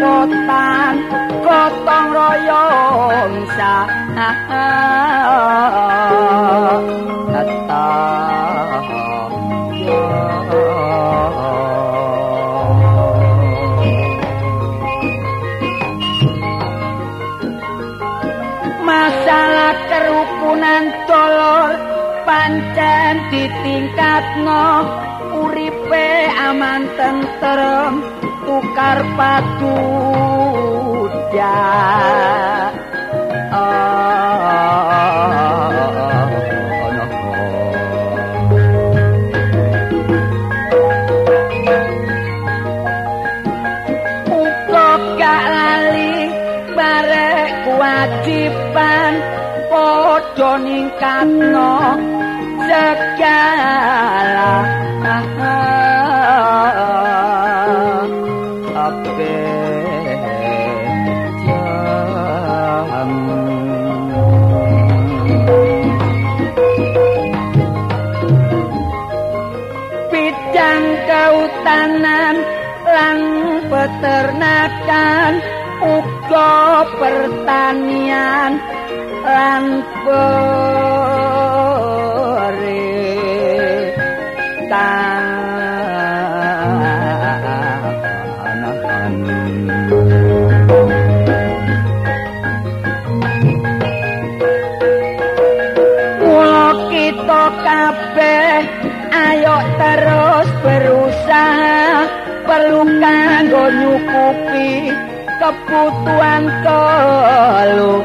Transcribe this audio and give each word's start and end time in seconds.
Kerepotan 0.00 0.94
gotong 1.44 2.08
royong 2.10 3.34
sa 3.54 3.74
masalah 18.84 19.74
kerukunan 19.88 20.84
tolor 21.08 21.72
pancen 22.26 23.14
ditingkatno 23.30 24.66
uripe 25.34 26.08
aman 26.34 26.82
tentrem 26.98 28.13
tukar 28.46 28.98
padu 29.16 29.74
kewajiban 47.64 49.14
padha 49.70 50.50
ningkatno 50.64 51.72
segala 52.68 54.52
keutanan 71.74 72.36
lan 72.86 73.18
peternakan 73.66 75.32
uga 75.82 76.86
pertanian 77.02 78.52
lan 79.26 79.64
ayo 99.14 99.56
terus 99.78 100.33
berusaha 100.64 102.08
perlu 102.48 102.88
kanggo 102.96 103.64
nyukupi 103.68 104.88
kebutuhan 105.36 106.44
kelu 106.64 108.00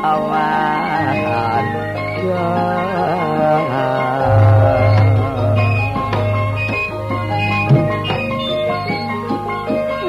awan 0.00 1.64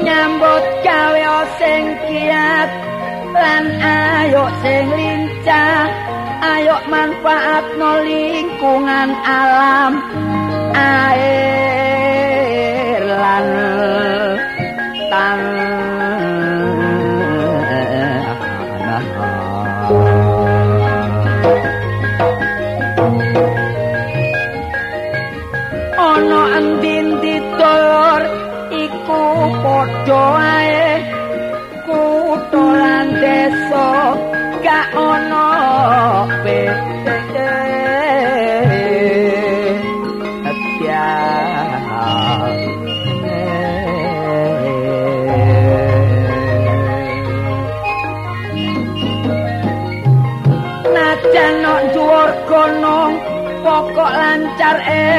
nyambut 0.00 0.64
gawe 0.80 1.36
sing 1.60 1.84
kiat 2.08 2.70
lan 3.36 3.64
ayo 3.84 4.48
sing 4.64 4.88
lincah 4.96 5.92
ayo 6.40 6.76
manfaat 6.88 7.68
no 7.76 8.00
lingkungan 8.70 9.10
alam 9.26 9.98
air 10.78 11.90
lan 13.02 13.46
tang 15.10 15.42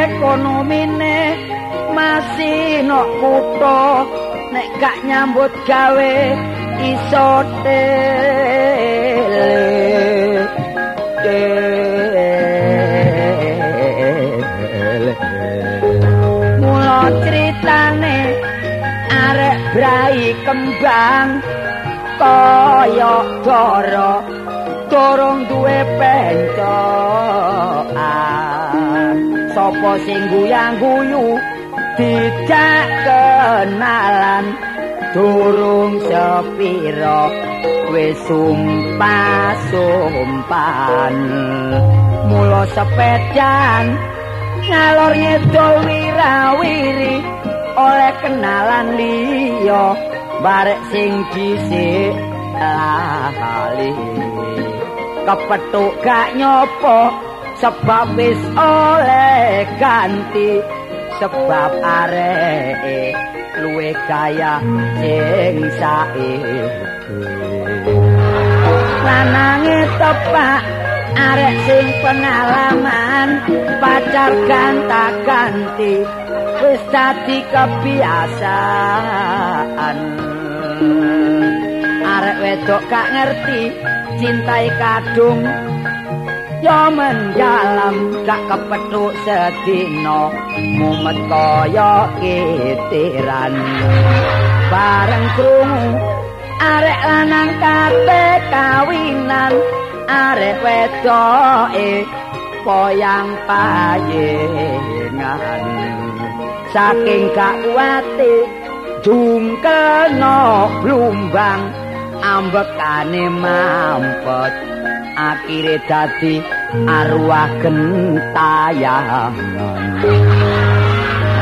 ekonomine 0.06 1.19
masih 1.95 2.83
nok 2.83 3.09
kutho. 3.19 3.83
Nek 4.51 4.68
gak 4.83 4.97
nyambut 5.07 5.51
gawe 5.63 6.15
iso 6.81 7.29
tele 7.63 8.31
brai 19.71 20.35
kembang 20.44 21.39
kaya 22.19 23.15
dara 23.47 24.19
durung 24.91 25.47
duwe 25.47 25.79
pencokan 25.95 27.61
sapa 29.51 29.92
sing 30.07 30.21
guyang-guyu 30.31 31.36
dijak 32.00 32.88
kenalan 33.03 34.45
durung 35.12 36.00
sepira 36.07 37.27
wis 37.92 38.15
sumpah 38.27 39.51
sumpan 39.68 41.15
mula 42.31 42.63
sepedan 42.71 44.00
ngalor 44.63 45.13
ngedol 45.19 45.75
wirawiri 45.83 47.15
oleh 47.75 48.13
kenalan 48.24 48.88
liya 48.95 49.86
barek 50.39 50.81
sing 50.95 51.12
dhisik 51.36 52.15
lali 52.56 53.92
kepethuk 55.27 55.94
gak 56.06 56.39
nyopo 56.39 57.31
sebab 57.62 58.18
wis 58.18 58.42
oleh 58.58 59.69
ganti 59.78 60.58
sebab 61.22 61.78
areke 61.78 63.13
luwe 63.62 63.94
kaya 64.10 64.58
sing 64.98 65.69
saiki. 65.78 66.66
Lanange 69.06 69.86
tepak 70.02 70.62
arek 71.13 71.56
sing 71.69 71.86
pengalaman 72.02 73.30
pacar 73.78 74.34
ganta 74.50 75.14
ganti 75.22 76.02
wis 76.66 76.81
dadi 76.90 77.46
kebiasaan. 77.54 78.57
Arek 82.02 82.42
wedok 82.42 82.81
gak 82.90 83.14
ngerti 83.14 83.69
cintai 84.18 84.66
kadung 84.81 85.46
yo 86.62 86.94
mendalam 86.94 88.22
gak 88.22 88.38
kepethuk 88.46 89.10
sedina 89.25 90.30
mumet 90.78 91.18
kaya 91.25 92.06
kitiran. 92.22 93.54
Bareng 94.69 95.25
krungu 95.34 95.98
arek 96.62 97.02
lanang 97.02 97.52
kate 97.58 98.25
kawinan 98.54 99.54
arek 100.06 100.62
wedoke 100.62 102.06
poyang 102.62 103.34
payengan. 103.50 104.46
Saking 106.69 107.34
gak 107.34 107.57
kuwate 107.66 108.34
jungkeno 109.02 110.69
blumbang 110.86 111.74
ambekane 112.22 113.25
mampet 113.34 114.54
akhire 115.21 115.77
dadi 115.85 116.41
arwah 116.89 117.50
gentayangan. 117.62 119.33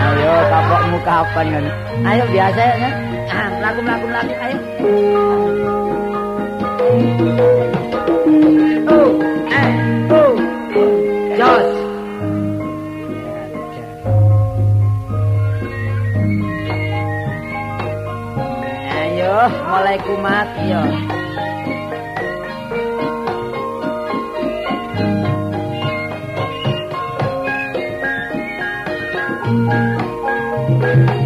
Ayo 0.04 0.34
kapokmu 0.52 0.98
kapan 1.08 1.64
ayo 2.04 2.24
biasa 2.28 2.62
ya. 2.76 2.92
Laku 3.64 3.82
laku 3.84 4.08
laku 4.12 4.34
ayo. 4.36 4.60
Oh 8.90 9.12
eh 9.48 9.72
oh 10.12 10.34
jos. 11.40 11.68
Ayo 18.92 19.36
mulai 19.68 19.98
kumat 20.04 20.48
yo 20.68 20.84
Zaman 29.50 31.19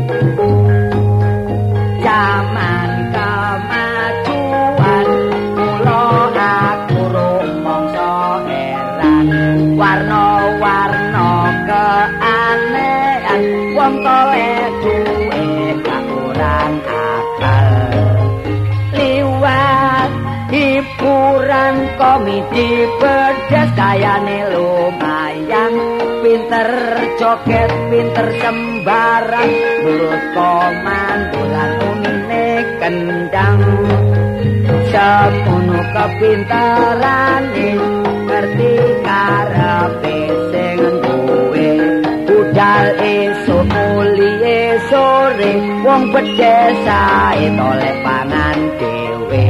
joget, 27.24 27.72
pinter 27.88 28.28
sembarang 28.44 29.52
Nurut 29.84 30.24
komandolan 30.36 31.72
unine 31.88 32.48
kendang. 32.84 33.60
Semono 34.92 35.80
kepintarane 35.96 37.70
Ngerti 38.28 38.74
karepe 39.08 40.20
sing 40.52 40.80
duwe. 41.04 41.72
Budal 42.28 42.86
esuk 43.00 43.64
muli 43.72 44.32
sore 44.92 45.52
Wong 45.84 46.04
bedesae 46.12 47.48
tolek 47.56 47.96
pangan 48.04 48.60
dhewe. 48.80 49.48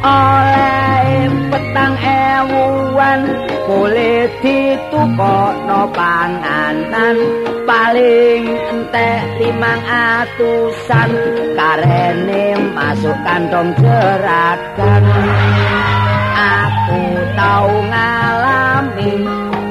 Oleh 0.00 1.28
petang 1.52 1.94
ewuan 2.00 3.20
boleh 3.66 4.30
ditukokno 4.38 5.90
panganan 5.90 7.18
paling 7.66 8.46
entek 8.46 9.22
limang 9.42 9.82
atusan. 9.90 11.10
Karene 11.58 12.54
masuk 12.72 13.18
kantong 13.26 13.74
jeragan 13.82 15.04
aku 16.38 17.02
tau 17.34 17.68
ngalami 17.90 19.12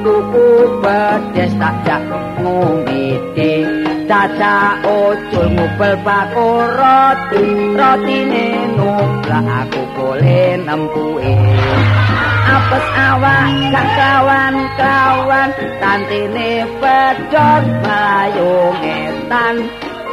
tuku 0.03 0.47
bedes 0.83 1.53
tak 1.55 1.75
jak 1.87 2.03
ngomiti 2.43 3.63
Caca 4.05 4.85
ojol 4.85 5.47
ngubel 5.57 5.93
bakul 6.05 6.61
roti. 6.77 7.45
Rotine 7.73 8.69
numplak 8.77 9.45
aku 9.65 9.81
boleh 9.97 10.61
nempuin 10.61 12.04
apes 12.45 12.87
awak 12.93 13.49
kang 13.73 13.89
kawan-kawan. 13.97 15.49
Tantine 15.81 16.51
pedhot 16.77 17.63
mlayu 17.81 18.53
ngetan 18.81 19.55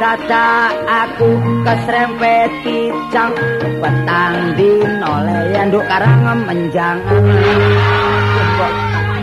caca 0.01 0.73
aku 0.89 1.29
kesrempet 1.61 2.49
kicang 2.65 3.31
petang 3.79 4.35
dino 4.57 5.13
leyanduk 5.23 5.85
karang 5.85 6.43
menjangan 6.49 7.23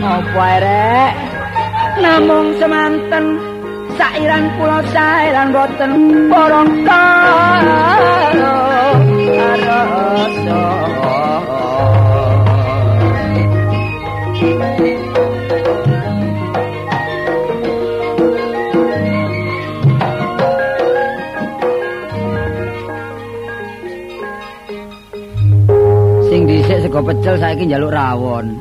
ngopo 0.01 0.47
rek? 0.63 1.11
Namung 2.01 2.57
semanten 2.57 3.37
sairan 3.99 4.49
kula 4.57 4.79
sairan 4.89 5.53
boten. 5.53 5.91
Porong 6.31 6.69
karo 6.87 8.57
rasa 10.15 10.63
Sing 14.41 14.49
dhisik 26.49 26.81
sego 26.81 27.05
pecel 27.05 27.37
saiki 27.37 27.69
njaluk 27.69 27.93
rawon. 27.93 28.57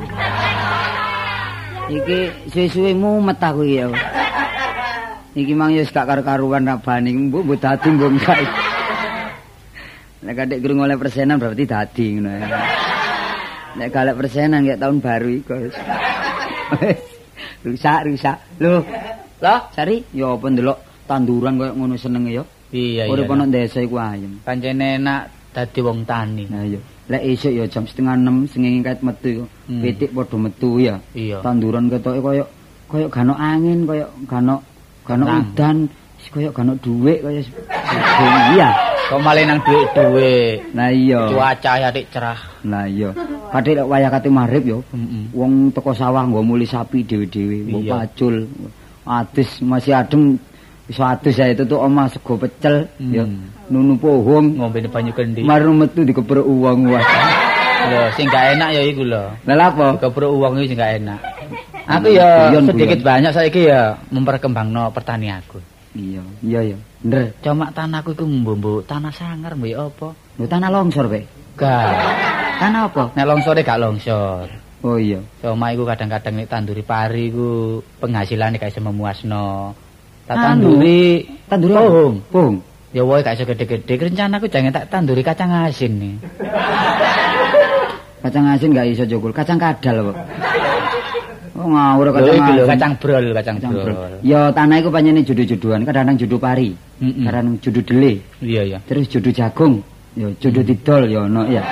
Iki 1.89 2.53
suwe-suwe 2.53 2.93
mumet 2.93 3.41
aku 3.41 3.65
ya. 3.65 3.89
Iki 5.33 5.57
mang 5.57 5.73
ya 5.73 5.89
gak 5.89 6.05
karo-karuan 6.05 6.69
rabane, 6.69 7.09
mbok 7.09 7.41
mbok 7.41 7.57
dadi 7.57 7.89
mbok 7.89 8.21
saiki. 8.29 8.61
Nek 10.29 10.61
gurung 10.61 10.85
oleh 10.85 11.01
persenan 11.01 11.41
berarti 11.41 11.65
dadi 11.65 12.21
ngono 12.21 12.29
ya. 12.37 12.80
Nek 13.81 13.89
galak 13.97 14.21
persenan 14.21 14.61
kayak 14.69 14.77
tahun 14.77 15.01
baru 15.01 15.29
iku. 15.41 15.57
rusak, 17.65 18.01
rusak. 18.05 18.37
Loh. 18.61 18.85
Lah, 19.41 19.73
Sari, 19.73 20.05
ya 20.13 20.37
apa 20.37 20.47
ndelok 20.53 21.09
tanduran 21.09 21.57
koyo 21.57 21.73
ngono 21.73 21.97
senenge 21.97 22.31
ya. 22.37 22.45
Iya, 22.77 23.09
iya. 23.09 23.13
Urip 23.13 23.33
ana 23.33 23.49
desa 23.49 23.81
iku 23.81 23.97
ayem. 23.97 24.45
Pancene 24.45 25.01
enak 25.01 25.33
dadi 25.57 25.81
wong 25.81 26.05
tani. 26.05 26.45
Nah 26.53 26.61
iya. 26.61 26.77
Lek 27.11 27.23
esuk 27.25 27.57
ya 27.57 27.65
jam 27.67 27.89
setengah 27.89 28.15
6 28.21 28.53
sengenge 28.53 28.85
kait 28.85 29.01
metu 29.01 29.29
iku. 29.33 29.45
Hmm. 29.67 29.81
Pitik 29.81 30.11
padha 30.13 30.37
metu 30.37 30.71
ya. 30.77 30.95
Iya. 31.17 31.41
Tanduran 31.41 31.89
ketoke 31.89 32.21
koyo 32.21 32.45
koyo 32.85 33.09
gano 33.09 33.33
angin, 33.33 33.89
koyo 33.89 34.07
gano 34.29 34.61
gano 35.09 35.25
Terang. 35.25 35.43
udan, 35.57 35.77
koyo 36.31 36.51
gano 36.53 36.73
dhuwit 36.79 37.19
koyo 37.25 37.41
iya. 38.55 38.69
Kok 39.11 39.19
malah 39.25 39.43
nang 39.43 39.59
dhuwit-dhuwit. 39.65 40.77
Lah 40.77 40.93
iya. 40.95 41.21
Cuaca 41.33 41.73
ya 41.81 41.89
cerah. 42.13 42.50
Lah 42.63 42.85
iya. 42.85 43.11
Kadhe 43.49 43.73
lek 43.75 43.87
wayah 43.87 44.11
kate 44.11 44.29
maghrib 44.29 44.65
yo. 44.67 44.79
Wong 45.33 45.71
teko 45.71 45.91
sawah 45.91 46.23
nggo 46.23 46.41
muli 46.41 46.65
sapi 46.65 47.03
dhewe-dhewe, 47.03 47.65
mbok 47.67 47.81
Iya. 47.81 47.93
pacul. 47.95 48.35
Adus 49.03 49.51
masih 49.61 49.93
adem 49.93 50.37
iso 50.87 51.01
adus 51.01 51.35
ya 51.35 51.47
itu 51.47 51.65
tuh 51.65 51.79
omah 51.79 52.07
sego 52.07 52.35
pecel 52.35 52.85
Hmm. 52.95 53.11
ya 53.11 53.23
nunu 53.67 53.95
pohong 53.95 54.55
Ngombe 54.55 54.83
banyu 54.85 55.11
kendi. 55.11 55.41
maru 55.41 55.71
metu 55.73 56.03
dikepruk 56.03 56.43
uang 56.43 56.91
wah 56.91 57.03
Lho, 57.81 58.13
sing 58.13 58.29
gak 58.29 58.55
enak 58.55 58.71
ya 58.71 58.83
iku 58.85 59.03
lho. 59.03 59.25
lha 59.41 59.55
apa 59.65 59.97
Kepruk 59.97 60.31
uang 60.31 60.59
itu 60.59 60.69
sing 60.69 60.79
gak 60.79 61.01
enak. 61.01 61.19
Aku 61.89 62.11
ya 62.11 62.53
sedikit 62.61 63.01
banyak 63.01 63.33
saiki 63.33 63.67
ya 63.67 63.97
memperkembangno 64.11 64.91
pertanianku. 64.91 65.59
iya 65.91 66.23
iya 66.39 66.61
ya 66.75 66.79
bener 67.01 67.35
Cuma 67.41 67.73
tanahku 67.73 68.13
iku 68.13 68.23
mbombo 68.23 68.85
tanah 68.85 69.11
sangar 69.11 69.57
mbok 69.57 69.67
ya 69.67 69.79
apa? 69.81 70.09
lho 70.37 70.45
tanah 70.45 70.69
longsor 70.69 71.07
pe 71.09 71.25
Gak. 71.55 71.93
tanah 72.57 72.87
apa 72.87 73.03
Nek 73.13 73.27
longsore 73.27 73.61
gak 73.61 73.79
longsor. 73.79 74.47
oh 74.81 74.97
iya 74.97 75.21
Cuma 75.39 75.71
iku 75.71 75.85
kadang-kadang 75.85 76.35
nek 76.35 76.49
tanduri 76.49 76.81
pari 76.81 77.29
iku 77.29 77.49
penghasilane 77.99 78.57
gak 78.57 78.71
iso 78.71 78.81
memuasno. 78.81 79.73
Tak 80.25 80.37
tanduri 80.37 81.25
tanduri 81.47 81.73
pohong. 81.73 82.15
pohong 82.29 82.57
Ya 82.91 83.03
wae 83.03 83.21
gak 83.21 83.35
iso 83.35 83.45
gede-gede. 83.45 83.93
Rencanaku 84.01 84.47
jangan 84.47 84.73
tak 84.73 84.89
tanduri 84.89 85.21
kacang 85.21 85.51
asin 85.63 85.93
nih. 85.97 86.15
kacang 88.21 88.45
asin 88.47 88.71
gak 88.71 88.87
iso 88.87 89.05
jogol 89.05 89.33
kacang 89.33 89.57
kadal 89.57 90.13
kok 90.13 90.19
oh 91.57 91.67
ngawur 91.67 92.09
kacang 92.11 92.37
lho 92.37 92.45
asin 92.65 92.69
kacang 92.69 92.93
brol, 92.97 93.27
kacang 93.33 93.57
Kacang 93.59 93.73
brol. 93.75 93.85
brol. 93.87 94.13
Ya 94.23 94.41
tanah 94.51 94.77
iku 94.77 94.89
panjenengan 94.89 95.25
jodoh-jodohan, 95.27 95.81
kadang-kadang 95.83 96.17
jodoh 96.19 96.37
pari, 96.39 96.73
Mm-mm. 96.99 97.25
kadang 97.27 97.47
jodoh 97.59 97.83
dele, 97.83 98.13
Iya 98.41 98.63
ya. 98.67 98.79
terus 98.85 99.09
jodoh 99.09 99.29
jagung, 99.29 99.85
ya 100.19 100.27
jodoh 100.39 100.65
didol 100.65 101.03
ya 101.07 101.21
ono 101.27 101.43
ya. 101.47 101.63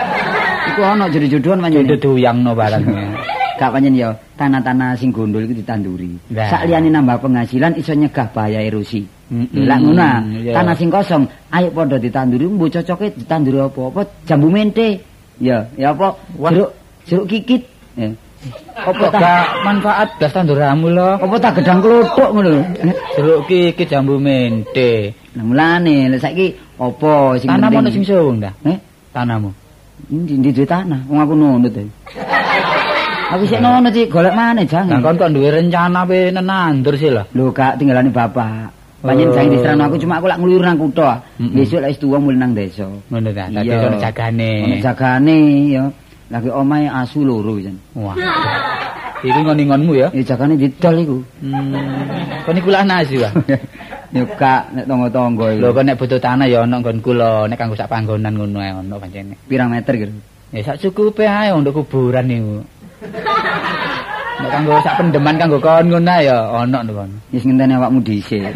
Iku 0.69 0.81
ono 0.85 1.05
jodoh-jodohan 1.09 1.59
Jodoh 1.59 1.65
panjenengan. 1.65 2.03
duyangno 2.03 2.51
barangnya. 2.53 3.05
Gak 3.59 3.71
panjenengan 3.75 3.99
ya 3.99 4.09
tanah-tanah 4.39 4.95
sing 4.95 5.11
gondol 5.11 5.43
iku 5.43 5.55
ditanduri. 5.59 6.15
Lah. 6.31 6.47
Sak 6.47 6.71
liyane 6.71 6.89
nambah 6.95 7.19
penghasilan 7.19 7.75
iso 7.75 7.91
nyegah 7.97 8.31
bahaya 8.31 8.63
erosi. 8.63 9.03
Lah 9.59 9.77
ngono. 9.83 9.99
ah. 9.99 10.23
Tanah 10.55 10.75
sing 10.79 10.89
kosong, 10.89 11.27
ayo 11.51 11.69
padha 11.75 11.99
ditanduri, 11.99 12.47
mbok 12.47 12.81
cocoke 12.81 13.13
ditanduri 13.19 13.59
apa? 13.61 13.81
Apa 13.91 14.01
jambu 14.25 14.49
mente? 14.49 15.03
Ya, 15.43 15.67
ya 15.75 15.91
apa? 15.91 16.15
Jeruk 16.55 16.71
jeruk 17.05 17.27
kikit. 17.27 17.63
Ya. 17.99 18.15
Apa 18.79 19.11
tak 19.11 19.19
gak 19.19 19.45
manfaat 19.67 20.09
blas 20.15 20.31
tanduramu 20.31 20.87
lho. 20.95 21.19
apa 21.19 21.37
tak 21.43 21.59
gedang 21.59 21.83
klothok 21.83 22.31
ngono 22.31 22.49
lho. 22.55 22.63
Jeruk 23.19 23.51
iki 23.51 23.85
jambu 23.85 24.23
mente. 24.23 25.11
Nah 25.35 25.43
mulane 25.43 26.07
lha 26.07 26.17
saiki 26.23 26.55
apa 26.79 27.13
sing 27.39 27.49
Tanahmu 27.51 27.75
ono 27.75 27.89
penting? 27.91 27.95
sing 27.95 28.05
suwung 28.07 28.39
ta? 28.39 28.51
Eh, 28.65 28.79
Tanahmu. 29.13 29.51
ndi 30.09 30.35
ndi 30.39 30.51
duwe 30.55 30.63
tanah, 30.67 31.01
wong 31.11 31.19
aku 31.19 31.35
nunut 31.35 31.75
e. 31.75 31.83
Aku 33.35 33.45
sik 33.45 33.61
nunut 33.61 33.93
iki 33.93 34.07
golek 34.09 34.33
maneh 34.33 34.65
Nah, 34.65 34.71
jangan. 34.71 35.03
kon 35.05 35.19
kok 35.19 35.31
duwe 35.35 35.51
rencana 35.53 36.07
pe 36.07 36.31
nenandur 36.33 36.95
sih 36.97 37.11
lho. 37.13 37.27
Lho 37.37 37.51
gak 37.53 37.77
tinggalane 37.77 38.09
bapak. 38.09 38.73
Panjen 38.99 39.31
Oh. 39.31 39.35
jangan 39.37 39.51
diserano 39.53 39.83
aku 39.87 39.97
cuma 40.01 40.19
aku 40.19 40.27
lak 40.27 40.39
ngluyur 40.43 40.63
nang 40.65 40.75
kutha. 40.75 41.23
Mm-mm. 41.39 41.55
Besok 41.55 41.83
lek 41.83 41.91
wis 41.95 42.01
tuwa 42.03 42.19
mulih 42.19 42.39
nang 42.41 42.51
desa. 42.57 42.87
Ngono 43.11 43.31
ta. 43.31 43.47
Dadi 43.47 43.69
ono 43.71 43.99
jagane. 44.01 44.51
Ono 44.65 44.77
jagane 44.83 45.39
ya. 45.71 45.83
Lagi 46.35 46.51
omahe 46.51 46.87
asu 46.91 47.23
loro 47.23 47.59
jan. 47.63 47.77
Wah. 47.95 48.15
Iku 49.25 49.39
ngoningonmu 49.43 49.93
ya. 49.99 50.09
Ya 50.15 50.23
jagane 50.23 50.55
didol 50.55 50.97
iku. 51.03 51.17
Hmm. 51.43 51.75
Kon 52.47 52.59
iku 52.59 52.71
lah 52.71 52.87
ah. 52.87 53.03
Ya 54.09 54.25
gak 54.25 54.73
nek 54.73 54.89
tangga-tangga 54.89 55.47
Lho 55.61 55.69
iku. 55.69 55.77
kok 55.77 55.85
nek 55.85 55.97
butuh 56.01 56.17
tanah 56.17 56.47
ya 56.49 56.65
ono 56.65 56.81
nggonku 56.81 57.13
lho, 57.13 57.45
nek 57.45 57.61
kanggo 57.61 57.77
sak 57.77 57.93
panggonan 57.93 58.33
ngono 58.41 58.59
ae 58.65 58.73
ono 58.73 58.97
pancene. 58.97 59.37
Pirang 59.45 59.69
meter 59.69 59.95
gitu. 60.01 60.17
Ya 60.49 60.65
sak 60.65 60.81
cukupe 60.81 61.29
ae 61.29 61.53
untuk 61.53 61.77
kuburan 61.77 62.25
niku. 62.25 62.65
Nek 64.41 64.49
kanggo 64.49 64.81
sak 64.81 64.97
pendeman 64.97 65.37
kanggo 65.37 65.61
kon 65.61 65.93
ngono 65.93 66.09
ae 66.09 66.25
ya 66.25 66.39
ono 66.57 66.79
niku. 66.81 67.05
Wis 67.37 67.45
ngenteni 67.45 67.77
awakmu 67.77 68.01
dhisik. 68.01 68.49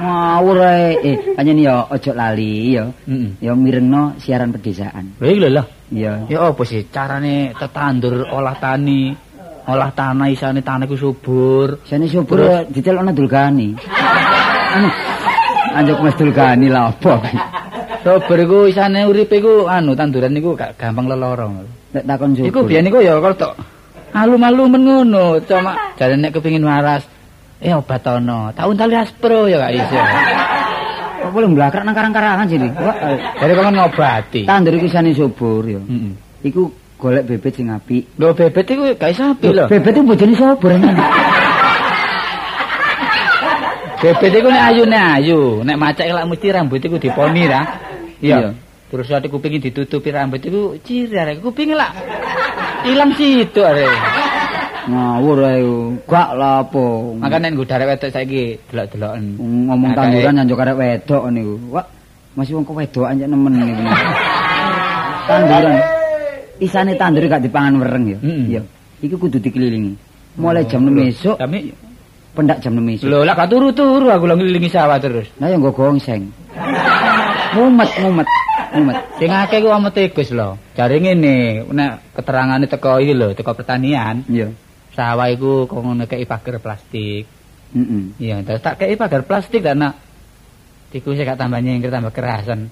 Ngawur 0.00 0.58
ae. 0.64 0.96
Eh, 1.04 1.16
panjen 1.36 1.60
ya 1.60 1.84
ojo 1.84 2.10
lali 2.16 2.80
ya. 2.80 2.88
Heeh. 2.88 3.44
Ya 3.44 3.52
mirengno 3.52 4.16
siaran 4.16 4.56
pedesaan. 4.56 5.20
Lha 5.20 5.26
iki 5.28 5.40
lho 5.44 5.48
lho. 5.52 5.64
Iya. 5.92 6.12
Ya 6.32 6.38
apa 6.48 6.62
sih 6.64 6.88
carane 6.88 7.52
tetandur 7.52 8.24
olah 8.32 8.56
tani? 8.56 9.28
Olah 9.70 9.94
tanah 9.94 10.26
isane 10.26 10.66
tanahku 10.66 10.98
subur. 10.98 11.78
Sene 11.86 12.10
subur 12.10 12.66
ditelokno 12.74 13.14
dulgani. 13.14 13.78
Anu. 14.74 14.90
Anjuk 15.70 16.02
Mas 16.02 16.18
dulgani 16.18 16.66
lah 16.66 16.90
apa? 16.90 17.22
Subur 18.02 18.38
iku 18.42 18.58
isane 18.66 19.06
uripe 19.06 19.38
iku 19.38 19.70
anu 19.70 19.94
tanduran 19.94 20.34
niku 20.34 20.58
gak 20.58 20.74
gampang 20.74 21.06
lelorong. 21.06 21.62
Nek 21.94 22.02
takon 22.02 22.34
subur. 22.34 22.50
Iku 22.50 22.60
biyen 22.66 22.90
iku 22.90 22.98
ya 22.98 23.14
kalau 23.22 23.38
tok 23.38 23.54
alum-alumen 24.10 24.82
ngono, 24.82 25.38
cuma 25.46 25.94
jare 25.94 26.18
nek 26.18 26.34
kepengin 26.34 26.66
waras 26.66 27.06
eh 27.62 27.70
obat 27.70 28.02
ono. 28.10 28.50
Tahun 28.50 28.74
tali 28.74 28.98
aspro 28.98 29.46
ya 29.46 29.62
gak 29.62 29.74
iso. 29.78 29.98
Kok 31.20 31.30
boleh 31.30 31.48
mblakrak 31.54 31.86
nang 31.86 31.94
karang-karangan 31.94 32.50
sini. 32.50 32.66
Dari 33.38 33.52
kon 33.54 33.70
ngobati. 33.70 34.42
tandur 34.50 34.74
iku 34.74 34.90
sane 34.90 35.14
subur 35.14 35.62
ya. 35.62 35.78
Heeh. 35.78 36.12
Iku 36.42 36.66
golek 37.00 37.24
bebet 37.24 37.52
sing 37.56 37.72
apik. 37.72 38.04
Lho 38.20 38.36
bebet 38.36 38.68
iku 38.68 38.82
gak 38.92 39.10
iso 39.10 39.24
api 39.32 39.48
lho. 39.48 39.64
Bebet 39.66 39.92
itu 39.96 40.02
bojone 40.04 40.34
sapa 40.36 40.66
renang? 40.68 40.96
Bebet 44.00 44.32
iku 44.32 44.48
nek 44.48 44.64
ayu 44.72 44.82
nek 44.88 45.04
ayu, 45.20 45.40
nek 45.60 45.76
macak 45.76 46.08
lak 46.08 46.24
mesti 46.24 46.48
rambut 46.48 46.80
iku 46.80 46.96
diponi 46.96 47.44
ra. 47.44 47.62
Iya. 48.20 48.56
Terus 48.88 49.12
ati 49.12 49.28
kupingin 49.28 49.60
ditutupi 49.60 50.08
rambut 50.08 50.40
iku 50.40 50.76
ciri 50.80 51.14
arek 51.14 51.40
kuping 51.40 51.76
lak 51.76 51.92
ilang 52.88 53.12
situ 53.12 53.60
arek. 53.60 53.92
Ngawur 54.88 55.38
ae. 55.44 55.60
Gak 56.08 56.28
lah 56.32 56.64
apa. 56.64 56.84
Makane 57.20 57.52
nggo 57.52 57.68
darek 57.68 57.92
wedok 57.92 58.10
saiki 58.10 58.56
delok-deloken. 58.72 59.36
ngomong 59.68 59.92
tanduran 59.92 60.24
kayak- 60.24 60.36
nyanjuk 60.36 60.62
arek 60.64 60.76
wedok 60.80 61.22
niku. 61.28 61.54
Wah, 61.68 61.86
masih 62.32 62.56
wong 62.56 62.64
kok 62.64 62.76
wedokan 62.80 63.20
nemen 63.20 63.52
niku. 63.52 63.84
tanduran. 65.28 65.99
Isane 66.60 66.92
tandur 66.94 67.24
gak 67.24 67.40
dipangan 67.40 67.80
wereng 67.80 68.04
ya. 68.06 68.18
Iya. 68.20 68.62
Iku 69.00 69.16
kudu 69.16 69.40
dikelilingi. 69.40 69.96
Mulai 70.36 70.68
jam 70.68 70.84
6 70.84 70.92
esuk, 71.10 71.36
Kami 71.40 71.72
pendak 72.36 72.60
jam 72.62 72.76
6 72.76 73.00
esuk. 73.00 73.08
lho 73.08 73.24
lak 73.24 73.34
gak 73.34 73.48
turu-turu 73.50 74.06
aku 74.06 74.24
lho 74.28 74.34
ngelilingi 74.36 74.68
sawah 74.68 75.00
terus. 75.00 75.26
Nah 75.40 75.48
ya 75.48 75.56
nggo 75.56 75.72
gongseng. 75.72 76.28
Mumet, 77.50 77.90
mumet, 77.98 78.28
mumet. 78.76 78.96
Sing 79.18 79.26
akeh 79.32 79.58
ku 79.58 79.72
ame 79.72 79.90
tegus 79.90 80.30
lho. 80.30 80.54
Jare 80.76 81.00
ngene, 81.02 81.66
nek 81.66 82.14
keterangane 82.14 82.70
teko 82.70 83.02
iki 83.02 83.14
lho, 83.16 83.34
teko 83.34 83.56
pertanian, 83.56 84.22
Iya. 84.30 84.54
sawah 84.94 85.26
iku 85.32 85.66
kok 85.66 85.80
ngono 85.82 86.04
kei 86.06 86.28
pagar 86.28 86.60
plastik. 86.62 87.24
Heeh. 87.74 88.02
Iya, 88.22 88.42
terus 88.46 88.62
tak 88.62 88.78
kei 88.78 88.94
pagar 88.94 89.26
plastik 89.26 89.64
dan 89.64 89.82
nak 89.82 89.94
tikusnya 90.92 91.24
gak 91.24 91.38
tambah 91.40 91.58
nyengker 91.58 91.90
tambah 91.90 92.12
kerasan. 92.14 92.70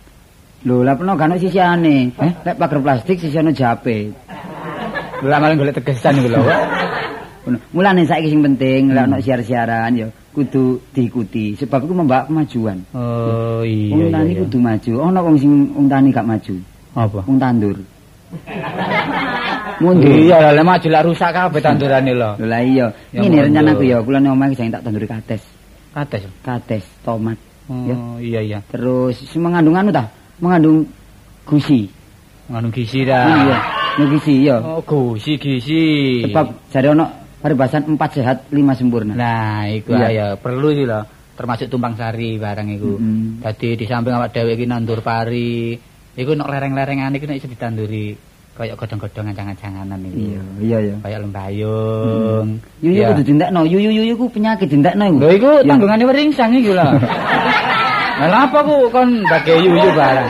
Lho, 0.66 0.82
lah 0.82 0.98
peno 0.98 1.14
gak 1.14 1.30
ono 1.30 1.36
sisiane. 1.38 2.10
Eh, 2.18 2.32
lek 2.42 2.56
pagar 2.58 2.82
plastik 2.82 3.22
sisiane 3.22 3.54
jape. 3.54 4.10
Lah 5.22 5.38
malah 5.38 5.54
golek 5.54 5.78
tegesan 5.78 6.18
iku 6.18 6.34
lho. 6.34 6.42
Ngono. 7.46 7.58
Mulane 7.70 8.02
saiki 8.02 8.28
sing 8.34 8.42
penting 8.42 8.90
lek 8.90 9.06
Hmm. 9.06 9.14
ono 9.14 9.16
siar-siaran 9.22 9.94
ya 9.94 10.06
kudu 10.34 10.78
diikuti 10.90 11.54
sebab 11.54 11.86
iku 11.86 11.94
membawa 11.94 12.26
kemajuan. 12.26 12.78
Oh 12.90 13.62
iya. 13.62 13.94
Wong 13.94 14.10
tani 14.10 14.32
kudu 14.34 14.58
maju. 14.58 14.92
Ono 14.98 15.18
wong 15.22 15.36
sing 15.38 15.52
wong 15.74 15.86
tani 15.86 16.08
gak 16.10 16.26
maju. 16.26 16.54
apa? 16.98 17.20
Wong 17.30 17.38
tandur. 17.38 17.76
Mundur. 19.78 20.10
Iya, 20.10 20.50
lah 20.50 20.64
maju 20.66 20.88
lah 20.90 21.02
rusak 21.06 21.30
kabeh 21.30 21.62
tandurane 21.62 22.10
lho. 22.10 22.34
Lho 22.42 22.58
iya. 22.66 22.86
Ya, 23.14 23.22
Ini 23.22 23.46
rencanaku 23.46 23.82
ya, 23.86 24.02
kula 24.02 24.18
nek 24.18 24.34
omah 24.34 24.50
sing 24.58 24.74
tak 24.74 24.82
tanduri 24.82 25.06
kates. 25.06 25.42
Kates. 25.94 26.26
Kates, 26.42 26.84
tomat. 27.06 27.38
Oh 27.70 28.18
iya 28.18 28.42
iya. 28.42 28.58
Terus 28.66 29.22
sing 29.22 29.38
mengandung 29.38 29.78
anu 29.78 29.94
ta? 29.94 30.10
Mengandung 30.38 30.86
gusi. 31.44 31.90
Nganu 32.48 32.68
gizi 32.70 33.04
dah. 33.04 33.26
Iya. 33.26 33.58
Nek 33.98 34.06
gusi 34.14 34.34
ya. 34.46 34.56
Oh, 34.62 34.80
gizi 34.80 35.32
gizi. 35.36 35.84
Sebab 36.30 36.46
jare 36.70 36.88
ono 36.94 37.04
paribasan 37.38 37.84
4 37.98 38.16
sehat 38.16 38.36
5 38.48 38.78
sempurna. 38.78 39.12
Nah, 39.14 39.66
iku 39.66 39.92
Iya. 39.94 40.08
ya 40.10 40.26
perlu 40.38 40.70
iki 40.70 40.84
lho. 40.86 41.02
Termasuk 41.34 41.70
tumpang 41.70 41.94
sari 41.94 42.34
barang 42.34 42.68
iku. 42.72 42.98
Mm-mm. 42.98 43.42
Dadi 43.42 43.78
di 43.78 43.84
samping 43.86 44.10
awak 44.10 44.34
dhewe 44.34 44.58
iki 44.58 44.66
nandur 44.66 45.02
pari, 45.02 45.78
iku 46.14 46.30
nek 46.34 46.50
lereng-lerengan 46.50 47.14
iku 47.14 47.30
nek 47.30 47.38
iso 47.38 47.46
ditanduri 47.46 48.10
kaya 48.58 48.74
godhong-godhong 48.74 49.30
ancang-ancanganan 49.30 50.02
iku. 50.02 50.18
Iya, 50.18 50.42
iya 50.58 50.78
ya. 50.82 50.94
Kaya 50.98 51.16
lembayung. 51.22 52.58
Yuyu 52.82 52.98
Iya. 52.98 53.14
kudu 53.14 53.22
dintekno. 53.22 53.62
Yuyu 53.62 53.90
yuyu 53.94 54.14
ku 54.18 54.26
penyakit 54.26 54.66
dintekno 54.66 55.04
iku. 55.06 55.18
Lho 55.22 55.30
iku 55.30 55.50
Ya. 55.62 55.70
tanggungane 55.70 56.04
weringsang 56.06 56.50
iku 56.54 56.74
lho. 56.74 56.86
Lah 58.18 58.50
apa 58.50 58.58
ku 58.66 58.90
kon 58.90 59.22
bagi 59.24 59.54
yuyu 59.54 59.88
barang? 59.94 60.28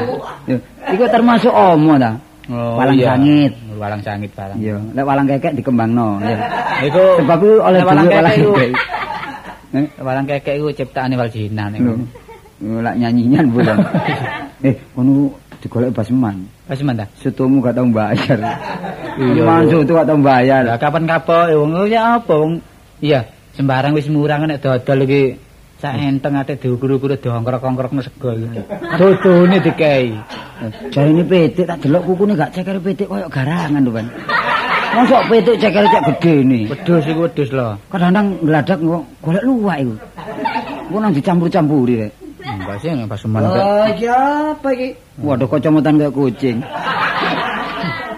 Iku 0.92 1.04
termasuk 1.08 1.52
omo 1.52 1.96
ta. 1.96 2.12
Oh, 2.48 2.80
Walang 2.80 2.96
iya. 2.96 3.12
sangit. 3.12 3.52
Walang 3.76 4.00
sangit 4.00 4.30
barang. 4.32 4.56
Iya, 4.56 4.76
lek 4.96 5.04
walang 5.04 5.28
kekek 5.28 5.52
dikembangno, 5.52 6.16
ya. 6.24 6.36
Iku 6.80 7.20
Sebab 7.20 7.38
itu 7.44 7.52
oleh 7.60 7.80
nek 7.80 7.88
walang 7.88 8.04
dulu 8.04 8.12
kekek 8.12 8.20
walang 8.24 8.36
kekek. 8.56 8.70
Eh, 9.68 9.84
Walang 10.00 10.24
kekek 10.24 10.54
iku 10.56 10.68
ciptaane 10.72 11.14
Waljinan 11.20 11.68
lho. 11.72 11.78
iku. 11.78 11.92
Lho, 12.64 12.78
lak 12.80 12.94
nyanyian 12.96 13.46
bulan. 13.52 13.76
Eh, 14.58 14.74
ngono 14.90 15.30
digolek 15.62 15.94
basman. 15.94 16.42
Basman 16.66 16.98
ta? 16.98 17.06
Setumu 17.22 17.62
gak 17.62 17.78
tau 17.78 17.86
bayar. 17.94 18.58
Iya. 19.14 19.42
Mansu 19.46 19.86
itu 19.86 19.94
gak 19.94 20.10
tau 20.10 20.18
bayar. 20.18 20.66
Lah 20.66 20.74
kapan 20.82 21.06
kapoke 21.06 21.54
wong 21.54 21.86
ya 21.86 22.18
apa 22.18 22.34
wong 22.34 22.58
iya 22.98 23.22
sembarang 23.54 23.94
wis 23.94 24.10
murah 24.10 24.34
nek 24.42 24.58
dodol 24.58 25.06
iki 25.06 25.38
sak 25.78 25.94
enteng 25.94 26.34
ate 26.34 26.58
diukur-ukur 26.58 27.14
diongkrok-ongkrokno 27.14 28.02
sego 28.02 28.34
iki. 28.34 28.62
Dodone 28.98 29.62
dikei. 29.62 30.10
Jare 30.90 31.08
ini 31.14 31.22
petik 31.22 31.70
tak 31.70 31.78
delok 31.86 32.02
kukune 32.02 32.34
gak 32.34 32.50
ceker 32.50 32.82
petik 32.82 33.06
koyo 33.06 33.30
garangan 33.30 33.86
lho, 33.86 33.94
Ban. 33.94 34.06
Mosok 34.98 35.22
petik 35.30 35.56
ceker 35.62 35.86
cek 35.86 36.02
gede 36.10 36.34
nih. 36.42 36.62
Wedhus 36.66 37.06
iku 37.06 37.20
wedhus 37.30 37.50
lho. 37.54 37.78
Kadang-kadang 37.94 38.26
ngeladak 38.42 38.78
kok 38.82 39.04
golek 39.22 39.44
luwak 39.46 39.78
iku. 39.78 39.94
Kok 40.90 40.98
nang 40.98 41.12
dicampur-campuri 41.14 41.94
rek. 42.02 42.12
Sih 42.82 42.90
nek 42.94 43.06
basman 43.06 43.46
kok. 43.46 43.54
Oh, 43.54 43.84
iki 43.86 44.06
apa 44.10 44.68
iki? 44.74 44.88
Waduh 45.22 45.46
kacamatan 45.46 45.94
kayak 46.02 46.14
kucing. 46.14 46.58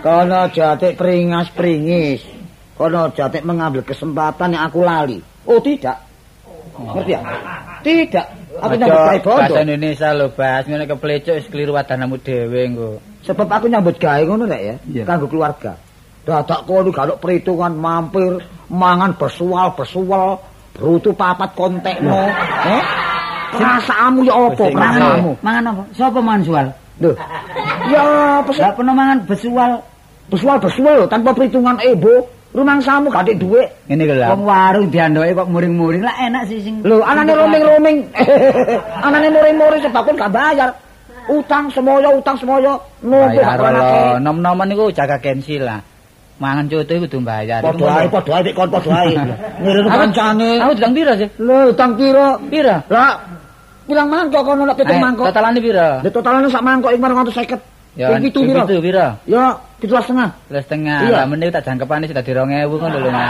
Kono 0.00 0.48
jatik 0.48 0.96
peringas-pringis. 0.96 2.24
Kono 2.72 3.12
jatik 3.12 3.44
mengambil 3.44 3.84
kesempatan 3.84 4.56
yang 4.56 4.64
aku 4.64 4.80
lali. 4.80 5.20
Oh, 5.44 5.60
tidak. 5.60 6.09
Ngerti 6.80 7.12
ya? 7.12 7.20
Tidak. 7.80 8.26
Aku 8.60 8.74
nyambut 8.76 8.98
gawe 8.98 9.18
Bahasa 9.24 9.48
bondo. 9.56 9.62
Indonesia 9.64 10.08
lho, 10.12 10.26
Bas. 10.32 10.62
Ngene 10.68 10.84
keplecuk 10.84 11.34
wis 11.38 11.46
keliru 11.48 11.72
wadanamu 11.72 12.16
dhewe 12.20 12.60
engko. 12.68 12.90
Sebab 13.24 13.48
aku 13.48 13.66
nyambut 13.68 13.96
gawe 13.96 14.20
ngono 14.24 14.44
rek 14.44 14.62
ya, 14.64 14.76
Iya. 14.90 15.02
kanggo 15.04 15.28
keluarga. 15.28 15.76
Dadak 16.20 16.68
kono 16.68 16.92
galuk 16.92 17.16
perhitungan 17.20 17.72
mampir 17.72 18.36
mangan 18.68 19.16
bersual-bersual, 19.16 20.36
brutu 20.76 21.10
papat 21.12 21.52
kontekno. 21.56 22.28
Eh? 22.68 22.82
Perasaanmu 23.50 24.20
ya 24.22 24.34
apa 24.36 24.64
perasaanmu? 24.68 25.32
Mangan 25.42 25.62
apa? 25.72 25.82
Sopo 25.96 26.20
mangan 26.20 26.42
sual? 26.44 26.66
Loh. 27.00 27.16
Ya 27.88 28.04
pesen 28.44 28.60
Lah 28.62 28.72
pernah 28.76 28.94
mangan 28.94 29.18
besual. 29.24 29.70
bersual-bersual 30.30 30.94
lho, 31.02 31.06
tanpa 31.10 31.34
perhitungan 31.34 31.74
ebo. 31.82 32.28
Rumangsamu 32.50 33.14
gak 33.14 33.30
ada 33.30 33.34
duit. 33.38 33.68
Ngene 33.86 34.04
lho. 34.10 34.26
Wong 34.34 34.42
warung 34.42 34.86
diandoke 34.90 35.38
kok 35.38 35.48
muring-muring 35.54 36.02
lah 36.02 36.14
enak 36.18 36.50
sih 36.50 36.58
sing. 36.58 36.82
Lho, 36.82 36.98
anane 37.06 37.30
roaming-roaming. 37.30 38.10
anane 39.06 39.28
muring-muring 39.30 39.80
sebab 39.86 40.02
kon 40.02 40.18
gak 40.18 40.34
bayar. 40.34 40.74
Utang 41.30 41.70
semoyo, 41.70 42.18
utang 42.18 42.34
semoyo. 42.42 42.82
Gak 43.06 43.54
pernah 43.54 43.82
lho. 43.86 44.18
Nom-noman 44.18 44.66
niku 44.66 44.90
jaga 44.90 45.22
gengsi 45.22 45.62
lah. 45.62 45.78
Mangan 46.42 46.66
coto 46.72 46.90
iku 46.96 47.04
kudu 47.06 47.20
bayar. 47.22 47.60
Padha 47.62 47.86
ae, 48.00 48.08
padha 48.10 48.32
ae, 48.42 48.50
kon 48.50 48.70
padha 48.72 48.92
ae. 48.98 49.14
Ngirim 49.62 49.86
kancane. 49.86 50.50
Aku 50.58 50.72
dilang 50.74 50.94
pira 50.96 51.12
sih? 51.20 51.28
Lho, 51.38 51.70
utang 51.70 51.94
piro? 51.94 52.40
Pira? 52.50 52.80
Lah, 52.90 53.20
bilang 53.86 54.08
mangkok 54.10 54.42
kono 54.42 54.66
nek 54.66 54.74
pitung 54.74 54.98
Eh, 54.98 55.04
mangkok. 55.04 55.30
Totalane 55.30 55.60
pira? 55.62 56.02
Lah 56.02 56.10
totalane 56.10 56.48
sak 56.50 56.64
mangkok 56.66 56.90
iki 56.90 56.98
450. 56.98 57.79
Ya, 58.00 58.16
Ping 58.16 58.32
pitu 58.32 58.40
piro? 58.48 58.64
pitu 58.64 58.80
pira? 58.80 59.06
Ya, 59.28 59.60
pitu 59.76 59.92
setengah. 59.92 60.32
Lah 60.48 60.62
setengah. 60.64 61.28
Meneh 61.28 61.52
tak 61.52 61.68
jangkepane 61.68 62.08
sudah 62.08 62.24
di 62.24 62.32
2000 62.32 62.64
ngono 62.64 62.96
lho, 62.96 63.10
Mas. 63.12 63.28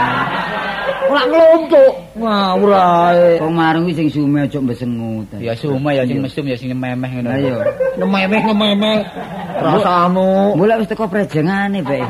Ora 1.11 1.21
nglontok. 1.27 1.91
Ngawur 2.15 2.71
ae. 2.71 3.35
Wong 3.43 3.51
marung 3.51 3.83
sing 3.91 4.07
sume 4.07 4.47
aja 4.47 4.63
mbesengut. 4.63 5.27
Ya 5.43 5.51
sume 5.59 5.91
ya 5.91 6.07
sing 6.07 6.23
mesum 6.23 6.47
ya 6.47 6.55
sing 6.55 6.71
memeh 6.71 7.09
ngono. 7.19 7.35
Ayo. 7.35 7.59
Nememeh 7.99 8.41
nememeh. 8.47 8.97
Rasamu. 9.59 10.55
Mulai 10.55 10.79
wis 10.79 10.87
teko 10.87 11.03
prejengane, 11.11 11.83
Pak. 11.83 12.07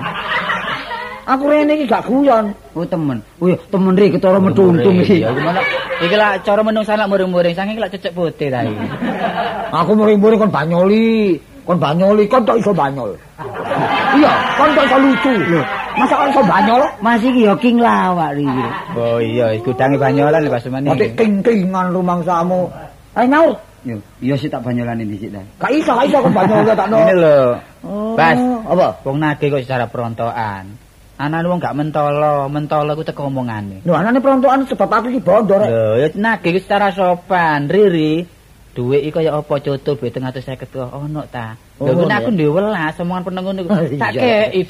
Aku 1.33 1.49
rene 1.49 1.81
iki 1.81 1.89
gak 1.89 2.05
guyon. 2.05 2.53
Oh 2.77 2.85
temen. 2.85 3.25
Oh 3.41 3.49
temen 3.73 3.97
ri 3.97 4.13
ketara 4.13 4.37
meduntung 4.37 5.01
iki. 5.01 5.25
Ya 5.25 5.33
gimana? 5.33 5.65
Iki 5.97 6.13
lah 6.13 6.37
cara 6.45 6.61
menungsa 6.61 6.93
lak 6.93 7.09
muring-muring 7.09 7.57
saking 7.57 7.81
lak 7.81 7.89
cecek 7.89 8.13
putih 8.13 8.53
ta 8.53 8.61
iki. 8.69 8.85
Aku 9.73 9.97
muring-muring 9.97 10.37
kon 10.37 10.53
banyoli. 10.53 11.41
Kon 11.61 11.77
banyoli, 11.77 12.25
kon 12.25 12.41
tok 12.41 12.57
iso 12.57 12.73
banyol. 12.73 13.13
iya, 14.17 14.31
kon 14.57 14.69
tok 14.73 14.85
iso 14.89 14.97
lucu. 14.97 15.33
Lho, 15.53 15.61
masa 15.93 16.13
kon 16.17 16.29
iso 16.33 16.43
banyol? 16.43 16.81
Mas 16.99 17.21
iki 17.21 17.45
ya 17.45 17.53
king 17.61 17.77
lawak 17.77 18.33
ri. 18.33 18.49
Oh 18.97 19.21
iya, 19.21 19.53
gudange 19.61 20.01
banyolan 20.01 20.49
Pak 20.49 20.61
Sumani. 20.65 20.89
Ate 20.89 21.13
ting-tingan 21.13 21.93
rumangsamu. 21.93 22.65
Ayo 23.13 23.27
nyaur. 23.29 23.55
Yo, 23.81 23.97
iya 24.21 24.37
sih 24.37 24.45
tak 24.45 24.61
banyolane 24.61 25.05
dhisik 25.09 25.33
ta. 25.33 25.41
Gak 25.57 25.71
iso, 25.73 25.91
gak 25.97 26.05
iso 26.05 26.17
kon 26.21 26.33
banyol 26.33 26.69
tak 26.69 26.87
no. 26.89 26.97
Ini 27.01 27.15
lho. 27.17 27.37
Oh, 27.81 28.13
Bas. 28.13 28.37
apa? 28.69 28.87
Wong 29.05 29.17
nagih 29.17 29.49
kok 29.49 29.61
secara 29.65 29.85
perontokan. 29.89 30.65
Anane 31.21 31.45
wong 31.45 31.61
gak 31.61 31.77
mentolo, 31.77 32.49
mentolo 32.49 32.97
ku 32.97 33.05
teko 33.05 33.29
omongane. 33.29 33.81
Lho, 33.85 33.93
anane 33.93 34.21
perontokan 34.21 34.65
sebab 34.69 34.89
aku 34.89 35.13
iki 35.13 35.21
bondo 35.21 35.57
rek. 35.57 35.69
Lho, 35.69 35.85
ya 35.97 36.07
nagih 36.13 36.61
secara 36.61 36.93
sopan, 36.93 37.69
Riri. 37.69 38.40
Duit 38.71 39.03
iki 39.03 39.11
kaya 39.11 39.35
apa 39.35 39.59
coto 39.59 39.91
duit 39.99 40.15
350 40.15 40.63
kok 40.63 40.95
ono 40.95 41.27
ta. 41.27 41.59
Oh, 41.75 41.91
kene 41.91 42.13
aku 42.13 42.29
iya. 42.31 42.37
dhewe 42.39 42.51
welas 42.55 42.95
omongan 43.03 43.23
penengun 43.27 43.53
niku. 43.59 43.67
Oh, 43.73 43.83
Tak 43.99 44.11
kei. 44.15 44.63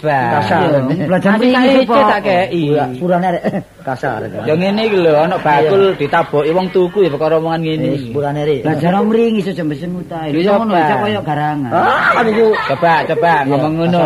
Belajar 1.06 1.32
mriki 1.38 1.54
saiki 1.54 1.86
apa? 1.86 1.98
tak 2.10 2.20
kei. 2.26 2.66
Pura- 2.66 2.90
Purane 2.98 3.28
rek 3.38 3.44
kasar. 3.86 4.26
Ya 4.48 4.54
ngene 4.58 4.82
iki 4.90 4.98
lho, 4.98 5.14
ana 5.22 5.38
bakul 5.38 5.94
ditaboki 6.02 6.50
wong 6.50 6.68
tuku 6.74 7.06
ya 7.06 7.10
perkara 7.14 7.38
omongan 7.38 7.62
ngene 7.62 7.88
iki. 7.94 8.10
purane 8.10 8.42
rek. 8.42 8.60
Belajar 8.66 8.92
mringi 9.06 9.40
iso 9.46 9.52
aja 9.54 9.64
mbesengut 9.70 10.10
ae. 10.10 10.30
Iya, 10.34 10.52
ngono 10.58 10.74
aja 10.74 10.96
koyo 10.98 11.20
garangan. 11.22 11.70
Ah. 11.70 12.26
Coba, 12.74 12.94
coba 13.06 13.34
ngomong 13.46 13.74
ngono. 13.86 14.00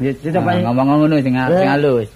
Ya 0.00 0.10
coba 0.32 0.50
Nah, 0.56 0.72
ngomong 0.72 0.86
ngono 1.04 1.14
sing 1.20 1.34
sing 1.36 1.68
halus. 1.68 2.08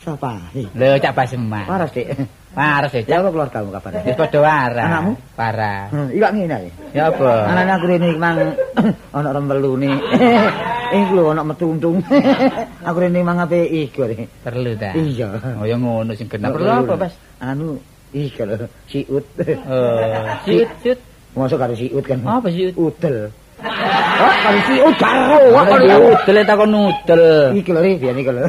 Siapa? 0.00 0.32
Hei, 0.52 0.64
Lho 0.76 0.96
cak 1.00 1.12
Basma. 1.12 1.60
Waras, 1.68 1.92
Dik. 1.92 2.39
Waras 2.50 2.90
ya, 2.90 3.00
Ya 3.06 3.14
Cak. 3.14 3.18
apa 3.22 3.28
keluargamu 3.30 3.70
kabar? 3.70 3.90
Wis 4.02 4.16
padha 4.18 4.38
waras. 4.42 4.86
Anakmu? 4.90 5.12
Parah. 5.38 5.82
Hmm, 5.94 6.08
iya 6.10 6.28
ngene 6.34 6.54
ae. 6.58 6.70
Ya 6.90 7.02
apa? 7.06 7.46
Anane 7.46 7.70
aku 7.78 7.84
rene 7.86 8.06
iki 8.10 8.18
mang 8.18 8.36
ana 9.16 9.30
rembelune. 9.30 9.90
Iku 10.98 11.12
lho 11.14 11.30
ana 11.30 11.46
metuntung. 11.46 12.02
aku 12.88 12.96
rene 12.98 13.22
mang 13.22 13.38
ape 13.38 13.70
rek. 13.86 14.26
Perlu 14.42 14.74
ta? 14.74 14.90
Iya. 14.98 15.30
Oh 15.62 15.66
ya 15.66 15.78
ngono 15.78 16.10
sing 16.18 16.26
genah. 16.26 16.50
Perlu 16.50 16.66
apa, 16.66 16.94
Bas? 17.06 17.14
Anu 17.38 17.78
iku 18.10 18.42
lho, 18.42 18.66
siut. 18.90 19.24
Oh, 19.70 20.26
siut, 20.42 20.70
siut. 20.82 20.98
Masuk 21.38 21.54
karo 21.62 21.74
siut 21.78 22.02
kan. 22.02 22.18
Apa 22.26 22.50
siut? 22.50 22.74
Udel. 22.74 23.30
Oh, 23.62 24.34
karo 24.42 24.58
siut 24.66 24.94
karo. 24.98 25.38
Apa 25.54 25.78
Karo 25.78 25.86
nudel 25.86 26.36
takon 26.42 26.68
nudel. 26.74 27.22
Iki 27.54 27.70
lho, 27.70 27.80
biyen 27.94 28.18
iki 28.18 28.32
lho. 28.34 28.42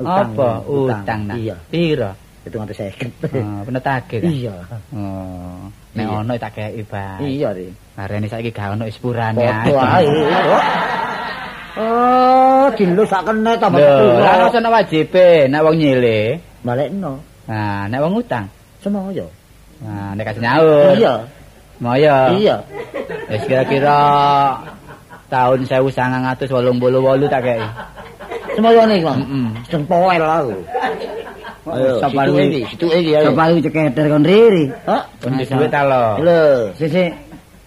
Apa? 0.00 0.64
Utang 0.64 1.28
nah. 1.28 1.36
Iya. 1.36 1.60
Pira? 1.68 2.23
Itu 2.44 2.54
nganti 2.60 2.74
50. 2.76 3.40
Oh, 3.40 3.60
bener 3.64 3.80
ta? 3.80 3.96
Iya. 4.12 4.52
Oh, 4.92 5.64
nek 5.96 6.04
Iya. 6.04 6.12
ono 6.20 6.32
tak 6.36 6.52
kei, 6.52 6.84
Bas. 6.84 7.18
Iya, 7.24 7.56
Ri. 7.56 7.72
Arene 7.96 8.28
saiki 8.28 8.52
gak 8.52 8.76
ono 8.76 8.84
sepurane. 8.88 9.40
Foto. 9.64 9.80
Oh, 11.74 12.70
dilus 12.78 13.10
sak 13.10 13.26
kene 13.26 13.58
tambah 13.58 13.82
Lho, 13.82 13.90
sepuluh. 13.90 14.22
ora 14.22 14.46
ono 14.46 14.68
wajib 14.70 15.10
nek 15.50 15.58
wong 15.58 15.74
nyile. 15.74 16.38
Balekno. 16.62 17.18
Nah, 17.50 17.90
nek 17.90 17.98
wong 17.98 18.22
utang. 18.22 18.46
Semoyo. 18.78 19.26
Nah, 19.82 20.14
nek 20.14 20.22
kasih 20.22 20.38
nyaur. 20.46 20.94
Iya. 20.94 21.14
Moyo. 21.82 22.16
Iya. 22.38 22.56
Wis 23.26 23.42
kira-kira 23.50 23.98
tahun 25.26 25.66
1988 25.66 27.26
tak 27.26 27.42
kei. 27.42 27.58
Semoyo 28.54 28.86
nih, 28.86 29.02
Bang. 29.02 29.18
Heeh. 29.26 29.46
Sing 29.66 29.82
poel 29.90 30.22
aku. 30.22 30.54
Ayo, 31.64 31.96
situ 31.96 32.36
iki, 32.44 32.60
situ 32.76 32.86
iki 32.92 33.10
ayo. 33.16 33.32
Lu 33.32 33.60
ceketer 33.64 34.04
kon 34.12 34.20
riri. 34.20 34.68
Hah? 34.84 35.02
Kon 35.24 35.32
duwe 35.40 35.66
ta 35.72 35.80
lo. 35.88 36.20
Lho, 36.20 36.68
Sisi 36.76 37.08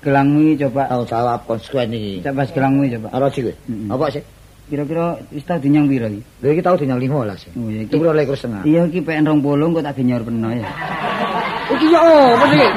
gelangmu 0.06 0.54
iki 0.54 0.70
coba. 0.70 0.86
tanggung 0.86 1.10
jawab 1.10 1.40
konsekuen 1.50 1.90
iki. 1.90 2.14
Coba 2.22 2.46
gelangmu 2.46 2.86
coba. 2.94 3.08
Ora 3.18 3.28
sih 3.34 3.42
kowe. 3.42 3.54
Mm-mm. 3.66 3.90
Apa 3.90 4.06
sih? 4.14 4.22
Kira-kira 4.70 5.18
wis 5.34 5.42
tau 5.50 5.58
dinyang 5.58 5.90
pira 5.90 6.06
iki? 6.14 6.22
Lho 6.46 6.48
iki 6.54 6.62
tau 6.62 6.78
dinyang 6.78 7.02
15 7.02 7.10
ya. 7.10 7.52
Oh 7.58 7.70
ya 7.74 7.80
iki. 7.82 7.90
Itu 7.90 7.96
piro 7.98 8.12
lek 8.14 8.30
setengah. 8.38 8.62
Iya 8.70 8.82
iki 8.86 9.00
PN 9.02 9.26
20 9.26 9.74
kok 9.74 9.82
tak 9.82 9.96
dinyor 9.98 10.22
peno 10.22 10.50
ya. 10.54 10.68
Iki 11.68 11.88
ya 11.92 12.00
apa 12.32 12.46
sih? 12.48 12.70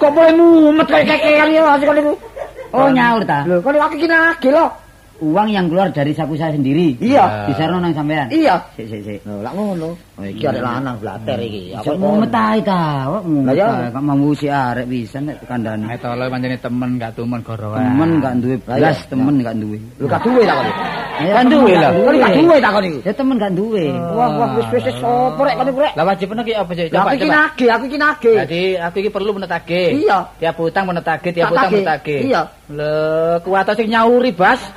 Kok 0.00 0.10
boleh 0.16 0.32
mumet 0.32 0.88
kayak 0.88 1.06
kekean 1.12 1.48
ya 1.52 1.60
asik 1.76 1.92
iku. 1.92 2.14
Oh 2.72 2.88
nyaur 2.88 3.20
ta. 3.28 3.44
Lho, 3.44 3.60
kan 3.60 3.76
nagih 3.76 4.50
lho. 4.54 4.83
Uang 5.22 5.46
yang 5.46 5.70
keluar 5.70 5.94
dari 5.94 6.10
saku 6.10 6.34
saya 6.34 6.58
sendiri. 6.58 6.98
Iya. 6.98 7.46
Disarno 7.46 7.78
nang 7.78 7.94
sampean. 7.94 8.26
Iya. 8.34 8.58
Sik 8.74 8.90
sik 8.90 9.02
sik. 9.06 9.18
Lho, 9.22 9.46
lak 9.46 9.54
ngono. 9.54 9.94
Oh, 10.14 10.22
iki 10.22 10.46
arek 10.46 10.62
lanang 10.62 10.94
blater 11.02 11.38
iki. 11.42 11.74
Apa 11.74 11.94
metai 11.94 12.58
ta? 12.62 13.10
Kok 13.10 13.22
mau 13.26 13.50
Lah? 13.50 13.90
Kok 13.90 14.02
mau 14.02 14.30
si 14.34 14.46
arek 14.46 14.86
bisa 14.86 15.18
nek 15.18 15.42
kandhane. 15.46 15.90
Nek 15.90 15.98
tolo 16.02 16.26
pancene 16.30 16.54
temen 16.58 16.90
gak 17.02 17.18
tumen 17.18 17.40
gorowan. 17.42 17.82
Temen 17.82 18.10
gak 18.22 18.34
duwe 18.38 18.56
blas, 18.62 18.98
temen 19.10 19.34
gak 19.42 19.54
duwe. 19.58 19.78
Lu 19.98 20.06
gak 20.06 20.22
duwe 20.22 20.42
tak 20.46 20.56
Kan 21.14 21.46
temen 21.46 21.46
duwe 21.50 21.72
gak 21.74 21.82
lah. 21.82 21.90
Kon 21.94 22.14
gak 22.18 22.34
duwe 22.38 22.56
tak 22.58 22.70
kon 22.74 22.84
iku. 22.86 22.98
Ya 23.02 23.12
temen 23.14 23.36
gak 23.42 23.52
duwe. 23.58 23.84
Wah, 24.14 24.28
wah 24.38 24.48
wis 24.54 24.66
wis 24.70 24.84
wis 24.86 24.96
sopo 25.02 25.40
rek 25.42 25.54
kon 25.58 25.66
iku 25.70 25.80
rek. 25.82 25.92
Lah 25.98 26.04
wajib 26.06 26.28
ki 26.30 26.52
apa 26.54 26.72
sih? 26.74 26.86
Coba 26.90 27.02
Aku 27.10 27.16
iki 27.18 27.26
nagih, 27.30 27.68
aku 27.74 27.84
iki 27.90 27.98
nagih. 27.98 28.36
Jadi 28.46 28.62
aku 28.78 28.96
iki 29.02 29.10
perlu 29.10 29.30
menetake. 29.34 29.82
Iya. 29.98 30.18
Tiap 30.38 30.58
utang 30.62 30.84
menetake, 30.86 31.28
tiap 31.34 31.50
utang 31.50 31.70
tagih. 31.70 31.82
menetake. 31.82 32.16
Iya. 32.22 32.42
Le 32.72 32.92
kuat 33.44 33.68
sing 33.76 33.92
nyauri, 33.92 34.32
Bas. 34.32 34.60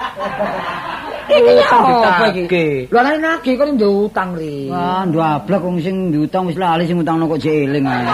Iki 1.28 1.54
Utang 1.60 1.84
apa 2.08 2.26
iki? 2.32 2.88
Lho 2.88 2.98
ana 3.04 3.20
nagih 3.20 3.60
kon 3.60 3.76
ndek 3.76 3.92
utang 3.92 4.32
ri. 4.40 4.72
Wah, 4.72 5.04
ndablek 5.04 5.60
wong 5.60 5.84
sing 5.84 6.08
diutang 6.08 6.48
wis 6.48 6.56
lali 6.56 6.88
sing 6.88 6.96
utangno 7.04 7.28
kok 7.28 7.44
jeling 7.44 7.84
ae. 7.84 8.08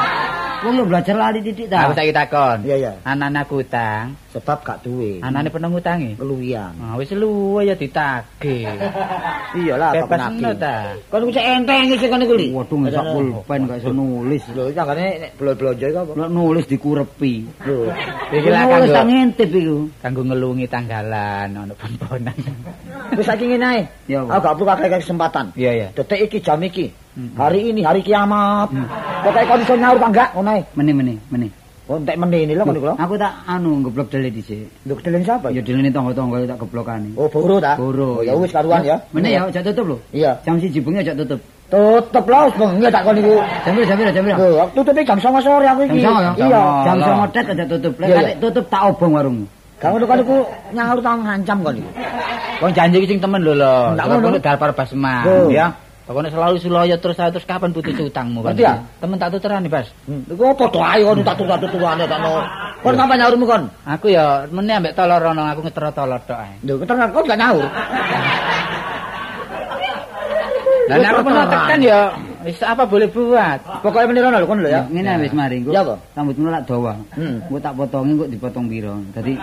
Wong 0.63 0.79
yo 0.79 0.83
belajar 0.87 1.15
lali 1.19 1.43
titik 1.43 1.67
ta. 1.67 1.83
Aku 1.83 1.91
saiki 1.91 2.15
takon. 2.15 2.63
Iya, 2.63 2.75
iya. 2.79 2.91
Anane 3.03 3.43
aku 3.43 3.59
utang, 3.59 4.15
Sebab 4.31 4.63
gak 4.63 4.87
duwe. 4.87 5.19
anane 5.19 5.51
pernah 5.51 5.67
ngutangi. 5.67 6.15
Keluwian. 6.15 6.71
Ah 6.79 6.95
wis 6.95 7.11
luwe 7.11 7.67
ya 7.67 7.75
ditagih. 7.75 8.65
Iyalah 9.59 9.91
apa 9.91 10.15
ta. 10.55 10.95
Kon 11.11 11.27
kuwi 11.27 11.35
enteng 11.35 11.91
iki 11.91 12.07
kon 12.07 12.23
iku 12.23 12.33
li. 12.39 12.47
Waduh 12.55 12.77
ngesak 12.79 13.03
pulpen 13.11 13.59
gak 13.67 13.77
iso 13.83 13.91
nulis. 13.91 14.43
Lho, 14.55 14.71
jangane 14.71 15.05
nek 15.27 15.31
blonjo 15.35 15.85
iku 15.91 15.99
apa? 16.07 16.11
Lek 16.15 16.29
nulis 16.31 16.65
dikurepi. 16.71 17.33
Lho. 17.67 17.91
Iki 18.31 18.47
lah 18.47 18.61
nulis 18.63 18.71
kanggo 18.71 18.95
tak 18.95 19.05
ngintip 19.11 19.49
iku. 19.51 19.77
kanggo 19.99 20.21
ngelungi 20.23 20.65
tanggalan 20.71 21.47
ono 21.59 21.73
pon-ponan. 21.75 22.37
Wis 23.19 23.27
saiki 23.27 23.51
ngene 23.51 23.67
ae. 23.67 23.81
Aku 24.15 24.39
gak 24.39 24.53
perlu 24.55 24.65
kakek 24.71 25.03
kesempatan. 25.03 25.51
Iya 25.59 25.71
ya. 25.75 25.87
Detik 25.91 26.31
iki 26.31 26.39
jam 26.39 26.63
iki. 26.63 27.02
Hari 27.13 27.59
ini 27.69 27.81
hari 27.85 28.01
kiamat. 28.01 28.73
Pokoke 29.23 29.41
kon 29.45 29.61
iso 29.61 29.73
nyaur 29.77 29.97
apa 30.01 30.07
enggak 30.09 30.29
ngono 30.33 30.49
ae. 30.57 30.61
Meneh-meneh, 30.73 31.17
meneh. 31.29 31.51
Oh, 31.83 31.99
entek 31.99 32.15
menene 32.15 32.55
lho 32.55 32.63
kon 32.63 32.79
iku 32.79 32.87
lho. 32.89 32.95
Aku 32.95 33.13
tak 33.19 33.33
anu 33.43 33.83
ngeblok 33.83 34.07
dele 34.07 34.31
dhisik. 34.31 34.71
Lho 34.87 34.95
kedelen 34.95 35.19
sapa? 35.27 35.51
Ya 35.51 35.59
dilene 35.59 35.91
tangga-tangga 35.91 36.47
tak 36.47 36.63
geblokane. 36.63 37.11
Oh, 37.19 37.27
boro 37.27 37.59
ta? 37.59 37.75
Boro. 37.75 38.19
Oh, 38.19 38.25
ya 38.25 38.31
wis 38.39 38.55
karuan 38.55 38.87
ya. 38.87 38.95
Meneh 39.11 39.35
ya 39.35 39.43
aja 39.51 39.59
tutup 39.59 39.91
lho. 39.91 39.97
Iya. 40.15 40.31
Jam 40.47 40.55
1 40.55 40.71
bengi 40.71 41.03
aja 41.03 41.11
tutup. 41.11 41.43
Tutup 41.67 42.23
lho, 42.23 42.39
bengi 42.55 42.87
tak 42.87 43.03
kon 43.03 43.19
iku. 43.19 43.35
Jam 43.67 43.71
pira 43.75 43.85
jam 43.85 43.97
pira 43.99 44.11
jam 44.15 44.23
pira? 44.23 44.37
Lho, 44.39 44.63
tutup 44.71 44.93
jam 44.95 45.17
09.00 45.19 45.43
sore 45.43 45.65
aku 45.67 45.81
Jam 45.83 45.91
iki. 45.91 45.99
9 46.07 46.07
ya? 46.07 46.31
Iya. 46.39 46.63
Jam 46.87 46.95
Lah. 47.03 47.07
9 47.27 47.35
tek 47.35 47.45
aja 47.51 47.63
tutup. 47.67 47.93
Lek 47.99 48.07
kali 48.15 48.31
iya. 48.31 48.39
tutup 48.39 48.65
tak 48.71 48.81
obong 48.87 49.11
warungmu. 49.19 49.45
Ngono 49.83 50.05
kon 50.07 50.19
iku 50.23 50.37
nyaur 50.71 50.99
tau 51.03 51.15
ngancam 51.19 51.57
kon 51.67 51.75
iku. 51.83 51.89
Wong 52.63 52.71
janji 52.71 53.03
sing 53.03 53.19
temen 53.19 53.43
lho 53.43 53.53
lho. 53.59 53.73
Kalau 53.99 54.15
ngono. 54.23 54.27
kono 54.31 54.37
dalpar 54.39 54.71
basman 54.71 55.27
Oh. 55.27 55.51
ya. 55.51 55.67
Pokoknya 56.03 56.35
selalu 56.35 56.59
suloyo 56.59 56.95
terus 56.99 57.15
terus 57.15 57.47
kapan 57.47 57.71
putus 57.71 57.95
utangmu 57.95 58.43
Ngerti 58.43 58.67
ya? 58.67 58.75
Temen 58.99 59.15
tak 59.15 59.31
tuterani, 59.31 59.71
Bas. 59.71 59.87
Hmm. 60.03 60.27
Iku 60.27 60.51
apa 60.51 60.67
to 60.67 60.79
ae 60.83 60.99
kon 60.99 61.23
tak 61.23 61.35
tutur 61.39 61.57
tuturane 61.63 62.03
tak. 62.03 62.19
Kon 62.83 62.95
ngapa 62.99 63.13
nyaurmu 63.15 63.45
kon? 63.47 63.63
Aku 63.87 64.11
ya 64.11 64.43
meneh 64.51 64.83
ambek 64.83 64.99
tolor 64.99 65.23
rono 65.23 65.47
aku 65.47 65.63
ngetro 65.63 65.87
tolor 65.95 66.19
tok 66.27 66.35
ae. 66.35 66.59
Lho, 66.67 66.75
ketenan 66.83 67.07
kon 67.15 67.23
gak 67.23 67.39
nyaur. 67.39 67.67
Lah 70.91 70.95
nek 70.99 71.09
aku 71.15 71.21
pernah 71.23 71.45
tekan 71.47 71.79
ya 71.79 71.99
wis 72.43 72.59
apa 72.59 72.83
boleh 72.83 73.07
buat. 73.07 73.59
Pokoke 73.79 74.03
meneh 74.03 74.21
lho 74.27 74.43
kon 74.43 74.59
lho 74.59 74.69
ya. 74.75 74.83
Ngene 74.91 75.23
wis 75.23 75.31
mari 75.31 75.63
engko. 75.63 75.71
Ya 75.71 75.87
apa? 75.87 75.95
Rambutmu 76.19 76.51
lak 76.51 76.67
dawa. 76.67 76.99
Hmm. 77.15 77.39
Engko 77.47 77.59
tak 77.63 77.79
potongi 77.79 78.11
engko 78.11 78.25
dipotong 78.27 78.65
pira. 78.67 78.91
Dadi 79.15 79.39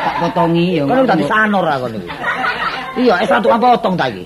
tak 0.00 0.14
potongi 0.24 0.80
ya. 0.80 0.88
Kon 0.88 1.04
tadi 1.04 1.24
sanor 1.28 1.68
aku 1.68 1.86
niku. 1.92 2.08
Iya, 2.98 3.22
es 3.22 3.28
satu 3.30 3.52
apa 3.52 3.78
potong 3.78 3.94
ta 3.94 4.10
iki? 4.10 4.24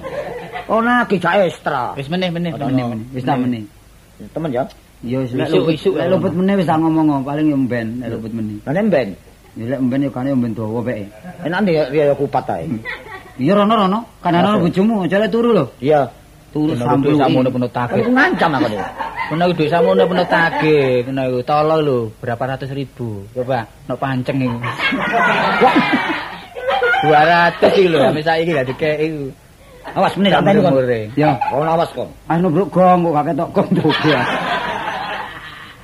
Oh, 0.69 0.81
nagih 0.81 1.19
jak 1.21 1.35
ekstra. 1.45 1.93
Wis 1.95 2.09
meneh 2.09 2.33
meneh 2.33 2.51
Ono. 2.57 2.67
meneh. 2.69 2.85
meneh. 2.89 3.07
Wis 3.13 3.25
tak 3.25 3.37
meneh. 3.37 3.63
Temen 4.33 4.51
ya. 4.51 4.65
Ya 5.05 5.21
wis 5.21 5.31
Isuk, 5.37 5.69
isuk, 5.69 5.95
lek 6.01 6.09
luput 6.09 6.33
meneh 6.33 6.57
wis 6.57 6.65
tak 6.65 6.81
ngomong 6.81 7.21
paling 7.21 7.53
ya 7.53 7.57
mben 7.59 7.87
lek 8.01 8.09
luput 8.17 8.33
meneh. 8.33 8.57
Lah 8.65 8.73
nek 8.73 8.85
ben, 8.89 9.09
Ya 9.55 9.65
lek 9.77 9.81
mben 9.85 9.99
ya 10.03 10.11
kane 10.11 10.29
ya 10.33 10.37
mben 10.37 10.53
dawa 10.57 10.81
peke. 10.81 11.05
enak 11.45 11.61
nih 11.63 11.75
ya 11.93 12.15
kupat 12.17 12.45
ae. 12.51 12.67
Iya 13.35 13.53
rono 13.59 13.75
rono, 13.75 13.99
kan 14.23 14.31
ana 14.33 14.57
bojomu 14.57 15.05
aja 15.05 15.19
lek 15.21 15.29
turu 15.29 15.51
lho. 15.53 15.67
Iya. 15.83 16.09
Turu 16.55 16.71
kudu 16.79 17.19
samono 17.19 17.51
penuh 17.51 17.67
Aku 17.67 17.75
tagih. 17.75 18.07
ngancam 18.15 18.51
aku. 18.63 18.79
Kena 19.29 19.45
kudu 19.51 19.65
samono 19.67 20.03
penuh 20.07 20.27
tagih. 20.31 20.87
Kena 21.03 21.23
iku 21.27 21.41
tolong 21.43 21.81
lho 21.83 21.99
berapa 22.23 22.43
ratus 22.55 22.71
ribu. 22.71 23.27
Coba 23.35 23.67
nok 23.91 23.99
panceng 23.99 24.39
iku. 24.39 24.59
Wah, 27.05 27.51
200 27.61 27.69
iki 27.75 27.85
lho, 27.93 28.01
sampe 28.01 28.23
saiki 28.25 28.51
gak 28.55 28.67
dikeki 28.71 29.05
iku. 29.13 29.25
Awas 29.93 30.13
meneh 30.17 30.31
tak 30.33 30.43
teni 30.49 30.61
kon. 30.65 30.75
Ya, 31.15 31.31
Kon 31.53 31.69
awas 31.69 31.91
kon. 31.93 32.09
anu 32.33 32.49
bro 32.49 32.65
gong 32.73 32.99
kok 33.05 33.13
gak 33.13 33.25
ketok 33.29 33.49
gong 33.53 33.69
juga. 33.77 34.21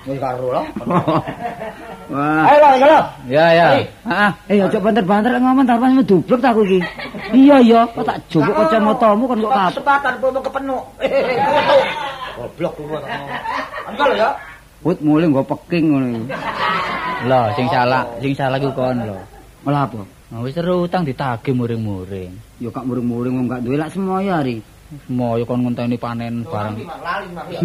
Wis 0.08 0.16
karo 0.16 0.46
lho. 0.48 0.62
Wah. 2.10 2.42
Ayo 2.48 2.56
lho, 2.58 2.70
lho. 2.88 3.00
Ya 3.28 3.44
ya. 3.52 3.66
Heeh. 4.08 4.30
Eh 4.48 4.64
aja 4.64 4.78
banter-banter 4.80 5.36
ngomong 5.36 5.68
tarpan 5.68 6.00
dublek 6.02 6.40
tak 6.40 6.56
aku 6.56 6.64
iki. 6.66 6.80
Iya 7.36 7.56
iya, 7.60 7.80
kok 7.92 8.02
tak 8.08 8.16
jupuk 8.32 8.56
kacamatamu 8.56 9.24
kon 9.28 9.38
kok 9.44 9.52
kap. 9.52 9.70
Kesempatan 9.76 10.12
promo 10.18 10.40
kepenuh. 10.40 10.82
Goblok 12.40 12.72
ku. 12.74 12.82
Angka 13.86 14.04
lho 14.08 14.16
ya. 14.16 14.30
Wut 14.80 14.96
mulai 15.04 15.28
nggo 15.28 15.44
peking 15.44 15.84
ngono 15.92 16.06
iku. 16.08 16.24
Lho, 17.28 17.40
sing 17.52 17.66
salah, 17.68 18.02
sing 18.24 18.32
salah 18.32 18.56
iku 18.56 18.72
kon 18.72 18.96
lho. 19.04 19.16
Malah 19.68 19.84
apa? 19.84 20.00
Nah, 20.30 20.46
wis 20.46 20.54
seru 20.54 20.86
utang 20.86 21.02
ditagih 21.02 21.50
muring-muring. 21.58 22.30
Ya 22.62 22.70
kak 22.70 22.86
muring-muring 22.86 23.34
wong 23.34 23.46
gak 23.50 23.66
duwe 23.66 23.74
lak 23.74 23.90
semoyo 23.90 24.30
hari. 24.30 24.62
Semoyo 25.10 25.42
kon 25.42 25.66
ngenteni 25.66 25.98
panen 25.98 26.46
barang. 26.46 26.86
Lali 26.86 27.26
mak 27.34 27.50
ya. 27.50 27.58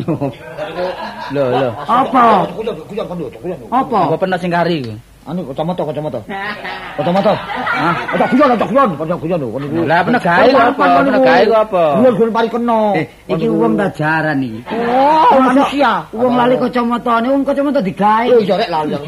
Lho, 1.30 1.46
lho. 1.62 1.70
Apa? 1.86 2.50
Lho. 2.58 2.74
Apa 3.70 4.10
Apa? 4.10 4.18
pernah 4.18 4.42
sing 4.42 4.50
kari 4.50 4.82
iku? 4.82 4.98
Anu 5.30 5.46
kacamata, 5.54 5.86
kacamata. 5.86 6.20
Kacamata. 6.98 7.34
Ah, 7.76 7.92
ada 8.14 8.26
kuyon, 8.30 8.50
ada 8.56 8.66
kuyon, 8.66 8.90
ada 8.98 9.16
kuyon 9.20 9.38
lho. 9.42 9.48
Lah, 9.86 10.02
kok 10.02 10.16
apa? 10.16 10.86
Pernah 11.06 11.22
gawe 11.22 11.44
kok 11.46 11.62
apa? 11.70 11.84
Kuyon 12.02 12.14
kuyon 12.18 12.32
pari 12.34 12.50
kena. 12.50 12.82
Eh, 12.98 13.06
iki 13.30 13.46
wong 13.46 13.78
dajaran 13.78 14.42
iki. 14.42 14.66
Oh, 14.74 15.38
manusia. 15.38 16.02
Wong 16.18 16.34
lali 16.34 16.58
kacamatane, 16.58 17.30
wong 17.30 17.46
kacamata 17.46 17.86
digawe. 17.86 18.26
Oh, 18.34 18.42
iya 18.42 18.58
rek 18.58 18.74
lali. 18.74 18.98
Oh. 18.98 19.06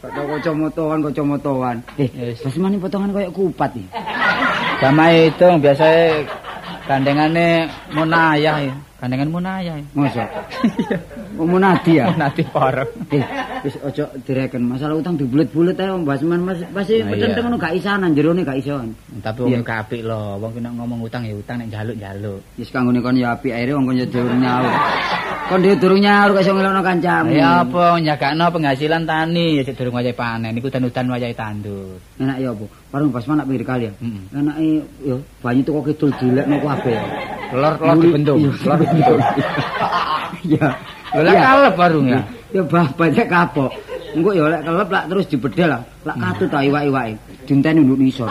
Kok 0.00 0.16
kacamataan, 0.16 1.04
kacamataan. 1.04 1.76
Eh, 2.00 2.32
wis 2.32 2.56
mani 2.56 2.80
potongan 2.80 3.12
koyo 3.12 3.28
kupat 3.36 3.76
iki. 3.76 3.84
Sama 4.80 5.12
itu 5.12 5.44
biasanya 5.60 6.24
gandengane 6.88 7.68
munayah 7.92 8.64
ya. 8.64 8.74
Gandengan 9.00 9.32
munayah. 9.32 9.80
ya. 9.80 9.84
Mosok. 9.96 10.28
Wong 11.40 11.48
munadi 11.56 11.96
ya. 11.96 12.12
Munati 12.12 12.44
parek. 12.44 12.88
Eh, 13.16 13.24
wis 13.64 13.74
aja 13.80 14.04
direken 14.28 14.60
masalah 14.68 15.00
utang 15.00 15.16
dibulet-bulet 15.16 15.72
ae 15.80 15.88
Mbak 15.88 16.16
Seman 16.20 16.44
Mas 16.44 16.60
pasti 16.68 17.00
peteng 17.00 17.32
iya. 17.32 17.40
ngono 17.40 17.56
gak 17.56 17.80
isanan 17.80 18.12
jerone 18.12 18.44
gak 18.44 18.60
isoan. 18.60 18.92
Tapi 19.24 19.40
wong 19.48 19.64
iku 19.64 19.72
apik 19.72 20.04
lho. 20.04 20.36
Wong 20.36 20.52
kena 20.52 20.68
ngomong 20.76 21.00
utang 21.00 21.24
ya 21.24 21.32
utang 21.32 21.56
nek 21.64 21.72
njaluk-njaluk. 21.72 22.40
Wis 22.60 22.68
kanggone 22.68 23.00
kon 23.00 23.16
ya 23.16 23.32
apik 23.32 23.56
ae 23.56 23.72
wong 23.72 23.88
kon 23.88 23.96
ya 23.96 24.04
durung 24.04 24.36
nyaur. 24.36 24.72
Kon 25.48 25.58
dhewe 25.64 25.76
durung 25.80 26.00
nyaur 26.04 26.28
kok 26.36 26.44
iso 26.44 26.52
ngelokno 26.52 26.82
kancamu. 26.84 27.32
Ya 27.32 27.64
apa 27.64 27.84
nyagakno 28.04 28.44
penghasilan 28.52 29.08
tani 29.08 29.64
ya 29.64 29.72
durung 29.72 29.96
wayahe 29.96 30.12
panen 30.12 30.52
iku 30.60 30.68
udan-udan 30.68 31.08
wayahe 31.08 31.32
tandur. 31.32 31.96
Enak 32.20 32.36
ya 32.36 32.52
apa? 32.52 32.79
Warung 32.90 33.14
Basman 33.14 33.38
nak 33.38 33.46
pinggir 33.46 33.62
kali 33.62 33.86
ya. 33.86 33.92
Heeh. 34.02 34.22
Enake 34.34 34.66
yo 35.06 35.16
banyu 35.38 35.62
teko 35.62 35.80
kidul 35.86 36.10
dilekno 36.18 36.56
kabeh. 36.58 36.98
Lor 37.54 37.74
lor 37.78 37.96
dibentuk. 38.02 38.36
Iya. 38.38 38.50
Lor 38.66 38.78
dibentuk. 38.82 39.18
Iya. 40.40 40.72
Lho 41.14 41.20
lah 41.20 41.34
kalep 41.36 41.74
warung 41.76 42.06
ya. 42.08 42.20
Ya 42.50 42.62
bah 42.64 42.88
banyak 42.96 43.26
kapok. 43.28 43.70
Engko 44.16 44.30
ya 44.34 44.48
lek 44.50 44.62
kelep 44.66 44.88
lak 44.88 45.04
terus 45.06 45.26
dibedel 45.30 45.68
lah. 45.70 45.82
Lak 46.02 46.16
katut 46.18 46.48
ta 46.50 46.64
iwak-iwake. 46.66 47.14
Dinteni 47.46 47.84
nduk 47.84 48.00
nisor. 48.02 48.30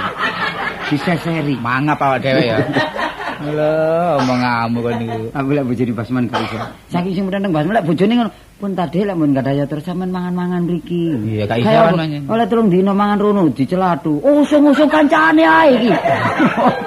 Diseseri. 0.89 1.55
Mangap 1.61 2.01
awak 2.01 2.19
dhewe 2.19 2.43
ya. 2.49 2.57
Lho, 3.39 4.19
omong 4.19 4.39
ngamu 4.43 4.77
kon 4.83 4.95
niku. 4.99 5.19
Aku 5.31 5.49
lek 5.55 5.63
bojone 5.63 5.91
Basman 5.95 6.23
gak 6.27 6.43
iso. 6.43 6.59
Saking 6.91 7.13
sing 7.15 7.23
meneng 7.23 7.55
Basman 7.55 7.71
lek 7.79 7.87
bojone 7.87 8.13
ngono, 8.19 8.31
pun 8.59 8.71
tadi 8.75 9.07
lek 9.07 9.15
mun 9.15 9.31
gak 9.31 9.47
ada 9.47 9.51
ya 9.55 9.65
terus 9.65 9.87
sampean 9.87 10.11
mangan-mangan 10.11 10.67
mriki. 10.67 11.15
Iya, 11.23 11.47
gak 11.47 11.63
iso 11.63 11.71
kan, 11.71 11.95
mangan. 11.95 12.21
Oleh 12.27 12.45
telung 12.51 12.67
dino 12.67 12.91
mangan 12.91 13.17
rono 13.23 13.47
dicelatu. 13.47 14.19
Usung-usung 14.19 14.91
kancane 14.91 15.43
ae 15.47 15.71
iki. 15.79 15.89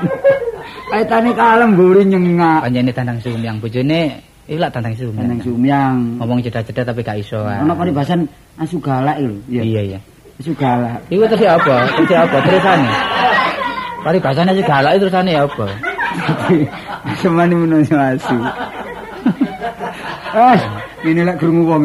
Aitane 0.95 1.33
kalem 1.33 1.73
mburi 1.73 2.05
nyengak. 2.05 2.69
Panjene 2.69 2.93
tandang 2.93 3.17
sumyang 3.25 3.57
bojone 3.57 4.01
iku 4.45 4.61
lak 4.61 4.71
tandang 4.77 4.93
sumyang. 4.93 5.25
Nang 5.33 5.41
sumyang. 5.41 5.95
Ngomong 6.21 6.45
cedhat-cedhat 6.45 6.85
tapi 6.85 7.01
gak 7.01 7.17
iso. 7.17 7.41
ah. 7.41 7.65
Ono 7.65 7.73
paribasan 7.73 8.29
asu 8.61 8.77
galak 8.77 9.17
lho. 9.25 9.33
Iya 9.49 9.97
iya. 9.97 9.99
Asu 10.37 10.53
galak. 10.53 11.01
Iku 11.09 11.25
terus 11.33 11.49
apa? 11.49 11.89
Terus 11.97 12.13
apa? 12.13 12.37
Terusane. 12.45 12.91
Paribasane 14.05 14.53
sih 14.53 14.65
galak 14.69 15.01
terusane 15.01 15.33
ya 15.33 15.49
apa? 15.49 15.92
Semani 17.21 17.55
menungso 17.57 17.97
asu. 17.97 18.37
Ah, 20.33 20.57
ini 21.05 21.21
lek 21.23 21.37
krungu 21.37 21.65
wong 21.69 21.85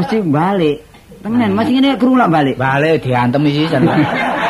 mesti 0.00 0.24
balik. 0.24 0.80
Temenan, 1.22 1.52
masih 1.54 1.72
ngene 1.76 1.94
lek 1.94 2.00
krungu 2.00 2.16
lak 2.18 2.32
balik. 2.32 2.54
Balik 2.56 3.04
diantem 3.04 3.46
isi 3.46 3.68
san. 3.68 3.84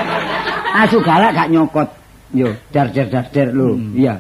Asu 0.82 1.02
galak 1.04 1.37
gak 1.37 1.50
nyokot. 1.52 1.88
Yo, 2.32 2.48
dar 2.72 2.88
dar 2.88 3.06
dar 3.12 3.26
dar 3.28 3.48
lho. 3.52 3.76
Hmm. 3.76 3.92
Iya. 3.92 4.14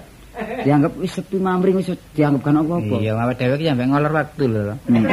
Dianggap 0.66 0.92
wis 1.00 1.16
sepi 1.16 1.40
mamring 1.40 1.80
wis 1.80 1.88
dianggap 2.12 2.44
kan 2.44 2.60
apa-apa. 2.60 2.96
Iya, 3.00 3.16
awake 3.16 3.40
dhewe 3.40 3.56
ki 3.56 3.66
sampe 3.72 3.84
ngolor 3.88 4.12
waktu 4.12 4.44
lho. 4.52 4.74
Hmm. 4.84 5.04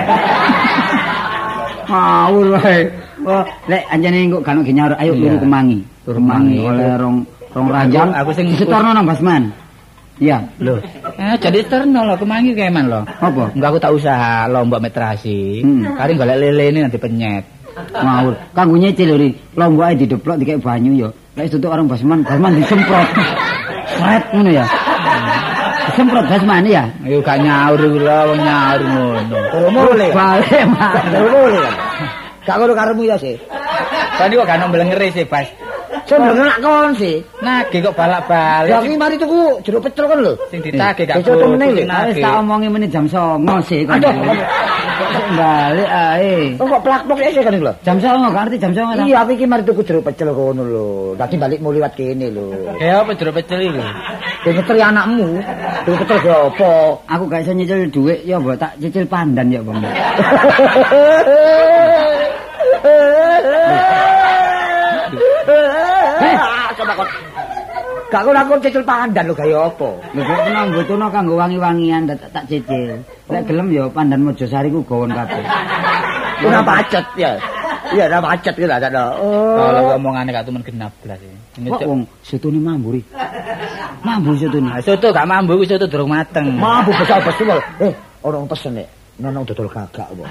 Ngawur 1.90 2.46
wae. 2.60 2.80
Oh, 3.24 3.44
lek 3.72 3.84
anjane 3.88 4.18
engko 4.28 4.40
kan 4.44 4.60
ge 4.68 4.74
nyaur, 4.76 4.94
ayo 5.00 5.12
turu 5.16 5.38
kemangi. 5.40 5.80
Turu 6.04 6.18
kemangi 6.20 6.56
kemangi. 6.60 6.70
oleh 6.76 6.88
rong 7.00 7.18
rong 7.56 7.68
ranjang. 7.72 8.10
aku 8.16 8.32
sing- 8.36 8.52
setorno 8.60 8.92
nang 8.92 9.08
Basman. 9.08 9.44
Iya. 10.20 10.38
Lho, 10.60 10.84
eh 11.16 11.36
jadi 11.40 11.64
terno 11.64 12.04
lho 12.04 12.20
kemangi 12.20 12.52
keman 12.52 12.92
lho. 12.92 13.02
Apa? 13.08 13.56
Enggak 13.56 13.70
aku 13.72 13.80
tak 13.80 13.94
usaha 13.96 14.52
lombok 14.52 14.84
metrasi. 14.84 15.64
Hmm. 15.64 15.96
Kari 15.96 16.20
golek 16.20 16.38
lele 16.38 16.66
ini 16.76 16.80
nanti 16.84 17.00
penyet. 17.00 17.48
Ngawur. 17.96 18.36
Kanggo 18.52 18.76
nyicil 18.76 19.16
lho, 19.16 19.28
lomboke 19.56 19.96
dideplok 19.96 20.36
dikek 20.44 20.60
banyu 20.60 21.08
yo. 21.08 21.10
Lek 21.40 21.48
tutuk 21.48 21.72
orang 21.72 21.88
Basman, 21.88 22.20
Basman 22.28 22.52
disemprot. 22.60 23.08
Sret 23.96 24.24
ngono 24.36 24.52
ya. 24.52 24.68
Semprot 25.96 26.26
basmani 26.28 26.76
ya? 26.76 26.84
Ayo 27.08 27.24
gak 27.24 27.40
nyaur 27.40 27.80
lho, 27.80 28.20
wong 28.36 28.40
nyaur 28.44 28.82
ngono. 28.84 29.40
Terus 29.56 29.70
mulai. 29.72 30.10
Balik, 30.12 30.64
Mas. 30.68 31.04
Gak 32.44 32.56
ngono 32.60 32.74
karemu 32.76 33.02
ya 33.08 33.16
sih. 33.16 33.36
Kan 34.20 34.36
kok 34.36 34.44
gak 34.44 34.60
ono 34.60 34.68
mlengere 34.68 35.08
sih, 35.16 35.24
Bas. 35.24 35.48
Sebenarnya 36.10 36.46
nak 36.50 36.58
kon 36.66 36.98
sih. 36.98 37.22
Nagih 37.46 37.86
kok 37.86 37.94
balak-balik. 37.94 38.74
Ya 38.74 38.82
ki 38.82 38.98
mari 38.98 39.22
tuku 39.22 39.62
jeruk 39.62 39.86
pecel 39.86 40.10
kan 40.10 40.18
lho. 40.26 40.34
Sing 40.50 40.66
ditagih 40.66 41.06
gak 41.06 41.22
iki. 41.22 41.30
Wis 41.30 42.18
tak 42.18 42.34
omongi 42.42 42.66
menit 42.66 42.90
jam 42.90 43.06
09.00 43.06 43.70
sih. 43.70 43.86
Aduh. 43.86 44.10
Balik 45.38 45.86
ae. 45.86 46.58
Kok 46.58 46.82
plak-plak 46.82 47.30
sih 47.30 47.46
kan 47.46 47.54
lho. 47.54 47.70
Jam 47.86 48.02
09.00 48.02 48.34
gak 48.34 48.50
ngerti 48.50 48.58
jam 48.58 48.74
09.00. 48.74 49.06
Iya, 49.06 49.22
aku 49.22 49.38
iki 49.38 49.46
mari 49.46 49.62
tuku 49.62 49.86
jeruk 49.86 50.10
pecel 50.10 50.34
kono 50.34 50.66
lho. 50.66 51.14
Dadi 51.14 51.38
balik 51.38 51.62
mau 51.62 51.70
liwat 51.70 51.94
kene 51.94 52.34
lho. 52.34 52.58
Ya 52.82 53.06
apa 53.06 53.14
jeruk 53.14 53.38
pecel 53.38 53.70
iki? 53.70 53.86
Kowe 54.42 54.52
ngeteri 54.58 54.82
anakmu. 54.82 55.46
Jeruk 55.86 55.98
pecel 56.02 56.18
ge 56.26 56.34
apa? 56.34 56.98
Aku 57.06 57.30
gak 57.30 57.46
iso 57.46 57.54
nyicil 57.54 57.86
dhuwit 57.94 58.26
ya 58.26 58.42
mbok 58.42 58.58
tak 58.58 58.82
cicil 58.82 59.06
pandan 59.06 59.54
ya, 59.54 59.62
Bang. 59.62 59.86
Kok. 66.96 67.10
Gak 68.10 68.26
kok 68.26 68.34
aku 68.34 68.58
cicil 68.66 68.82
pandan 68.82 69.30
lho 69.30 69.38
gaya 69.38 69.70
apa? 69.70 69.90
Lho 70.18 70.22
kok 70.26 70.40
kena 70.42 70.62
mbutuno 70.66 71.06
kanggo 71.14 71.38
wangi-wangian 71.38 72.10
tak 72.10 72.44
cicil. 72.50 72.98
Nek 73.30 73.46
gelem 73.46 73.70
ya 73.70 73.86
pandan 73.94 74.26
Mojosari 74.26 74.74
ku 74.74 74.82
gawon 74.82 75.14
kabeh. 75.14 75.46
Ora 76.42 76.60
pacet 76.66 77.06
ya. 77.14 77.38
Iya, 77.94 78.10
ora 78.10 78.20
pacet 78.34 78.54
ki 78.58 78.66
lah 78.66 78.82
ada. 78.82 78.90
Kalau 78.90 79.94
Oh. 79.94 79.98
omongane 79.98 80.34
gak 80.34 80.46
temen 80.50 80.66
genap 80.66 80.90
iki. 81.06 81.30
Kok 81.70 81.86
wong 81.86 82.02
setune 82.26 82.58
mamburi. 82.58 83.06
Mambu 84.02 84.34
setune. 84.42 84.74
Nah, 84.74 84.82
soto 84.82 85.14
gak 85.14 85.30
mambu 85.30 85.54
kuwi 85.62 85.70
soto 85.70 85.86
durung 85.86 86.10
mateng. 86.10 86.58
Mampu 86.58 86.90
besar 86.98 87.22
besul. 87.22 87.62
Eh, 87.78 87.94
orang 88.26 88.50
pesen 88.50 88.74
nek. 88.74 88.88
Nono 89.22 89.46
dodol 89.46 89.70
gagak 89.70 90.08
apa? 90.10 90.26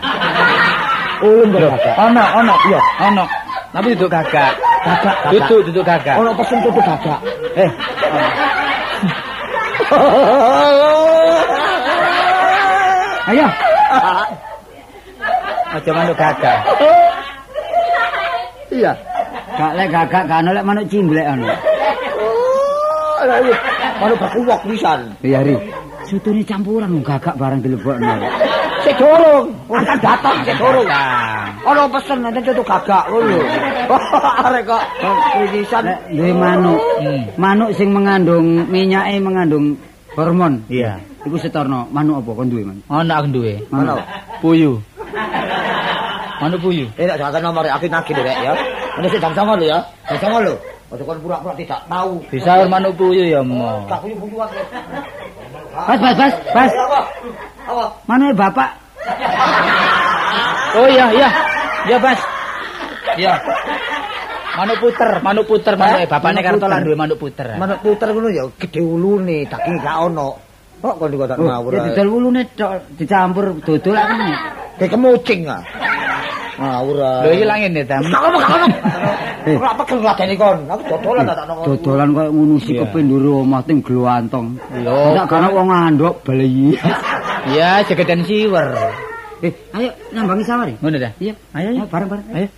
Ulun 1.23 1.53
dodol 1.55 1.71
gagak. 1.79 1.95
Ono, 1.95 2.25
ono, 2.43 2.55
Iya. 2.67 2.81
ono. 3.07 3.25
Tapi 3.71 3.87
duduk 3.95 4.11
gagak. 4.11 4.53
Gagak, 4.89 5.17
gagak. 5.21 5.33
Duduk, 5.37 5.61
duduk 5.69 5.85
gagak. 5.85 6.15
Ono 6.17 6.31
pesen 6.33 6.59
dodol 6.65 6.81
gagak. 6.81 7.21
Eh, 7.61 7.71
Ayo. 13.29 13.47
aja 15.69 15.91
manuk 15.93 16.17
gagak. 16.17 16.59
Iya. 18.73 18.93
Gak 19.59 19.73
lek 19.77 19.89
gagak 19.93 20.23
gak 20.25 20.41
ono 20.41 20.51
lek 20.57 20.65
manuk 20.65 20.85
cimblek 20.89 21.27
ono. 21.29 21.47
Oh, 23.19 23.25
lah 23.29 23.39
iya. 23.45 23.57
Ono 24.01 24.15
berkuwak 24.17 24.61
pisan. 24.65 25.01
Iya, 25.21 25.45
Ri. 25.45 25.55
Setune 26.09 26.41
campuran 26.49 27.05
gagak 27.05 27.37
barang 27.37 27.61
dilebokno. 27.61 28.17
Sik 28.89 29.05
dorong. 29.05 29.53
Akan 29.69 29.99
datang 30.01 30.37
sik 30.49 30.57
dorong. 30.57 30.89
Ono 31.69 31.83
pesen 31.93 32.25
nanti 32.25 32.41
dodol 32.41 32.65
gagak 32.65 33.05
ngono. 33.13 33.37
Arek 34.49 34.65
kok. 34.65 34.83
Lek 35.85 35.99
duwe 36.17 36.33
manuk. 36.33 36.81
Hmm. 37.05 37.23
Manuk 37.37 37.71
sing 37.77 37.93
mengandung 37.93 38.65
minyake 38.73 39.21
mengandung 39.21 39.77
hormon. 40.17 40.65
Iya. 40.73 40.97
Iku 41.29 41.37
setorno 41.37 41.85
manuk 41.93 42.25
apa 42.25 42.31
kon 42.33 42.49
duwe, 42.49 42.65
Man? 42.65 42.81
ono 42.89 43.13
aku 43.13 43.29
duwe. 43.29 43.61
Ono. 43.69 44.01
Puyu. 44.41 44.81
Manuk 46.41 46.59
puyu. 46.65 46.89
Eh, 46.97 47.05
nak 47.05 47.21
jangan 47.21 47.53
nomor 47.53 47.69
aku 47.69 47.93
nagih 47.93 48.17
deh 48.17 48.25
ya. 48.25 48.57
Ini 48.97 49.07
sih 49.13 49.21
jam 49.21 49.37
sama 49.37 49.53
lo 49.53 49.69
ya. 49.69 49.85
Jam 50.09 50.17
sama 50.17 50.41
lo. 50.41 50.57
Ojo 50.89 51.05
kon 51.05 51.21
pura-pura 51.21 51.53
tidak 51.53 51.85
tahu. 51.93 52.25
Disaur 52.33 52.65
manuk 52.73 52.97
puyu 52.97 53.29
ya, 53.29 53.45
Mo. 53.45 53.85
Tak 53.85 54.01
punya 54.01 54.17
Pas, 55.79 55.97
pas, 55.97 56.15
pas, 56.15 56.33
pas. 56.51 56.71
Apa? 56.71 57.01
Apa? 57.69 57.85
Manuke 58.07 58.35
bapak 58.35 58.71
Oh 60.75 60.87
iya, 60.87 61.07
iya. 61.11 61.29
Iya, 61.87 61.97
Bas. 61.97 62.21
Iya. 63.17 63.35
Manuk 64.59 64.77
puter, 64.83 65.11
manuk 65.23 65.47
puter, 65.47 65.75
manuk 65.75 66.03
Eh, 66.03 66.07
bapakne 66.07 66.43
manuk 66.43 66.45
karto 66.45 66.59
puter. 66.59 66.71
lan 66.75 66.81
duwe 66.83 66.97
manuk 66.99 67.19
puter. 67.19 67.47
Manuk 67.57 67.79
puter 67.81 68.09
ngono 68.11 68.29
ya 68.29 68.45
gede 68.59 68.81
ulune, 68.83 69.47
daging 69.47 69.77
gak 69.79 69.97
ono. 70.03 70.29
Kok 70.79 70.95
kon 70.99 71.11
dikotak 71.11 71.39
Oh, 71.39 71.47
ngawur. 71.47 71.71
ya 71.75 71.81
didol 71.91 72.09
wulune 72.11 72.43
tok 72.55 72.71
dicampur 72.95 73.55
dodol 73.63 73.97
akene. 73.97 74.31
Kayak 74.79 74.91
kemucing 74.93 75.41
ah. 75.47 75.63
Ngawur. 76.59 76.97
ah. 77.01 77.19
Lho 77.23 77.31
iki 77.33 77.47
langit 77.47 77.71
ya, 77.73 77.85
Tam. 77.87 78.03
Gak 78.07 78.23
ono. 78.23 78.39
Ora 79.57 79.71
apa 79.73 79.83
kang 79.89 80.01
ladeni 80.05 80.35
kon. 80.37 80.59
Aku 80.69 80.83
dodolan 80.93 81.25
tak 81.25 81.37
tak 81.41 81.47
Dodolan 81.65 82.09
koyo 82.13 82.29
ngono 82.35 82.55
sikepe 82.61 82.99
nduru 83.01 83.31
omah 83.41 83.63
ting 83.65 83.79
glowantong. 83.81 84.61
Yo. 84.85 85.17
Sak 85.17 85.25
kana 85.33 85.49
wong 85.49 85.73
ngandhok 85.73 86.15
bali. 86.27 86.75
Iya, 87.49 87.81
jegeden 87.87 88.29
siwer. 88.29 88.77
Eh, 89.41 89.55
ayo 89.73 89.89
nyambangi 90.13 90.45
sawari. 90.45 90.75
Ngono 90.83 91.01
dah. 91.01 91.13
Iya, 91.17 91.33
Ayo, 91.57 91.69
ayo. 91.73 91.83
bareng-bareng. 91.89 92.27
Ayo. 92.35 92.49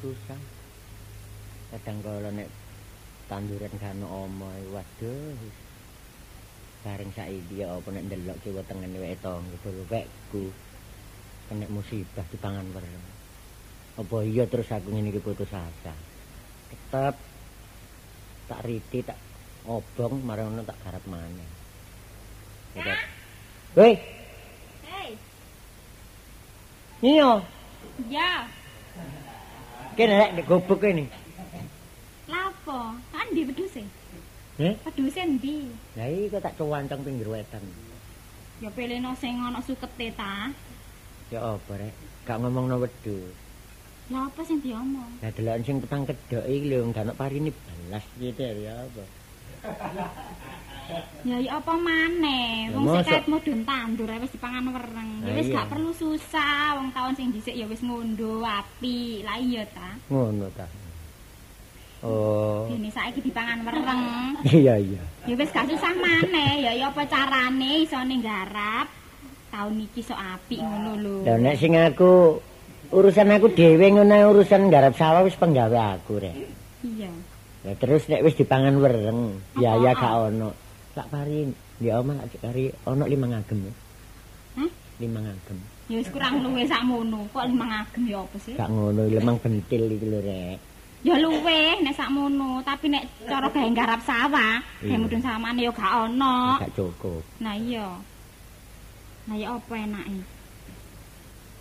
Susah. 0.00 0.40
Kadang 1.70 2.02
kala 2.02 2.30
nek 2.34 2.48
tanduran 3.30 3.74
kan 3.78 4.00
oma 4.02 4.50
waduh. 4.72 5.38
Bareng 6.80 7.12
saiki 7.12 7.60
ya 7.60 7.76
apa 7.76 7.88
nek 7.92 8.08
ndelok 8.08 8.40
kiwa 8.40 8.64
tengen 8.64 8.96
weke 8.96 9.20
tangga 9.20 9.56
bolo 9.60 9.84
wekku. 9.92 10.48
Kena 11.46 11.68
musibah 11.68 12.24
dipangan 12.32 12.66
wereng. 12.72 13.04
Apa 14.00 14.16
iya 14.24 14.48
terus 14.48 14.72
aku 14.72 14.88
ngene 14.90 15.12
iki 15.12 15.20
putus 15.20 15.52
asa. 15.52 15.94
Tetep 16.72 17.14
tak 18.48 18.60
riti 18.64 19.04
tak 19.04 19.18
obong 19.68 20.24
marang 20.24 20.56
ngono 20.56 20.64
tak 20.64 20.80
garap 20.82 21.04
maneh. 21.04 21.50
Tetep. 22.74 22.98
Hei, 23.70 23.94
Hei, 24.82 25.14
Nio, 27.06 27.38
ya, 28.10 28.42
kene 29.96 30.14
rek 30.20 30.30
nek 30.36 30.46
gobek 30.46 30.78
kene. 30.82 31.04
lapo? 32.30 32.94
Kan 33.10 33.26
di 33.34 33.42
peduse. 33.42 33.82
Heh? 34.60 34.74
Peduse 34.84 35.20
ndi? 35.26 35.66
Lah 35.98 36.06
iki 36.06 36.30
kok 36.30 36.42
tak 36.44 36.54
cuwancang 36.58 37.00
pinggir 37.02 37.26
wetan. 37.26 37.64
Ya 38.60 38.68
peleno 38.70 39.16
sing 39.16 39.40
ana 39.40 39.60
sukete 39.64 40.12
ta. 40.14 40.52
Ya 41.32 41.40
apa 41.42 41.72
rek? 41.80 41.94
Gak 42.28 42.38
ngomongno 42.38 42.76
wedhus. 42.78 43.34
Lah 44.10 44.26
apa 44.26 44.40
sing 44.42 44.58
diomong? 44.60 45.22
Lah 45.22 45.30
deloken 45.32 45.62
sing 45.64 45.76
petang 45.82 46.02
kedhok 46.04 46.44
iki 46.44 46.66
lho 46.70 46.86
gak 46.92 47.06
ono 47.08 47.14
parini 47.16 47.50
balas 47.50 48.04
gitu 48.18 48.42
ya 48.42 48.74
apa. 48.86 49.04
Ya 51.20 51.36
ya 51.36 51.60
apa 51.60 51.76
maneh? 51.76 52.72
Ya, 52.72 52.76
Wong 52.76 52.84
seket 53.04 53.28
mudhun 53.28 53.60
tandur 53.68 54.08
wis 54.08 54.32
dipangan 54.32 54.64
wereng. 54.72 55.10
Ya 55.20 55.32
wis 55.36 55.48
gak 55.52 55.68
perlu 55.68 55.92
susah. 55.92 56.80
Wong 56.80 56.88
taun 56.96 57.12
sing 57.12 57.28
dhisik 57.28 57.52
ya 57.52 57.68
wis 57.68 57.84
ngondo 57.84 58.40
api. 58.40 59.20
Lah 59.20 59.36
iya 59.36 59.62
ta. 59.68 60.00
Ngono 60.08 60.48
ta. 60.56 60.64
Oh. 62.00 62.64
Dene 62.72 62.88
saiki 62.88 63.20
dipangan 63.20 63.60
wereng. 63.68 64.02
Iya 64.48 64.80
iya. 64.80 65.02
Ya 65.28 65.34
wis 65.36 65.52
gak 65.52 65.68
susah 65.68 65.92
maneh. 65.92 66.64
Ya 66.64 66.72
ya 66.72 66.88
apa 66.88 67.04
carane 67.04 67.84
iso 67.84 68.00
ning 68.00 68.24
garap. 68.24 68.88
Taun 69.52 69.76
iki 69.76 70.00
sok 70.00 70.16
apik 70.16 70.62
ngono 70.64 70.92
lho. 70.96 71.16
Lah 71.28 71.36
nek 71.36 71.58
sing 71.60 71.76
aku 71.76 72.40
urusan 72.90 73.28
aku 73.36 73.52
dhewe 73.52 73.86
ngono 73.92 74.32
urusan 74.32 74.72
garap 74.72 74.96
sawah 74.96 75.20
wis 75.20 75.36
penggawe 75.36 76.00
aku 76.00 76.16
rek. 76.16 76.36
Iya. 76.80 77.12
Lah 77.60 77.76
terus 77.76 78.08
nek 78.08 78.24
wis 78.24 78.40
dipangan 78.40 78.80
wereng, 78.80 79.36
biaya 79.52 79.92
gak 79.92 80.32
ono. 80.32 80.69
Tak 80.90 81.06
parin, 81.06 81.54
ya 81.78 82.02
omah 82.02 82.18
lak 82.18 82.34
kari 82.42 82.74
ono 82.82 83.06
limang 83.06 83.30
agem. 83.30 83.62
ya. 83.62 83.72
Hah? 84.58 84.70
Limang 84.98 85.22
agem. 85.24 85.58
Ya 85.86 85.96
wis 85.98 86.10
kurang 86.10 86.42
luwe 86.42 86.66
sakmono. 86.66 87.30
Kok 87.30 87.46
limang 87.46 87.70
agem 87.70 88.10
ya 88.10 88.18
apa 88.26 88.36
sih? 88.42 88.54
Gak 88.58 88.66
ngono, 88.68 89.06
lemang 89.06 89.38
bentil 89.38 89.86
iki 89.86 90.06
lho 90.06 90.20
rek. 90.20 90.58
Ya 91.00 91.14
luwe 91.16 91.60
nek 91.80 91.94
sakmono, 91.94 92.58
tapi 92.60 92.90
nek 92.90 93.06
cara 93.24 93.46
gawe 93.48 93.70
garap 93.72 94.00
sawah, 94.02 94.58
Iya. 94.82 94.90
gawe 94.90 94.98
mudhun 94.98 95.22
samane 95.22 95.60
ya 95.62 95.70
gak 95.70 95.92
ono. 96.10 96.36
Gak 96.58 96.74
cukup. 96.74 97.22
Nah 97.38 97.54
iya. 97.54 97.88
Nah 99.30 99.36
ya 99.38 99.48
apa 99.54 99.74
enake? 99.78 100.18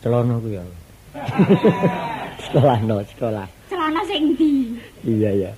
Celana 0.01 0.33
ku 0.41 0.49
ya. 0.49 0.63
sekolah 2.45 2.77
no, 2.81 2.97
sekolah. 3.05 3.45
Celana 3.69 4.01
sing 4.05 4.33
ndi? 4.33 4.73
Iya 5.05 5.31
ya. 5.47 5.51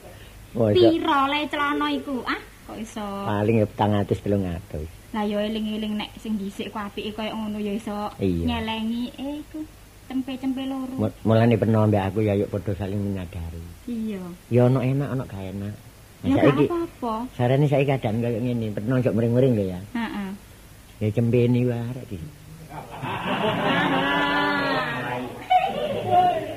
Piro 0.52 1.20
le 1.32 1.40
celana 1.48 1.88
iku? 1.92 2.20
Ah, 2.28 2.36
kok 2.72 2.80
iso? 2.80 3.04
paling 3.28 3.56
ya 3.58 3.68
400 3.68 4.16
300. 4.16 4.88
Lah 5.12 5.24
ya 5.24 5.38
eling-eling 5.44 5.94
nek 5.94 6.10
sing 6.16 6.40
dhisik 6.40 6.72
ku 6.72 6.80
apike 6.80 7.12
koyo 7.12 7.36
ngono 7.36 7.60
ya 7.60 7.76
iso 7.76 8.08
Iya. 8.16 8.48
nyelengi 8.48 9.12
eh 9.14 9.44
iku 9.44 9.60
tempe-tempe 10.08 10.64
loro. 10.66 10.96
Mu- 10.98 11.18
Mulane 11.22 11.56
pernah 11.56 11.84
mbek 11.84 12.04
aku 12.06 12.20
ya 12.22 12.34
yuk 12.34 12.48
padha 12.48 12.72
saling 12.74 12.96
menyadari. 12.98 13.60
Iya. 13.86 14.24
Ya 14.48 14.62
ono 14.66 14.80
enak, 14.80 15.08
ono 15.10 15.24
gak 15.26 15.44
enak. 15.52 15.76
Ya 16.22 16.32
gak 16.32 16.44
saiki 16.46 16.66
apa-apa. 16.66 17.14
sarane 17.34 17.66
saiki 17.66 17.88
keadaan 17.88 18.20
kaya 18.20 18.40
ngene, 18.40 18.68
pernah 18.72 18.96
njok 18.98 19.14
mring-mring 19.14 19.54
lho 19.54 19.66
ya. 19.68 19.80
Heeh. 19.92 20.30
Ya 21.00 21.08
cembeni 21.12 21.62
wae 21.66 21.84
rek 21.92 22.06
iki. 22.08 22.20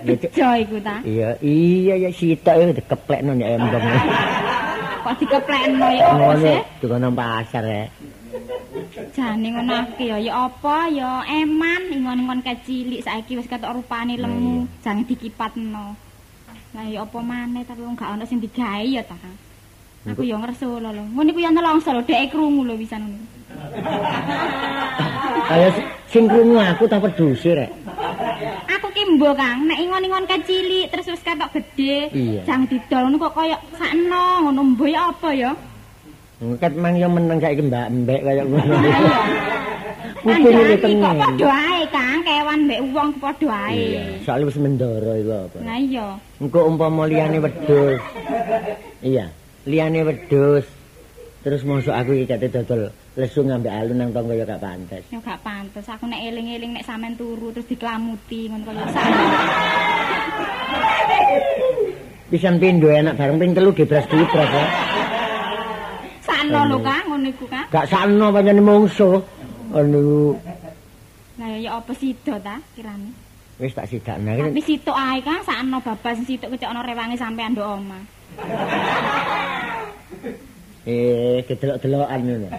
Ya. 0.05 0.20
Bejo 0.20 0.29
iku 0.59 0.77
ta. 0.81 1.00
Iya, 1.00 1.33
iya 1.40 1.94
ya 1.96 2.11
sitok 2.11 2.55
ya 2.55 2.64
dikeplekno 2.72 3.33
nek 3.33 3.48
embong. 3.57 3.85
Kok 5.05 5.14
dikeplekno 5.21 5.87
ya 5.93 6.05
apa 6.09 6.17
Ngono, 6.17 6.40
sih? 6.40 6.88
nang 6.97 7.12
pasar 7.12 7.64
ya. 7.69 7.85
Jane 9.14 9.47
ngono 9.53 9.73
akeh 9.85 10.07
ya 10.11 10.17
ya 10.19 10.33
apa 10.49 10.88
ya 10.90 11.23
eman 11.29 11.93
ingon-ingon 11.93 12.40
kecilik 12.40 13.05
saiki 13.05 13.37
wis 13.37 13.47
ketok 13.47 13.77
rupane 13.77 14.17
lemu 14.17 14.64
jangan 14.81 15.05
dikipatno. 15.05 15.93
Lah 16.75 16.85
ya 16.88 17.05
apa 17.05 17.19
maneh 17.21 17.62
tapi 17.62 17.85
wong 17.85 17.95
gak 17.95 18.17
ono 18.17 18.25
sing 18.25 18.40
digawe 18.40 18.83
ya 18.83 19.05
ta. 19.05 19.14
Aku 20.09 20.25
ya 20.25 20.40
ngerso 20.40 20.81
lho. 20.81 20.90
lho. 20.90 21.05
Ngono 21.12 21.29
iku 21.31 21.40
ya 21.40 21.53
nelongso 21.53 21.93
lho 21.93 22.03
dhek 22.03 22.33
krungu 22.33 22.64
lho 22.64 22.75
pisan 22.81 23.05
ngono. 23.05 23.25
Kaya 25.45 25.69
si- 25.77 25.88
sing 26.11 26.25
krungu 26.27 26.57
aku 26.59 26.88
tak 26.88 27.05
peduse 27.05 27.53
rek. 27.55 27.71
Aku 29.14 29.22
ki 29.22 29.31
mbo 29.31 29.38
Kang, 29.38 29.70
nek 29.70 29.79
ingon-ingon 29.79 30.27
kecilik 30.27 30.90
terus 30.90 31.07
wis 31.07 31.22
ketok 31.22 31.55
gedhe, 31.55 32.11
jangan 32.42 32.66
didol 32.66 33.03
ngono 33.07 33.16
kok 33.22 33.35
kaya 33.38 33.57
sakno 33.79 34.42
ngono 34.42 34.74
mbo 34.74 34.85
ya 34.90 35.07
apa 35.07 35.31
ya? 35.31 35.55
Ngket 36.42 36.74
mang 36.74 36.98
yo 36.98 37.07
meneng 37.07 37.38
saiki 37.38 37.62
mbak-mbek 37.62 38.20
kaya 38.27 38.42
ngono. 38.42 38.74
Kuping 40.18 40.50
iki 40.50 40.66
kok 40.66 40.83
tengen. 40.83 41.14
padha 41.14 41.46
ae 41.46 41.83
Kang, 41.94 42.18
kewan 42.27 42.59
mbek 42.66 42.81
wong 42.90 43.11
padha 43.22 43.55
ae. 43.70 43.79
Iya, 43.79 44.03
soalnya 44.27 44.50
wis 44.50 44.59
mendoro 44.59 45.12
iku 45.14 45.33
apa. 45.46 45.59
Lah 45.62 45.79
iya. 45.79 46.07
Engko 46.42 46.61
umpama 46.66 47.07
liyane 47.07 47.38
wedhus. 47.38 48.03
Iya, 48.98 49.31
liyane 49.62 50.00
wedhus. 50.11 50.66
Terus 51.46 51.62
mosok 51.62 51.94
aku 51.94 52.18
iki 52.18 52.27
kate 52.27 52.50
dodol 52.50 52.90
lesu 53.14 53.46
ngambek 53.46 53.70
alun 53.70 53.96
nang 53.96 54.11
tangga 54.11 54.35
ya 54.35 54.44
gak 54.44 54.59
pantes. 54.59 55.03
Ya 55.09 55.18
gak 55.22 55.38
pantes 55.40 55.87
aku 55.87 56.05
nek 56.05 56.18
eling-eling 56.18 56.74
nek 56.74 56.83
sampean 56.83 57.14
turu 57.14 57.55
terus 57.55 57.66
diklamuti 57.66 58.50
ngono 58.50 58.64
kaya 58.66 58.85
sakno. 58.90 59.24
Pisan 62.27 62.58
pindho 62.58 62.90
enak 62.90 63.15
bareng 63.15 63.38
ping 63.38 63.52
telu 63.54 63.71
dibras-dibras 63.71 64.50
ya. 64.50 64.67
Sakno 66.27 66.60
lho 66.67 66.79
Kang, 66.83 67.04
ngono 67.06 67.27
iku 67.31 67.46
Kang. 67.46 67.67
Gak 67.71 67.87
sakno 67.87 68.35
pancen 68.35 68.58
mungsuh. 68.58 69.17
Anu 69.71 70.35
Lah 71.35 71.50
ya 71.58 71.71
apa 71.79 71.90
sida 71.94 72.38
ta 72.38 72.58
kirane? 72.75 73.10
wis 73.54 73.71
tak 73.71 73.87
sidakna 73.87 74.35
Tapi 74.35 74.58
iki. 74.58 74.67
situk 74.75 74.94
ae 74.98 75.23
Kang, 75.23 75.38
sakno 75.46 75.79
babas 75.79 76.19
kecek 76.27 76.67
ana 76.67 76.83
rewangi 76.83 77.15
sampean 77.15 77.54
ndok 77.54 77.79
omah. 77.79 78.02
Eh, 80.85 81.38
kedelok-delokan 81.46 82.21
ngono. 82.27 82.50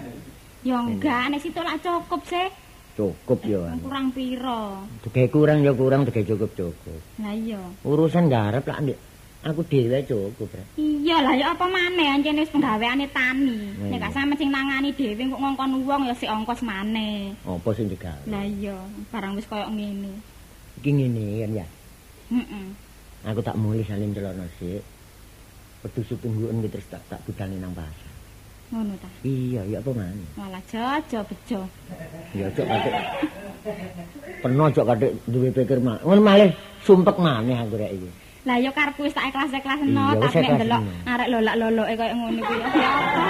Ya 0.66 0.82
enggak, 0.82 1.30
nek 1.30 1.42
situk 1.46 1.62
lak 1.62 1.78
cukup 1.86 2.26
sih. 2.26 2.50
Cukup 2.98 3.40
yo. 3.46 3.70
Kurang 3.86 4.10
piro? 4.10 4.82
Dege 5.06 5.30
kurang 5.30 5.62
ya 5.62 5.70
kurang, 5.78 6.10
dege 6.10 6.26
cukup-cukup. 6.26 7.02
Lah 7.22 7.38
iya. 7.38 7.62
Urusan 7.86 8.26
garap 8.34 8.66
lak 8.66 8.82
ndek 8.82 9.00
aku 9.46 9.62
dhewe 9.70 10.02
cukup, 10.10 10.50
Rek. 10.50 10.68
Iya 10.82 11.22
lah 11.22 11.38
ya 11.38 11.54
apa 11.54 11.70
maneh 11.70 12.18
ancene 12.18 12.42
wis 12.42 12.50
penggaweane 12.50 13.06
tani. 13.14 13.78
Iya. 13.78 13.94
Nek 13.94 14.00
gak 14.02 14.14
sampe 14.18 14.34
sing 14.42 14.50
nangani 14.50 14.90
dhewe 14.90 15.22
kok 15.22 15.38
ngongkon 15.38 15.86
wong 15.86 16.02
ya 16.10 16.16
sik 16.18 16.34
ongkos 16.34 16.66
maneh. 16.66 17.38
Apa 17.46 17.70
sing 17.78 17.86
digawe? 17.86 18.26
Lah 18.26 18.42
iya, 18.42 18.74
barang 19.14 19.38
wis 19.38 19.46
koyo 19.46 19.70
ngene. 19.70 20.18
Iki 20.82 20.90
ngene 20.90 21.26
kan 21.46 21.52
ya. 21.62 21.66
Heeh. 22.34 22.68
Aku 23.30 23.40
tak 23.46 23.58
mulih 23.62 23.86
salin 23.86 24.18
celana 24.18 24.50
sik. 24.58 24.82
Pedus 25.86 26.18
tungguken 26.18 26.66
iki 26.66 26.74
terus 26.74 26.90
tak 26.90 27.06
tak 27.06 27.22
budani 27.30 27.62
nang 27.62 27.78
pasar. 27.78 28.05
Ngono 28.74 28.94
ta. 28.98 29.10
Iya, 29.22 29.62
ya 29.70 29.78
apa 29.78 29.92
maneh. 29.94 30.30
Malah 30.34 30.62
jojo 30.66 31.20
bejo. 31.30 31.60
Ya 32.34 32.48
cok 32.50 32.66
katik. 32.66 32.94
Peno 34.42 34.66
cok 34.74 34.86
katik 34.90 35.12
duwe 35.30 35.50
pikir 35.54 35.78
mah. 35.82 36.02
Ngono 36.02 36.22
malih 36.22 36.50
sumpek 36.82 37.18
maneh 37.22 37.58
aku 37.62 37.78
rek 37.78 37.94
iki. 37.94 38.10
Lah 38.46 38.58
ya 38.62 38.70
karepku 38.70 39.06
wis 39.10 39.14
tak 39.18 39.34
ikhlas-ikhlasno, 39.34 40.06
Iya, 40.14 40.22
wis 40.22 40.30
tapi 40.30 40.38
nek 40.38 40.46
ikhlas 40.46 40.60
ndelok 40.62 40.82
no. 40.82 40.92
arek 41.10 41.28
lolak-loloke 41.34 41.94
koyo 41.98 42.14
ngono 42.14 42.40
kuwi 42.46 42.58
ya 42.62 42.68
apa? 42.70 43.26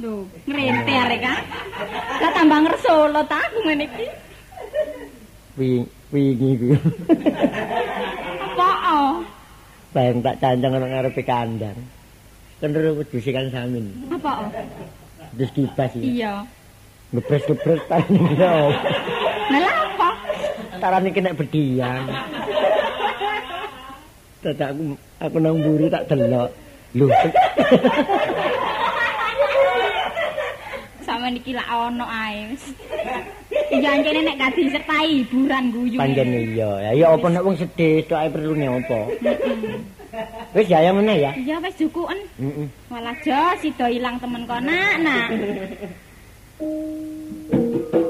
Lho, 0.00 0.12
ngrente 0.48 0.94
arek 0.96 1.20
kan. 1.20 1.40
Lah 2.24 2.30
tambah 2.32 2.58
ngerso 2.64 2.94
lo 3.12 3.20
ta 3.28 3.36
aku 3.44 3.58
ngene 3.68 3.84
iki. 3.84 4.06
Wi 5.60 5.68
wingi 6.12 6.50
ku. 6.56 6.66
Apa? 8.56 8.68
oh? 8.88 9.14
Bayang 9.92 10.24
tak 10.24 10.40
cancang 10.40 10.72
nang 10.80 10.88
ngarepe 10.88 11.20
kandang. 11.20 11.76
Kendero 12.60 12.92
wedhus 13.00 13.24
kan 13.24 13.48
samin. 13.48 13.88
Apa? 14.12 14.52
Terus 15.32 15.50
kibas 15.56 15.90
iki. 15.96 16.20
Iya. 16.20 16.44
Ngepres-ngepres 17.16 17.80
tarane 17.88 18.20
kena. 18.20 18.52
Lah 19.48 19.60
lah 19.64 19.74
apa? 19.88 20.08
Tarane 20.76 21.08
kena 21.08 21.32
bedian. 21.32 22.04
Dadak 24.44 24.76
aku 24.76 24.84
aku 25.24 25.36
nang 25.40 25.56
mburi 25.56 25.88
tak 25.88 26.04
delok. 26.12 26.52
Lho, 26.92 27.06
Sampe 31.06 31.28
niki 31.32 31.56
lak 31.56 31.68
ono 31.70 32.04
ae 32.04 32.52
wis. 32.52 32.76
Iya 33.70 33.88
ancene 33.94 34.20
nek 34.26 34.36
gak 34.36 34.52
disertai 34.58 35.24
hiburan 35.24 35.64
guyu. 35.72 35.96
Panjen 35.96 36.28
iya. 36.28 36.70
Ya 36.84 36.90
iya 36.92 37.06
apa 37.08 37.24
nek 37.24 37.40
wong 37.40 37.56
sedih 37.56 38.04
tok 38.04 38.20
ae 38.20 38.28
perlune 38.28 38.66
apa? 38.68 39.00
Wis 40.56 40.66
ya 40.66 40.82
yang 40.82 40.98
meneh 40.98 41.16
ya. 41.22 41.32
Iya 41.38 41.56
wis 41.62 41.78
jukuken. 41.78 42.18
Heeh. 42.38 42.66
Malah 42.90 43.14
jo 43.22 43.40
sida 43.62 43.86
ilang 43.86 44.18
temen 44.18 44.42
kok 44.46 44.60
nak. 44.62 45.28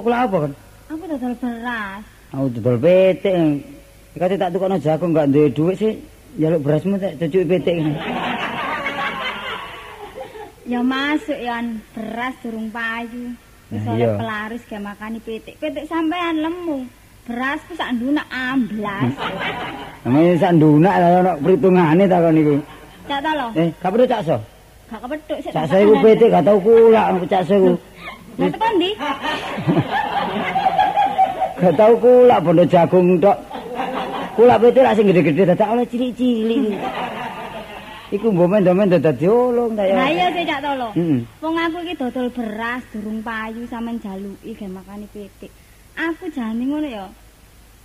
Ya 0.00 0.24
apa 0.24 0.36
kan? 0.48 0.52
Aku 0.88 1.02
dodol 1.04 1.34
beras. 1.36 2.02
Aku 2.32 2.46
dodol 2.56 2.76
petik. 2.80 3.34
Kate 4.16 4.34
tak 4.40 4.50
tukokno 4.56 4.76
jagung 4.80 5.12
gak 5.12 5.28
duwe 5.28 5.52
dhuwit 5.52 5.76
sih. 5.76 5.94
Jaluk 6.40 6.64
berasmu 6.64 6.96
tak 6.96 7.20
cucuki 7.20 7.44
petik. 7.44 7.76
Ya 10.64 10.80
masuk 10.80 11.38
ya 11.38 11.60
beras 11.92 12.34
durung 12.40 12.72
payu. 12.72 13.36
Wis 13.70 13.86
Nah, 13.86 13.94
oleh 13.94 14.10
pelaris 14.18 14.62
ge 14.66 14.78
makani 14.82 15.18
pitik. 15.22 15.54
Pitik 15.60 15.84
sampean 15.86 16.42
lemu. 16.42 16.88
Beras 17.28 17.60
ku 17.68 17.72
sak 17.76 17.94
ndunak 17.94 18.26
amblas. 18.32 19.12
Namanya 20.08 20.34
sak 20.42 20.52
ndunak 20.58 20.94
lah 20.96 21.10
ono 21.22 21.32
perhitungane 21.44 22.04
takon 22.08 22.32
niku. 22.34 22.56
Cak 23.06 23.20
tolo. 23.22 23.46
Eh, 23.54 23.68
gak 23.78 23.90
perlu 23.94 24.06
cakso. 24.08 24.36
Gak 24.90 25.00
kepethuk 25.06 25.38
sik. 25.44 25.52
Cakso 25.54 25.76
iku 25.78 25.94
petik 26.02 26.28
gak 26.34 26.42
tau 26.42 26.58
kulak 26.58 27.06
cakso 27.30 27.54
iku. 27.54 27.72
Lah 28.40 28.48
tekan 28.48 28.72
ndi? 28.80 28.90
Gak 31.60 31.72
tau 31.76 31.92
kulak 32.00 32.40
bondo 32.40 32.64
jagung 32.64 33.20
tok. 33.20 33.36
Kulak 34.32 34.56
petik 34.64 34.80
lah 34.80 34.96
sing 34.96 35.12
gede-gede 35.12 35.52
dadak 35.52 35.68
oleh 35.68 35.84
cilik-cilik. 35.84 36.72
Iku 38.10 38.26
mbok 38.32 38.48
mendo-mendo 38.48 38.96
dadi 38.96 39.28
olong 39.28 39.76
ta 39.76 39.84
ya. 39.84 39.94
Lah 39.94 40.08
iya 40.08 40.26
sik 40.32 40.48
cak 40.48 40.60
tolo. 40.64 40.88
Heeh. 40.96 41.20
Wong 41.44 41.54
aku 41.54 41.78
iki 41.84 41.94
dodol 42.00 42.26
beras 42.32 42.82
durung 42.90 43.20
payu 43.20 43.62
sampean 43.68 44.00
jaluki 44.00 44.56
ge 44.56 44.66
makani 44.66 45.06
pitik. 45.12 45.52
Aku 45.94 46.26
jane 46.32 46.64
ngono 46.64 46.88
ya. 46.88 47.06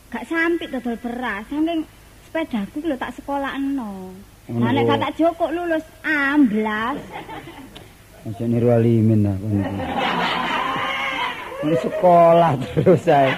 Gak 0.09 0.25
sampit 0.25 0.71
dodol 0.71 0.95
beras, 1.03 1.43
saking 1.51 1.83
sepedaku 2.25 2.79
lho 2.87 2.95
tak 2.95 3.13
sekolahno. 3.19 4.15
Lah 4.49 4.71
nek 4.71 4.87
gak 4.87 5.01
tak 5.03 5.13
jokok 5.19 5.51
lulus 5.51 5.85
amblas. 6.07 6.97
Aja 8.25 8.45
niru 8.49 8.73
alimin 8.73 9.21
kono. 9.21 9.61
Ini 11.65 11.75
sekolah 11.77 12.51
terus 12.73 13.05
ae. 13.05 13.29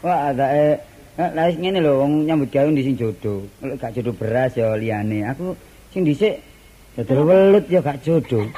Wah, 0.00 0.32
adake 0.32 0.80
lah 1.20 1.44
wis 1.52 1.56
ngene 1.60 1.78
lho 1.84 2.00
wong 2.00 2.24
nyambut 2.24 2.48
gawe 2.48 2.72
di 2.72 2.82
sing 2.88 2.96
jodoh. 2.96 3.44
Lek 3.60 3.76
gak 3.76 3.92
jodoh 3.92 4.16
beras 4.16 4.56
ya 4.56 4.72
liyane. 4.80 5.28
Aku 5.28 5.52
sing 5.92 6.08
dhisik 6.08 6.40
dodol 6.96 7.28
welut 7.28 7.64
ya 7.68 7.84
gak 7.84 8.00
jodoh. 8.00 8.48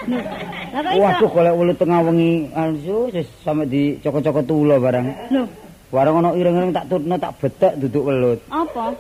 Waduh 0.95 1.29
golek 1.29 1.55
welut 1.59 1.77
tengah 1.83 1.99
wengi 2.07 2.47
anu 2.55 3.11
wis 3.11 3.27
sampe 3.43 3.67
dicokot-cokot 3.67 4.47
tulo 4.47 4.79
barang. 4.79 5.07
Lho, 5.35 5.45
Warung 5.91 6.23
ana 6.23 6.35
ireng-ireng 6.35 6.75
tak 6.75 6.91
tutno 6.91 7.15
tak 7.19 7.39
bedek 7.43 7.79
duduk 7.79 8.03
welut. 8.11 8.39
apa? 8.51 8.91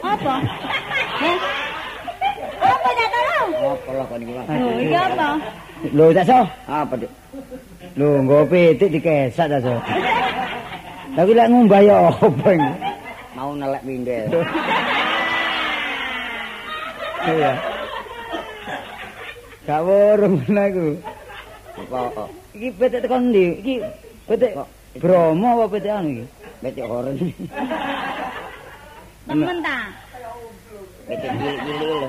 Apa? 0.00 0.34
Heh? 1.20 1.65
Apa 2.96 3.04
cak 3.04 3.10
tolo? 3.12 3.40
Apa 3.76 3.90
lah 3.92 4.04
kon 4.08 4.20
iki 4.24 4.32
Pak? 4.32 4.44
Lho, 4.48 4.70
iki 4.80 4.96
apa? 4.96 5.28
Lho, 5.92 6.06
tak 6.16 6.24
so. 6.24 6.40
Apa 6.64 6.94
dik? 6.96 7.12
Lho, 8.00 8.08
nggo 8.24 8.38
pitik 8.48 8.88
dikesak 8.96 9.46
tak 9.52 9.60
so. 9.60 9.74
Tapi 11.16 11.30
lek 11.36 11.48
ngumbah 11.52 11.80
ya 11.84 11.96
apa 12.08 12.48
iki? 12.56 12.70
Mau 13.36 13.52
nelek 13.52 13.82
pindhe. 13.84 14.18
Iya. 17.26 17.52
Gak 19.66 19.80
ngono 19.82 20.62
iku. 20.72 20.86
Apa? 21.92 22.24
Iki 22.56 22.68
pitik 22.80 23.00
tekan 23.04 23.22
ndi? 23.28 23.44
Iki 23.60 23.74
pitik? 24.24 24.52
Bromo 24.96 25.48
apa 25.60 25.64
pitik 25.76 25.92
anu 25.92 26.08
iki? 26.16 26.24
Betik 26.64 26.88
oren. 26.88 27.16
Temen 29.28 29.58
ta? 29.60 29.78
Betik 31.04 31.30
cilik-cilik 31.36 31.84
lho. 31.84 32.08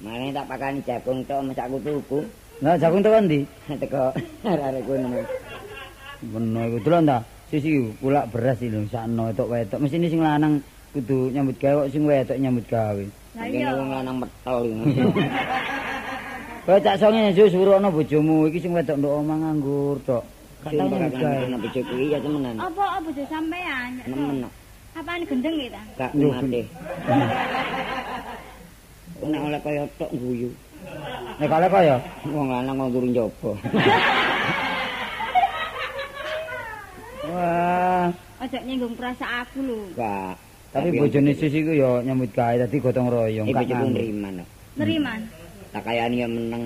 Mane 0.00 0.32
tak 0.32 0.48
pakani 0.48 0.80
jagung 0.80 1.20
tok 1.28 1.44
mesakku 1.44 1.76
tuku. 1.84 2.20
Lah 2.64 2.76
jagung 2.80 3.04
tekan 3.04 3.28
ndi? 3.28 3.44
Teko 3.84 4.16
arek 4.48 4.82
kono. 4.88 5.08
Beno 6.24 6.60
iku 6.72 6.78
delok 6.80 7.00
ta. 7.04 7.18
Sisi 7.52 7.70
kulak 8.00 8.32
beras 8.32 8.56
iki 8.64 8.72
lho 8.72 8.88
sakno 8.88 9.28
wetok-wetok. 9.28 9.76
Mesti 9.76 9.96
ini 10.00 10.08
sing 10.08 10.22
lanang 10.24 10.62
kudu 10.96 11.28
nyambut 11.36 11.56
gawe 11.60 11.84
kok 11.84 11.90
sing 11.92 12.02
wetok 12.08 12.38
nyambut 12.40 12.64
gawe. 12.64 13.04
Lah 13.36 13.44
Iki 13.46 13.58
iya. 13.60 13.76
wong 13.76 13.88
lanang 13.92 14.16
metel 14.24 14.58
iki. 14.64 15.00
Kowe 16.64 16.78
tak 16.80 16.96
songe 17.00 17.32
juk 17.36 17.48
surono 17.52 17.88
bojomu 17.92 18.48
iki 18.48 18.58
sing 18.62 18.72
wedok 18.72 18.96
ndok 18.96 19.12
omah 19.20 19.36
nganggur 19.36 19.96
tok. 20.08 20.24
Gak 20.64 20.72
tau 20.80 20.86
nyambut 20.88 21.14
gawe. 21.20 21.44
Nang 21.44 21.60
bojoku 21.60 21.94
iya 22.08 22.18
temenan. 22.24 22.54
Apa 22.56 22.82
apa 22.88 22.98
bojo 23.04 23.22
sampean? 23.28 23.90
Nemen. 24.08 24.48
kok. 24.48 24.52
Apaan 24.96 25.22
gendeng 25.28 25.54
iki 25.60 25.68
ta? 25.68 25.82
Gak 26.00 26.10
mate. 26.16 26.62
Nek 29.20 29.40
oleh 29.44 29.60
kaya 29.60 29.82
tok 30.00 30.10
guyu. 30.16 30.48
Nek 31.36 31.48
kale 31.48 31.66
kaya 31.68 31.96
Wong 32.24 32.48
lanang 32.48 32.76
wong 32.80 32.88
durung 32.88 33.12
njobo. 33.12 33.52
wah, 37.28 38.08
Aja 38.40 38.58
nyinggung 38.64 38.96
perasaan 38.96 39.44
aku 39.44 39.60
lho. 39.60 39.78
Gak. 39.92 40.36
tapi 40.70 40.94
bojone 40.94 41.34
sis 41.34 41.50
iku 41.50 41.74
ya 41.74 41.98
nyambut 42.06 42.30
gawe 42.30 42.54
dadi 42.54 42.78
gotong 42.78 43.10
royong 43.10 43.50
gak 43.50 43.66
bojoku 43.66 43.74
nganggur. 43.74 44.00
nriman. 44.00 44.34
Neriman. 44.78 45.20
Tak 45.74 45.82
kayani 45.82 46.16
ya 46.24 46.28
meneng. 46.30 46.64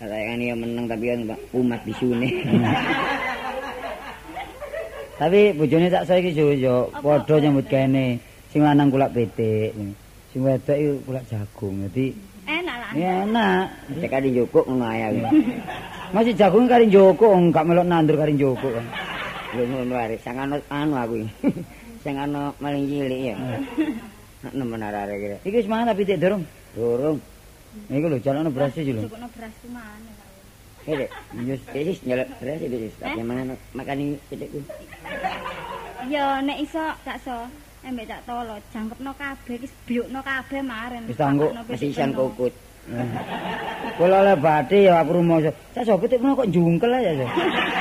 Tak 0.00 0.08
kayani 0.10 0.44
ya 0.50 0.54
meneng 0.56 0.84
tapi 0.90 1.04
kan 1.12 1.20
umat 1.54 1.80
bisune. 1.86 2.28
Tapi 5.14 5.54
bojone 5.54 5.86
tak 5.94 6.10
saiki 6.10 6.34
yo 6.34 6.50
yo 6.50 6.90
padha 6.98 7.38
nyambut 7.38 7.70
gawe 7.70 8.02
sing 8.50 8.60
lanang 8.66 8.90
kulak 8.90 9.14
petik. 9.14 9.70
Sing 10.34 10.42
wedok 10.42 10.74
iku 10.74 10.94
kulak 11.06 11.24
jagung. 11.30 11.86
Dadi 11.86 12.10
Enak 12.44 12.76
lah. 12.76 12.90
ya 12.98 13.22
enak. 13.22 13.64
Sekali 14.02 14.34
njukuk 14.34 14.66
ngono 14.66 14.84
ae 14.90 15.00
aku. 15.06 15.18
Masih 16.18 16.34
jagung 16.34 16.66
kari 16.66 16.90
njoko 16.90 17.38
gak 17.54 17.62
melok 17.62 17.86
nandur 17.86 18.18
kari 18.18 18.34
njoko 18.34 18.66
kan. 18.66 18.82
Lho 19.54 19.62
ngono 19.70 19.94
ae 19.94 20.18
sang 20.18 20.42
anu 20.42 20.58
anu 20.74 20.94
aku. 20.98 21.14
iki. 21.22 21.30
Sing 22.02 22.18
ana 22.18 22.50
maling 22.58 22.84
cilik 22.90 23.20
ya. 23.30 23.36
Nak 24.42 24.52
nemen 24.58 24.82
arek 24.82 25.16
kira. 25.22 25.36
Iki 25.46 25.56
wis 25.62 25.70
mangan 25.70 25.94
tapi 25.94 26.02
tik 26.02 26.18
dorong. 26.18 26.42
Durung. 26.74 27.18
Iku 27.94 28.06
lho 28.10 28.18
jalane 28.18 28.50
beras 28.50 28.74
iki 28.74 28.90
lho. 28.90 29.06
Cukupno 29.06 29.30
beras 29.38 29.54
ku 29.62 29.68
mana. 29.70 30.10
Hei, 30.84 31.06
Yes. 31.46 31.62
Wis 31.70 32.02
nyelek 32.02 32.28
beres 32.42 32.58
iki 32.58 32.76
wis. 32.90 32.94
Eh? 33.06 33.14
Tak 33.14 33.22
mangan 33.22 33.54
makani 33.70 34.18
pitikku. 34.26 34.58
Ya 36.10 36.42
nek 36.42 36.58
iso 36.58 36.82
tak 37.06 37.22
so. 37.22 37.38
Embek 37.84 38.08
tak 38.08 38.20
tolo 38.24 38.56
jangkepno 38.72 39.12
kabeh 39.12 39.54
iki 39.60 39.68
biukno 39.84 40.20
kabeh 40.24 40.60
maren. 40.64 41.04
Wis 41.04 41.20
tangguk, 41.20 41.52
Pakno 41.52 41.62
Masih 41.68 41.76
pitik 41.76 41.92
isan 41.92 42.10
penuh. 42.16 42.32
kokut. 42.32 42.52
Kula 44.00 44.16
oleh 44.24 44.36
bathi 44.40 44.78
ya 44.88 45.04
aku 45.04 45.10
rumoso. 45.20 45.50
Sak 45.76 45.84
sopet 45.84 46.16
kok 46.16 46.32
kok 46.32 46.48
jungkel 46.48 46.96
aja. 46.96 47.12
Sak. 47.12 47.30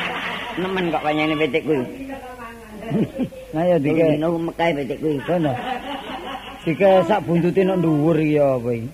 Nemen 0.60 0.92
kok 0.92 1.04
panyane 1.04 1.34
pitikku. 1.40 1.76
Nah 3.54 3.62
ya 3.70 3.78
Dike 3.78 4.02
dike 4.02 4.18
no 4.20 4.28
mekai 4.42 4.74
pitikku. 4.76 5.08
kono. 5.24 5.54
Dike 6.68 6.90
sak 7.08 7.24
buntute 7.24 7.62
nok 7.64 7.80
dhuwur 7.80 8.18
iki 8.20 8.36
ya 8.36 8.60
apa 8.60 8.70
iki. 8.76 8.90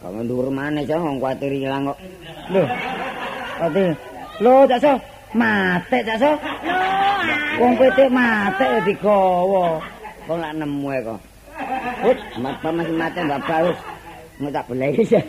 Kok 0.00 0.10
ndur 0.24 0.46
maneh 0.48 0.86
cah 0.88 0.96
wong 0.96 1.20
kuwatir 1.20 1.52
ilang 1.52 1.92
kok. 1.92 1.98
Lho. 2.48 2.62
Ati. 3.58 3.84
Lho, 4.40 4.54
tak 4.64 4.80
so. 4.80 4.92
Mate 5.36 5.98
tak 6.08 6.16
so. 6.16 6.30
Wong 7.60 7.72
petik 7.76 8.08
mate 8.08 8.64
ya 8.64 8.80
digawa. 8.80 9.97
Kok 10.28 10.36
lak 10.36 10.52
nemu 10.60 10.92
ae 10.92 11.00
kok. 11.00 11.20
Hut, 12.04 12.18
mata 12.36 12.68
masih 12.68 12.94
mate 13.00 13.20
mbak 13.24 13.40
baus. 13.48 13.78
Mau 14.38 14.52
tak 14.52 14.68
boleh 14.68 14.92
isan. 15.00 15.24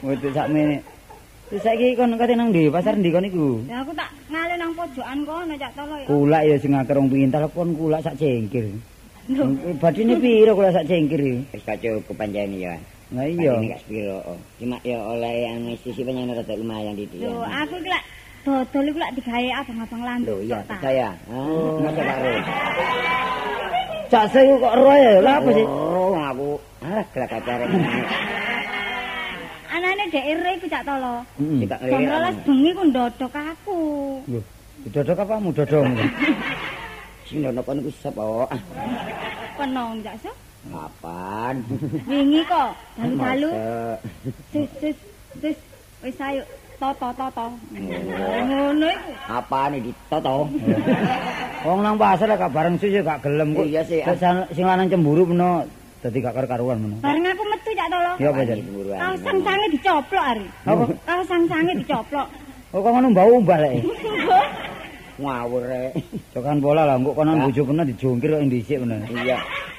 Wetuk 0.00 0.32
sakmene. 0.32 0.80
Terus 1.52 1.60
saiki 1.60 1.92
kon 1.92 2.16
kate 2.16 2.32
nang 2.32 2.48
ndi? 2.56 2.72
Pasar 2.72 2.96
ndi 2.96 3.12
kon 3.12 3.28
iku? 3.28 3.60
Ya 3.68 3.84
aku 3.84 3.92
tak 3.92 4.08
ngalih 4.32 4.56
nang 4.56 4.72
pojokan 4.72 5.18
kono 5.28 5.54
cak 5.60 5.72
tolo 5.76 5.94
ya. 6.00 6.06
Kulak 6.08 6.42
ya 6.48 6.56
sing 6.56 6.72
akeh 6.72 6.94
rong 6.96 7.08
pintal 7.12 7.44
kon 7.52 7.76
kulak 7.76 8.00
sak 8.00 8.16
cengkir. 8.16 8.64
Badine 9.76 10.16
piro 10.16 10.56
kulak 10.56 10.72
sak 10.72 10.88
cengkir 10.88 11.20
iki? 11.20 11.36
Wis 11.52 11.64
kacau 11.68 12.00
kepanjani 12.08 12.64
ya. 12.64 12.74
Nah 13.12 13.28
iya. 13.28 13.60
Ini 13.60 13.76
gak 13.76 13.80
sepiro. 13.84 14.18
Cuma 14.56 14.76
ya 14.88 14.98
oleh 15.04 15.34
yang 15.44 15.60
sisi 15.84 16.00
penyanyi 16.00 16.32
rada 16.32 16.54
lumayan 16.56 16.96
di 16.96 17.04
dia. 17.12 17.28
Lho, 17.28 17.44
aku 17.44 17.76
iki 17.76 17.92
lak 17.92 18.02
dodol 18.44 18.84
iku 18.86 18.98
lak 19.00 19.12
digawe 19.16 19.48
abang-abang 19.56 20.00
Lho 20.00 20.06
landuk. 20.06 20.38
iya, 20.40 20.54
tok 20.54 20.60
ta. 20.60 20.72
percaya. 20.76 21.08
Ah, 21.26 21.72
masa 21.80 22.00
Pak 22.02 22.18
Ro. 22.20 22.32
Cak 24.04 24.24
saya 24.30 24.52
kok 24.54 24.74
roh 24.76 24.94
ya. 24.94 25.14
Lah 25.18 25.34
apa 25.40 25.50
sih? 25.50 25.66
Oh, 25.66 26.12
aku 26.14 26.48
ah 26.84 27.02
gelak 27.10 27.28
kacare. 27.32 27.64
Anane 29.66 30.04
dhek 30.06 30.24
ire 30.28 30.50
iku 30.54 30.66
cak 30.68 30.84
tolo. 30.84 31.14
Jam 31.66 32.02
rolas 32.04 32.36
bengi 32.44 32.70
ku 32.70 32.82
ndodok 32.84 33.32
aku. 33.34 33.80
Lho, 34.28 34.40
dodok 34.92 35.18
apamu 35.18 35.48
dodong. 35.50 35.88
Sing 37.26 37.40
ndono 37.40 37.60
kon 37.64 37.80
iku 37.80 37.90
sapa? 37.98 38.22
Ah, 38.52 38.60
Penong 39.56 40.04
cak 40.04 40.16
so. 40.20 40.30
Kapan? 40.64 41.54
Wingi 42.04 42.40
kok 42.44 42.70
dalu-dalu. 42.96 43.50
Sis 44.52 44.68
sis 44.80 44.96
sis 45.40 45.58
wis 46.00 46.16
ayo 46.20 46.44
toto 46.78 47.08
toto. 47.14 47.46
Ngono 48.44 48.86
iku. 48.86 49.10
Apane 49.30 49.78
ditoto? 49.80 50.48
Wong 51.66 51.80
nang 51.80 51.96
pasar 51.96 52.28
gak 52.28 52.52
bareng 52.52 52.76
susu 52.76 53.00
gak 53.00 53.24
gelem 53.24 53.56
kok. 53.56 53.64
Iya 53.64 53.82
sih, 53.84 54.00
san- 54.20 54.44
sing 54.52 54.64
lanang 54.64 54.90
cemburu 54.90 55.24
meno 55.24 55.64
dadi 56.02 56.20
gak 56.20 56.36
karu-karuan 56.36 56.76
meno. 56.76 56.96
Bareng 57.00 57.24
aku 57.24 57.42
metu 57.48 57.70
cak 57.72 57.88
tolo. 57.88 58.12
Ya 58.20 58.28
apa 58.28 58.40
jan? 58.44 58.58
Kaos 58.94 59.20
sang-sange 59.24 59.66
dicoplok 59.72 60.24
ari. 60.24 60.46
Apa? 60.68 60.84
Kaos 61.02 61.26
sang-sange 61.26 61.72
dicoplok. 61.80 62.28
Oh 62.74 62.80
kok 62.82 62.90
ngono 62.92 63.06
mbau 63.14 63.30
umbah 63.40 63.58
lek. 63.62 63.80
Ngawur 65.22 65.62
rek. 65.62 65.92
Jokan 66.34 66.58
bola 66.58 66.82
lah, 66.84 66.98
kok 66.98 67.14
konon 67.14 67.38
Gak. 67.38 67.44
bojo 67.48 67.62
kena 67.70 67.82
dijungkir 67.86 68.28
kok 68.34 68.42
dhisik 68.50 68.78
meno. 68.82 68.96
Iya. 69.08 69.38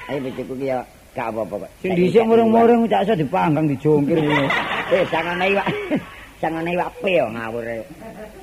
Ayo 0.10 0.18
bojoku 0.26 0.54
ki 0.58 0.66
ya 0.72 0.80
gak 1.14 1.28
apa-apa 1.30 1.56
kok. 1.68 1.72
Sing 1.86 1.92
dhisik 1.94 2.24
murung-murung 2.26 2.88
cak 2.90 3.06
iso 3.06 3.14
dipanggang 3.14 3.70
dijungkir 3.70 4.18
ngono. 4.18 4.48
Eh, 4.86 5.02
sangane 5.10 5.50
iwak. 5.50 5.66
Sangane 5.66 5.98
iwak 6.54 6.92
pe 7.02 7.12
yo 7.18 7.26
ngawur. 7.32 7.66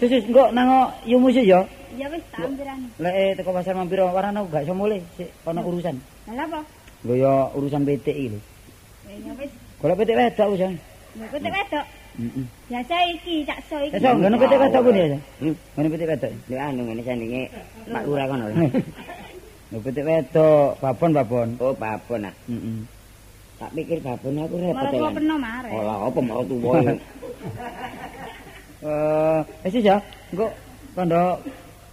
Sus 0.01 0.11
engko 0.11 0.51
nang 0.51 0.91
yumu 1.07 1.29
sih 1.31 1.47
ya. 1.47 1.63
Ya 1.93 2.09
wis 2.09 2.25
tak 2.33 2.49
ambirani. 2.49 2.89
Lek 2.97 3.15
eh, 3.15 3.31
teko 3.37 3.53
pasar 3.53 3.77
mampir 3.77 4.01
warana 4.01 4.41
gak 4.49 4.65
iso 4.65 4.73
mulih, 4.73 5.05
sik 5.21 5.29
ana 5.45 5.61
urusan. 5.61 6.01
Lah 6.33 6.49
apa? 6.49 6.61
Lho 7.05 7.15
ya 7.21 7.35
urusan 7.53 7.85
PT 7.85 8.07
iki 8.09 8.29
lho. 8.33 8.41
Ya 9.13 9.33
wis. 9.37 9.53
Golek 9.77 9.97
PT 10.01 10.11
wedok 10.17 10.49
wis. 10.57 10.61
ya. 10.65 10.71
Kok 11.29 11.41
tek 11.45 11.53
wedok. 11.53 11.85
Heeh. 12.13 12.47
Biasa 12.73 12.95
iki 13.13 13.35
cak 13.45 13.59
so 13.69 13.77
iki. 13.85 14.01
Iso 14.01 14.09
ngono 14.17 14.37
PT 14.41 14.55
wedok 14.57 14.81
pun 14.89 14.97
ya. 14.97 15.19
Hmm. 15.45 15.55
Ngono 15.77 15.89
PT 15.93 16.03
wedok. 16.09 16.31
Lek 16.49 16.61
anu 16.65 16.81
ngene 16.89 17.03
sandinge 17.05 17.43
Pak 17.93 18.03
Lurah 18.09 18.27
kono. 18.27 18.45
Lho 19.69 19.79
PT 19.85 19.99
wedok, 20.01 20.69
babon 20.81 21.11
babon. 21.13 21.49
Oh, 21.61 21.77
babon 21.77 22.29
ah. 22.33 22.35
Heeh. 22.49 23.02
Tak 23.63 23.71
pikir 23.79 24.03
babon 24.03 24.43
aku 24.43 24.59
repot. 24.59 24.91
Malah 24.91 25.13
peno 25.15 25.37
mare. 25.39 25.71
Olah 25.71 25.97
apa 26.11 26.19
mau 26.19 26.43
tuwa. 26.43 26.83
Eh, 28.83 29.41
wis 29.63 29.79
ya. 29.79 29.95
Engko 30.35 30.51
kandha 30.99 31.39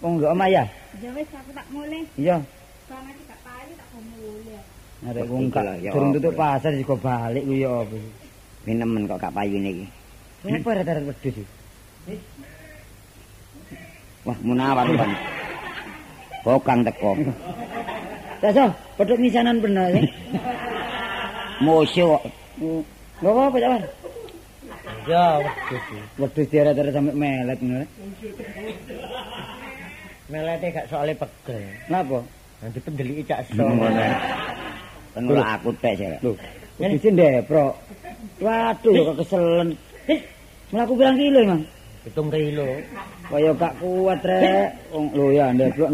wong 0.01 0.17
ndok 0.17 0.33
omah 0.33 0.49
ya. 0.49 0.65
Ya 0.97 1.13
wis 1.13 1.29
aku 1.29 1.53
tak 1.53 1.69
mulih. 1.69 2.01
Iya. 2.17 2.41
Bang 2.89 3.05
iki 3.13 3.29
gak 3.29 3.37
payu 3.45 3.71
tak 3.77 3.87
go 3.93 3.99
mulih. 4.09 4.57
Arek 5.05 5.25
wong 5.29 5.43
iki 5.45 5.53
gak 5.53 5.93
durung 5.93 6.17
tutup 6.17 6.33
pasar 6.33 6.73
sik 6.73 6.89
balik 6.97 7.45
ku 7.45 7.53
ya 7.53 7.85
apa 7.85 7.93
sih. 7.93 8.13
Minemen 8.65 9.05
kok 9.05 9.21
gak 9.21 9.35
payu 9.37 9.61
iki. 9.61 9.85
Apa 10.49 10.69
rata-rata 10.81 11.05
wedhus 11.05 11.33
sih? 11.37 11.47
Wah, 14.25 14.37
munawar 14.41 14.89
kan. 14.89 15.11
Bokang 16.41 16.81
teko. 16.89 17.13
Taso, 18.41 18.65
pedhok 18.97 19.21
misanan 19.21 19.61
bener 19.61 19.93
ya. 21.59 21.65
Musuh 21.65 22.07
kok. 22.15 22.23
Enggak 23.19 23.33
apa-apa, 23.35 23.57
Cak. 23.59 23.83
Ya, 25.07 25.25
wedhus. 25.43 25.83
Wedhus 26.17 26.47
diara-ara 26.47 26.91
sampe 26.91 27.11
melet 27.13 27.59
ngono. 27.59 27.83
Melete 30.29 30.67
gak 30.71 30.87
soalnya 30.87 31.15
pegel. 31.17 31.63
Napa? 31.89 32.19
Nanti 32.61 32.79
pendeliki 32.83 33.23
cak 33.25 33.41
so. 33.49 33.63
Kan 35.15 35.23
ora 35.25 35.57
aku 35.57 35.69
tek 35.81 35.97
sih. 35.97 36.07
Lho, 36.21 36.31
wedhus 36.77 37.05
ndeprok. 37.09 37.73
Waduh, 38.39 38.93
kok 39.11 39.17
keselen. 39.25 39.69
Mlaku 40.69 40.93
pirang 41.01 41.17
kilo, 41.17 41.39
Mang? 41.49 41.61
Hitung 42.05 42.29
kilo. 42.29 42.67
Kaya 43.27 43.51
gak 43.57 43.73
kuat 43.81 44.21
rek. 44.21 44.69
Wong 44.93 45.05
lho 45.17 45.25
ya 45.33 45.49
ndeprok. 45.51 45.91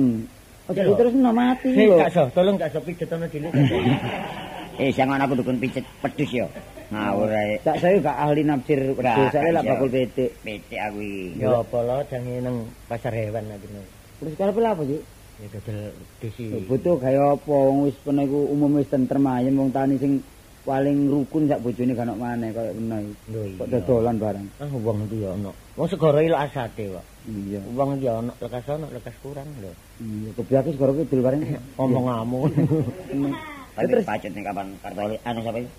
Ojo 0.65 0.81
Iya. 0.81 0.97
terus 0.97 1.13
mati 1.13 1.69
Hei, 1.77 1.85
lho. 1.85 1.95
Kak 2.01 2.09
So, 2.11 2.23
tolong 2.33 2.57
Kak 2.57 2.73
So 2.73 2.79
pijet 2.81 3.09
ana. 3.13 3.29
Eh, 4.75 4.91
jangan 4.91 5.23
aku 5.23 5.39
dukun 5.39 5.59
pijet 5.59 5.87
pedus 6.03 6.31
yo. 6.31 6.47
Ngawur 6.91 7.31
ae. 7.31 7.57
Tak 7.63 7.81
saya 7.81 7.97
gak 7.97 8.17
ahli 8.19 8.43
nafsir 8.45 8.93
wedhus, 8.93 9.31
saya 9.33 9.49
lak 9.55 9.63
bakul 9.65 9.89
petik. 9.89 10.35
Pitik 10.43 10.79
aku 10.79 10.99
iki. 11.01 11.41
Ya 11.41 11.63
apa 11.63 11.77
lo 11.81 11.97
jange 12.05 12.43
nang 12.43 12.69
pasar 12.85 13.15
hewan 13.15 13.49
aku 13.49 13.65
nang. 13.71 13.85
Terus 14.21 14.33
karepe 14.37 14.59
lha 14.61 14.71
apa 14.75 14.83
sih? 14.85 15.01
Ya 15.41 15.47
dodol. 15.49 15.75
Lho, 15.95 16.57
Butuh 16.69 16.95
kaya 17.01 17.21
apa 17.33 17.51
wong 17.51 17.89
wis 17.89 17.97
pene 18.03 18.27
iku 18.27 18.39
umum 18.51 18.77
wis 18.77 18.91
tentrem 18.91 19.25
ayem 19.25 19.55
wong 19.57 19.71
tani 19.73 19.97
sing 19.97 20.21
paling 20.65 21.09
rukun 21.09 21.45
sak 21.45 21.61
bojone 21.61 21.93
gak 21.93 22.05
ono 22.05 22.15
maneh 22.19 22.49
kaya 22.53 22.69
ngono 22.75 22.97
iki. 23.01 23.57
Kok 23.57 23.67
dodolan 23.71 24.15
barang. 24.21 24.45
Ah 24.61 24.69
wong 24.69 24.97
iki 25.09 25.23
ya 25.23 25.29
ono. 25.33 25.51
Wong 25.79 25.87
segara 25.89 26.19
ilok 26.21 26.43
asate 26.51 26.83
kok. 26.91 27.05
Iya. 27.25 27.59
Wong 27.73 27.89
ya 27.97 28.21
ono 28.21 28.31
lekas 28.37 28.67
ono 28.69 28.91
lekas 28.93 29.15
kurang 29.23 29.49
lho. 29.57 29.73
Iya, 30.03 30.29
kebiake 30.37 30.69
segoro 30.75 30.93
kidul 30.93 31.23
bareng. 31.25 31.41
Omong 31.81 32.05
ngamu. 32.11 32.39
Tapi 33.75 33.91
Terus- 33.91 34.07
kepacut 34.07 34.31
nih 34.31 34.43
kapan 34.47 34.67
kartoli 34.79 35.15
anu 35.27 35.39
siapa 35.43 35.59
itu? 35.59 35.71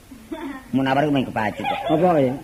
Munawar 0.77 1.03
ku 1.09 1.13
main 1.17 1.25
kepacut 1.25 1.65
kok. 1.65 1.81
Apa 1.97 2.21
ya? 2.21 2.35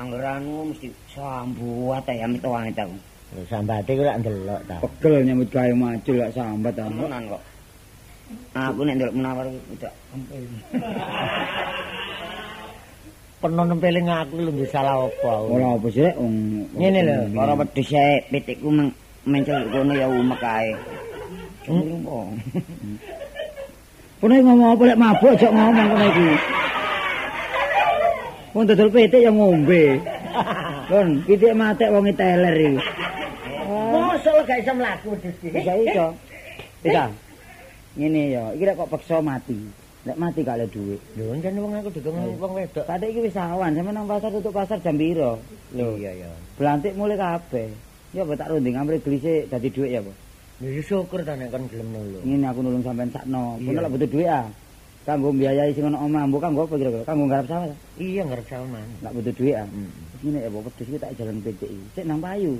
Anggeranmu 0.00 0.72
mesti 0.72 0.88
sambuat 1.12 2.08
ya 2.08 2.24
amit 2.24 2.40
aku. 2.40 2.96
Lho 3.36 3.42
sambate 3.52 3.90
ku 3.92 4.00
lak 4.00 4.16
ndelok 4.24 4.60
ta. 4.64 4.80
Pegel 4.80 5.28
nyambut 5.28 5.48
gawe 5.52 5.72
maju 5.76 6.12
lak 6.16 6.32
sambat 6.32 6.72
ta. 6.72 6.88
Tenan 6.88 7.22
kok. 7.28 7.42
Aku 8.56 8.80
nek 8.88 8.94
ndelok 8.96 9.14
munawar 9.20 9.44
udah 9.44 9.92
Peno 13.38 13.62
nempeling 13.62 14.08
aku 14.08 14.34
lho 14.40 14.50
nggih 14.56 14.70
salah 14.72 15.04
apa. 15.04 15.32
Ora 15.44 15.76
apa 15.76 15.86
sih 15.92 16.08
wong 16.16 16.34
Ngene 16.74 17.00
lho, 17.04 17.16
Para 17.36 17.52
wedhus 17.54 17.92
e 17.92 18.24
pitikku 18.32 18.72
men- 18.72 18.96
mencel 19.28 19.68
kono 19.68 19.92
ya 19.92 20.08
umek 20.08 20.42
ae. 20.42 20.72
Hmm. 21.68 22.32
Iki 24.18 24.42
ngomong 24.42 24.74
apa 24.74 24.82
lek 24.82 24.98
mabuk 24.98 25.30
aja 25.30 25.46
ngomong 25.46 25.86
kono 25.94 26.06
iki. 26.10 26.28
Wong 28.50 28.64
dodol 28.66 28.90
petik 28.90 29.22
ya 29.22 29.30
ngombe. 29.30 29.84
Kon, 30.90 31.08
pitik 31.22 31.54
matek 31.54 31.94
wong 31.94 32.10
teler 32.18 32.54
iki. 32.58 32.82
Mosok 33.94 34.32
lho 34.34 34.42
gak 34.42 34.58
iso 34.58 34.72
mlaku 34.74 35.08
iki. 35.22 35.54
Bisa 35.54 35.72
iso. 35.78 36.06
Bisa. 36.82 37.14
Ngene 37.94 38.22
ya, 38.34 38.44
iki 38.58 38.64
lek 38.66 38.74
kok 38.74 38.90
peksa 38.90 39.22
mati. 39.22 39.70
Lek 40.02 40.18
mati 40.18 40.42
gak 40.42 40.58
ada 40.58 40.66
duit. 40.66 40.98
Lho 41.14 41.38
jan 41.38 41.54
wong 41.62 41.78
aku 41.78 41.94
duduk 41.94 42.18
wong 42.42 42.52
wedok. 42.58 42.90
Tadi 42.90 43.14
iki 43.14 43.22
wis 43.22 43.38
awan, 43.38 43.70
sampe 43.78 43.94
nang 43.94 44.10
pasar 44.10 44.34
tutup 44.34 44.50
pasar 44.50 44.82
jam 44.82 44.98
piro? 44.98 45.38
Lho, 45.78 45.94
Iya 45.94 46.26
ya. 46.26 46.30
Belantik 46.58 46.98
mulai 46.98 47.14
kabeh. 47.14 47.70
Ya 48.10 48.26
apa 48.26 48.34
tak 48.34 48.50
runding 48.50 48.74
amri 48.74 48.98
gelise 48.98 49.46
dadi 49.46 49.70
dhuwit 49.70 49.94
ya 49.94 50.02
apa? 50.02 50.10
Ya 50.58 50.82
syukur 50.82 51.22
ta 51.22 51.38
nek 51.38 51.54
kon 51.54 51.70
gelem 51.70 51.88
nulung. 51.94 52.22
Ngene 52.26 52.46
aku 52.50 52.60
nulung 52.66 52.82
sampean 52.82 53.14
sakno. 53.14 53.62
Kono 53.62 53.78
lek 53.78 53.92
butuh 53.94 54.10
dhuwit 54.10 54.26
ah. 54.26 54.46
Kanggo 55.06 55.30
mbiayai 55.30 55.70
sing 55.72 55.86
ono 55.86 56.02
omah, 56.02 56.26
mbok 56.26 56.42
kanggo 56.42 56.66
apa 56.66 56.74
kira-kira? 56.76 57.06
Kanggo 57.06 57.24
garap 57.30 57.46
sawah. 57.46 57.70
Iya 57.96 58.22
ngarep 58.26 58.46
sama. 58.50 58.82
Lek 58.98 59.12
butuh 59.14 59.32
dhuwit 59.38 59.54
ah. 59.54 59.66
Hmm. 59.70 59.90
Ngene 60.18 60.38
ya, 60.42 60.50
wedhus 60.50 60.82
iki 60.82 60.98
tak 60.98 61.14
jalan 61.14 61.38
PT 61.46 61.62
iki. 61.62 61.86
Sik 61.94 62.04
nang 62.10 62.18
payu. 62.18 62.58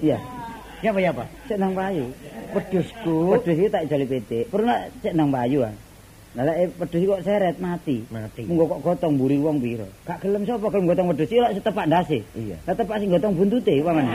Iya, 0.00 0.16
Ya 0.80 0.88
apa 0.90 0.98
ya 1.04 1.10
apa? 1.12 1.24
sik 1.44 1.58
nang 1.60 1.72
payu. 1.76 2.04
Wedhusku. 2.56 3.14
Wedhus 3.28 3.56
iki 3.60 3.68
tak 3.68 3.84
jali 3.92 4.06
PT. 4.08 4.30
Pernah 4.48 4.88
sik 5.04 5.12
nang 5.12 5.28
payu 5.28 5.68
ah. 5.68 5.74
Lah 6.32 6.48
lek 6.48 6.80
iki 6.80 7.04
kok 7.04 7.20
seret 7.28 7.60
mati. 7.60 8.08
Mati. 8.08 8.48
Munggo 8.48 8.72
kok 8.72 8.80
gotong 8.88 9.20
mburi 9.20 9.36
wong 9.36 9.60
piro? 9.60 9.84
Gak 10.08 10.24
gelem 10.24 10.48
sapa 10.48 10.72
gelem 10.72 10.88
gotong 10.88 11.12
wedhus 11.12 11.28
iki 11.28 11.44
lek 11.44 11.60
setepak 11.60 11.84
ndase. 11.92 12.24
Iya. 12.32 12.56
Lah 12.64 12.72
tepak 12.72 12.96
sing 13.04 13.12
gotong 13.12 13.36
buntute 13.36 13.84
pamane. 13.84 14.12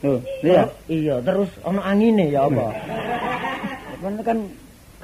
Lho, 0.00 0.16
iya. 0.40 0.64
Iya, 0.88 1.14
terus 1.20 1.50
ono 1.60 1.80
angine 1.84 2.32
ya 2.32 2.48
apa? 2.48 2.66
Kan 4.00 4.16
kan 4.24 4.38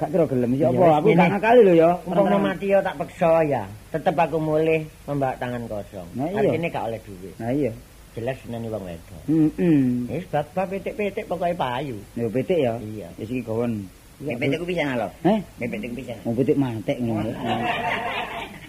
gak 0.01 0.09
kira 0.09 0.25
gelem 0.25 0.51
ya 0.57 0.73
apa? 0.73 1.01
Aku 1.01 1.13
gak 1.13 1.29
ngakali 1.37 1.61
lho 1.69 1.73
ya. 1.77 1.89
Umpama 2.01 2.37
mati 2.49 2.73
ya 2.73 2.81
tak 2.81 2.97
peksa 2.97 3.45
ya. 3.45 3.69
Tetep 3.93 4.17
aku 4.17 4.41
mulih 4.41 4.89
membawa 5.05 5.37
tangan 5.37 5.69
kosong. 5.69 6.09
Nah, 6.17 6.25
iya. 6.33 6.49
Artine 6.49 6.67
gak 6.73 6.85
oleh 6.89 6.99
duit. 7.05 7.33
Nah 7.37 7.53
iya. 7.53 7.71
Jelas 8.17 8.37
nani 8.49 8.65
wong 8.73 8.83
wedok. 8.89 9.21
Heeh. 9.29 10.09
Wis 10.09 10.25
bab-bab 10.33 10.65
pitik-pitik 10.73 11.29
pokoke 11.29 11.53
payu. 11.53 12.01
Yo 12.17 12.25
petik 12.33 12.57
ya. 12.57 12.73
Iya. 12.81 13.13
Wis 13.21 13.29
iki 13.29 13.45
gawon. 13.45 13.85
Pitikku 14.17 14.65
bisa 14.65 14.81
nalo. 14.81 15.07
Eh, 15.21 15.37
Pitikku 15.61 15.93
bisa. 15.93 16.13
mau 16.25 16.33
petik 16.33 16.57
mantek 16.57 16.97
ngono. 16.97 17.29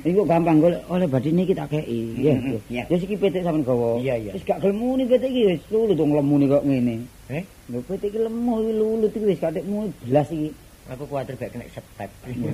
Iku 0.04 0.22
gampang 0.28 0.60
golek 0.60 0.84
oleh 0.92 1.08
badhe 1.08 1.32
niki 1.32 1.56
tak 1.56 1.72
kei. 1.72 1.82
Iya. 2.20 2.36
Iya. 2.68 2.82
Wis 2.92 3.02
iki 3.02 3.16
petik 3.16 3.42
sampean 3.42 3.64
gawa. 3.64 3.96
Iya, 3.98 4.14
iya. 4.20 4.32
Wis 4.36 4.44
gak 4.44 4.60
gelem 4.60 4.76
muni 4.76 5.08
petik 5.08 5.32
iki 5.32 5.42
wis 5.56 5.62
lulu 5.72 5.92
dong 5.96 6.12
lemune 6.12 6.46
kok 6.52 6.62
ngene. 6.68 7.02
Eh? 7.32 7.42
Lho 7.72 7.80
petik 7.88 8.12
iki 8.12 8.20
lemu 8.20 8.54
iki 8.60 8.72
lulut 8.76 9.10
iki 9.10 9.24
wis 9.24 9.40
kadek 9.40 9.64
muni 9.64 9.88
belas 10.04 10.28
iki. 10.28 10.52
Aku 10.92 11.04
kuwatir 11.08 11.34
gak 11.40 11.50
kena 11.56 11.64
step. 11.72 12.10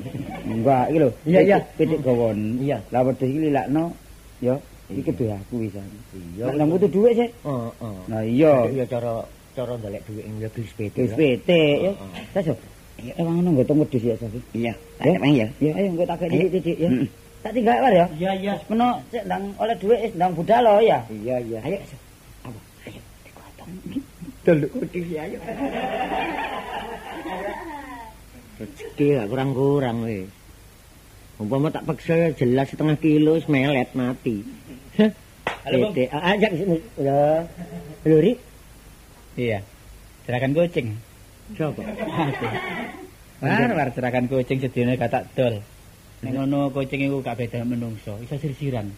Enggak, 0.55 0.85
iki 0.95 0.99
lho. 1.03 1.11
Iya, 1.27 1.41
iya. 1.43 1.59
Pitik 1.75 2.01
gawon. 2.01 2.63
Iya. 2.63 2.79
Lah 2.95 3.03
wedhus 3.03 3.27
iki 3.27 3.41
lilakno 3.51 3.91
ya 4.39 4.55
iki 4.87 5.11
duwe 5.11 5.35
aku 5.35 5.55
wisan. 5.67 5.89
Iya. 6.39 6.47
Lah 6.55 6.65
butuh 6.65 6.89
dhuwit 6.89 7.19
sih. 7.19 7.29
Heeh. 7.43 7.97
Nah 8.07 8.23
iya. 8.23 8.55
Ya 8.71 8.87
cara 8.87 9.27
cara 9.53 9.75
ndolek 9.77 10.01
dhuwit 10.07 10.25
ya 10.39 10.49
beli 10.49 10.67
sepeda. 10.71 11.03
Pitik 11.13 11.77
ya. 11.83 11.93
Heeh. 11.93 12.74
Ya 13.03 13.13
emang 13.19 13.43
ngono 13.43 13.49
nggo 13.59 13.75
wedhus 13.75 14.03
ya 14.07 14.15
Safi. 14.15 14.39
Iya, 14.55 14.75
Ya, 15.03 15.11
tak 15.11 15.19
emang 15.19 15.35
ya. 15.35 15.47
Ya 15.59 15.71
ayo 15.75 15.87
engko 15.91 16.05
tak 16.07 16.19
kei 16.23 16.47
titik 16.47 16.79
ya. 16.79 16.91
Tak 17.43 17.53
tinggal 17.53 17.77
war 17.83 17.93
ya. 17.93 18.07
Iya 18.15 18.31
iya. 18.39 18.55
Meno 18.71 19.03
cek 19.11 19.25
ndang 19.27 19.45
oleh 19.59 19.75
dhuwit 19.77 19.99
wis 20.07 20.13
ndang 20.15 20.33
budal 20.33 20.61
lo 20.63 20.79
ya. 20.79 20.99
Iya 21.11 21.37
iya. 21.43 21.59
Ayo. 21.67 21.79
Apa? 22.47 22.61
Ayo 22.87 23.01
dikuatong. 23.27 23.71
Delok 24.47 24.71
kudis 24.79 25.07
ya 25.11 25.21
ayo. 25.27 25.39
Rezeki 28.55 29.07
gak 29.19 29.29
kurang-kurang 29.29 29.97
wis. 30.07 30.31
Umpama 31.43 31.67
tak 31.75 31.83
paksa 31.91 32.15
ya 32.15 32.29
jelas 32.31 32.71
setengah 32.71 32.95
kilo 33.03 33.35
wis 33.35 33.51
melet 33.51 33.91
mati. 33.99 34.47
Halo, 35.67 35.91
Bang. 35.91 35.93
Pitik. 35.93 36.09
Ah, 36.15 36.33
Ajak 36.39 36.53
sini. 36.55 36.79
Ya. 36.97 37.45
Lho, 38.07 38.17
Ri. 38.23 38.33
Iya. 39.35 39.59
Serakan 40.25 40.55
kucing. 40.55 40.97
Sopo? 41.53 41.85
War 43.45 43.71
war 43.77 43.89
serakan 43.93 44.25
kucing 44.25 44.65
sedene 44.65 44.97
kata 44.97 45.29
dol. 45.37 45.61
Nek 46.25 46.33
ngono 46.33 46.73
kucing 46.73 47.05
iku 47.05 47.21
gak 47.21 47.37
beda 47.37 47.61
menungso, 47.69 48.17
iso 48.25 48.41
sirsiran. 48.41 48.89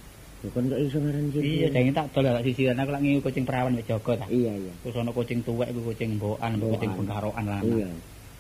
Bukan 0.46 0.70
kok 0.70 0.78
iso 0.78 1.02
ngaran 1.02 1.34
sih. 1.34 1.42
Iya, 1.42 1.74
jange 1.74 1.90
tak 1.90 2.14
dol 2.14 2.30
gak 2.30 2.46
sirsiran 2.46 2.78
aku 2.78 2.90
lak 2.94 3.02
ngiu 3.02 3.18
kucing 3.18 3.42
perawan 3.42 3.74
wis 3.74 3.88
jaga 3.90 4.12
ta. 4.22 4.26
Iya, 4.30 4.54
iya. 4.54 4.72
Terus 4.86 5.02
ana 5.02 5.10
kucing 5.10 5.42
tuwek 5.42 5.74
iku 5.74 5.90
kucing 5.90 6.22
mbokan, 6.22 6.54
kucing 6.62 6.90
bengkarokan 6.94 7.44
lah. 7.50 7.60
Iya. 7.66 7.88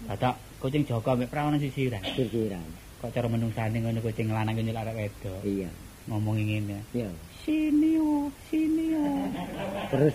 Dadak 0.06 0.34
kucing 0.62 0.86
jaga 0.86 1.10
mek 1.18 1.26
perawan 1.26 1.58
sirsiran. 1.58 2.02
Sirsiran. 2.14 2.62
Kok 3.02 3.10
cara 3.10 3.26
menungsane 3.26 3.82
ngono 3.82 3.98
kucing 3.98 4.30
lanang 4.30 4.54
nyelak 4.54 4.86
arek 4.86 5.10
wedok. 5.10 5.42
Iya. 5.42 5.70
Ngomong 6.06 6.38
ngene. 6.38 6.78
Iya. 6.94 7.10
Sini 7.42 7.98
yo, 7.98 8.30
sini 8.46 8.94
yo. 8.94 9.02
Terus 9.90 10.14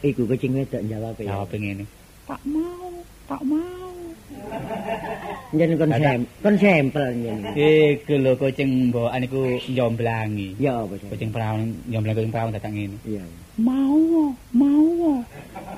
iku 0.00 0.24
kucing 0.24 0.56
wedok 0.56 0.80
jawab 0.88 1.20
ya. 1.20 1.36
Jawab 1.36 1.52
ngene. 1.52 1.84
Tak 2.26 2.42
mau, 2.42 2.90
tak 3.26 3.42
mau. 3.42 3.90
Njen 5.54 5.78
kon 5.78 5.90
sem, 5.94 6.20
kon 6.42 6.54
sampel 6.58 7.06
njen. 7.18 7.38
Iku 7.54 8.14
lho 8.22 8.32
kucing 8.38 8.90
mbokan 8.90 9.22
iku 9.26 9.40
njomblangi. 9.70 10.54
Ya 10.58 10.82
apa 10.82 10.94
sih? 10.98 11.08
Kucing 11.10 11.30
perawan 11.34 11.70
njomblangi 11.90 12.16
kucing 12.18 12.32
perawan 12.34 12.54
dadak 12.54 12.70
ngene. 12.72 12.96
Iya. 13.02 13.24
Mau, 13.58 14.30
mau, 14.52 15.22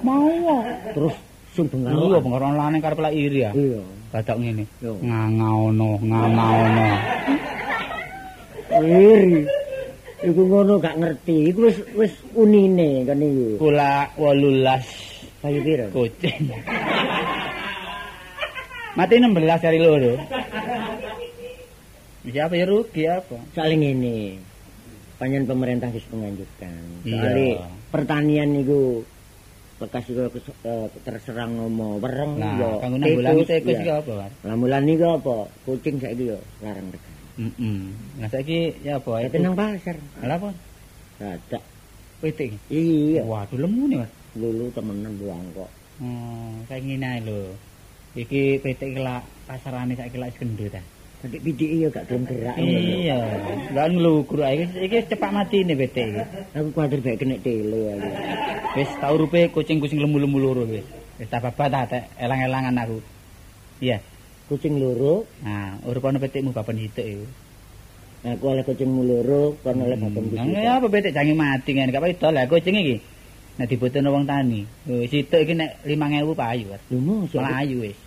mau. 0.02 0.56
Terus 0.92 1.14
sing 1.54 1.66
Iya, 1.68 1.74
bengaruan. 1.74 2.22
pengaruan 2.24 2.54
lanang 2.56 2.80
karep 2.82 2.98
lak 3.00 3.14
iri 3.14 3.40
ya. 3.44 3.50
Iya. 3.54 3.80
Dadak 4.12 4.36
ngene. 4.40 4.64
Ngangaono, 4.82 5.90
ngangaono. 6.04 6.88
Iri. 8.78 9.42
Iku 10.18 10.40
ngono 10.50 10.72
gak 10.82 10.98
ngerti. 10.98 11.54
Iku 11.54 11.60
wis 11.70 11.78
wis 11.94 12.12
unine 12.34 13.06
kan 13.06 13.22
iki. 13.22 13.54
Kula 13.56 14.10
18 14.18 14.82
Kayu 15.38 15.60
piro? 15.62 15.86
kucing. 15.94 16.50
Mati 18.98 19.14
16 19.14 19.30
dari 19.62 19.78
loro. 19.78 20.18
Siapa 22.28 22.52
ya 22.52 22.66
rugi 22.66 23.02
apa? 23.06 23.38
Saling 23.54 23.80
ini. 23.80 24.36
Panjen 25.16 25.46
pemerintah 25.46 25.88
wis 25.88 26.04
menganjurkan. 26.10 27.02
Soale 27.02 27.48
pertanian 27.88 28.50
niku 28.50 29.00
bekas 29.78 30.04
iku 30.04 30.28
kes- 30.28 30.58
eh, 30.60 30.86
terserang 31.00 31.56
ngomo 31.56 31.96
wereng 31.98 32.36
Nah, 32.36 32.76
kanggo 32.82 32.98
nanggulangi 32.98 33.40
tikus, 33.40 33.48
tikus 33.56 33.72
ya. 33.72 33.78
iki 33.78 33.90
apa, 33.94 34.10
Mas? 34.18 34.32
Lah 34.42 34.54
mulan 34.58 34.82
niku 34.82 35.06
apa? 35.08 35.34
Kucing 35.62 35.94
saiki 35.96 36.28
yo 36.28 36.36
larang 36.58 36.90
tekan. 36.90 37.12
Heeh. 37.38 37.78
Nah 38.18 38.28
saiki 38.28 38.58
ya 38.82 38.98
apa? 38.98 39.10
Tapi 39.24 39.38
nang 39.38 39.54
pasar. 39.54 39.96
Apa? 40.20 40.48
Dadak. 41.16 41.62
Pitik. 42.18 42.50
Iya. 42.68 43.22
Waduh 43.22 43.56
lemu 43.56 43.82
nih, 43.88 43.96
Mas. 43.96 44.10
Lulu 44.34 44.66
temenan 44.68 45.14
buang 45.16 45.40
kok. 45.54 45.70
Oh, 45.98 46.50
kayak 46.66 46.82
ngene 46.82 47.08
ae 47.08 47.20
lho. 47.22 47.40
Iki 48.18 48.42
pitik 48.58 48.88
iki 48.94 49.00
lak 49.00 49.22
pasarane 49.46 49.94
saiki 49.94 50.18
lak 50.18 50.34
gendut 50.34 50.74
ta. 50.74 50.82
Tadi 51.18 51.38
pidiki 51.42 51.82
yo 51.82 51.90
gak 51.90 52.06
gelem 52.06 52.26
gerak. 52.30 52.54
Iya, 52.58 53.18
lan 53.74 53.90
nglugur 53.94 54.42
ae 54.42 54.66
iki 54.66 54.86
iki 54.86 54.98
cepak 55.10 55.30
matine 55.30 55.74
pitik 55.74 56.06
iki. 56.14 56.22
Aku 56.54 56.68
kuwatir 56.74 56.98
bae 56.98 57.14
kena 57.14 57.38
tele 57.38 57.94
aku. 57.94 58.08
Wis 58.78 58.90
tak 58.98 59.10
urupe 59.14 59.40
kucing-kucing 59.54 59.98
lemu-lemu 60.02 60.38
loro 60.38 60.62
wis. 60.66 60.86
Wis 61.18 61.26
tak 61.30 61.42
babat 61.46 61.90
ta 61.90 61.98
elang-elangan 62.18 62.74
aku. 62.82 62.98
Iya. 63.78 63.98
Kucing 64.48 64.80
loro, 64.80 65.28
Nah, 65.44 65.76
urip 65.84 66.02
ana 66.08 66.16
pitikmu 66.18 66.56
bapan 66.56 66.80
hituk 66.80 67.04
iku. 67.04 67.26
aku 68.18 68.44
oleh 68.50 68.64
kucingmu 68.66 69.02
loro, 69.06 69.54
kon 69.62 69.78
oleh 69.78 69.94
bapak 69.94 70.18
Nah, 70.18 70.42
kucing. 70.42 70.48
ya 70.58 70.70
apa 70.80 70.86
pitik 70.90 71.12
jange 71.14 71.34
mati 71.38 71.70
ngene 71.76 71.92
gak 71.94 72.02
apa 72.02 72.28
lah 72.34 72.44
kucing 72.50 72.74
iki. 72.74 72.96
Nek 73.60 73.66
dibutuhno 73.68 74.08
wong 74.10 74.24
tani. 74.24 74.62
Wis 74.86 75.10
hituk 75.12 75.42
iki 75.44 75.54
nek 75.54 75.82
5000 75.84 76.32
payu. 76.32 76.66
Lho 76.90 76.96
mos 77.02 77.30
Melayu 77.34 77.76
wis. 77.84 77.98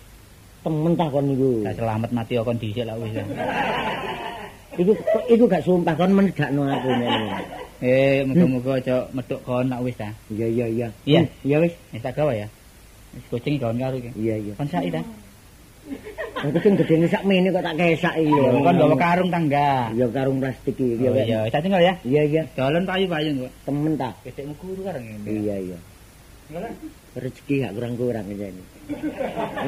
Temen 0.62 0.92
ta 0.94 1.06
kon 1.10 1.26
niku. 1.26 1.66
Gak 1.66 1.76
selamat 1.76 2.10
mati 2.14 2.34
kon 2.38 2.58
dhisik 2.58 2.86
lah 2.86 2.96
wis. 2.98 3.12
Iku 4.80 4.92
iku 5.28 5.44
gak 5.44 5.64
sumpah 5.68 5.94
kon 5.98 6.16
menegakno 6.16 6.64
aku 6.64 6.88
ngene. 6.88 7.28
Eh, 7.82 8.22
muga-muga 8.24 8.78
aja 8.78 8.96
medhuk 9.12 9.42
kon 9.44 9.68
nak 9.68 9.82
wis 9.84 9.98
ta. 9.98 10.08
Iya 10.32 10.46
iya 10.48 10.66
iya. 10.70 10.88
Iya. 11.04 11.20
Iya 11.44 11.56
wis. 11.66 11.74
Wis 11.92 12.00
tak 12.00 12.16
gawe 12.16 12.32
ya. 12.32 12.48
Wis 13.12 13.26
kucing 13.28 13.60
kawan 13.60 13.76
karo 13.76 13.98
iki. 14.00 14.10
Iya 14.16 14.34
iya. 14.38 14.52
Kon 14.56 14.70
saiki 14.70 14.94
ta. 14.94 15.02
Aku 16.42 16.58
sing 16.62 16.74
gedene 16.78 17.06
sak 17.10 17.26
mene 17.26 17.52
kok 17.52 17.60
tak 17.66 17.76
kesak 17.76 18.14
iki. 18.16 18.32
Kon 18.32 18.78
gawa 18.80 18.96
karung 18.96 19.28
tangga. 19.28 19.92
Ya 19.92 20.06
karung 20.08 20.38
plastik 20.40 20.78
iki. 20.78 21.04
Oh 21.04 21.12
iya, 21.20 21.44
tak 21.52 21.66
tinggal 21.66 21.82
ya. 21.82 21.92
Iya 22.06 22.22
iya. 22.24 22.42
Jalan 22.56 22.88
payu-payu 22.88 23.44
kok. 23.44 23.52
Temen 23.68 23.92
ta. 23.98 24.10
Pitikmu 24.24 24.54
guru 24.56 24.80
karo 24.86 25.02
ngene. 25.02 25.26
Iya 25.26 25.56
iya. 25.58 25.78
Rezeki 27.12 27.54
gak 27.62 27.74
kurang-kurang 27.76 28.26
aja 28.28 28.46
ini. 28.50 28.64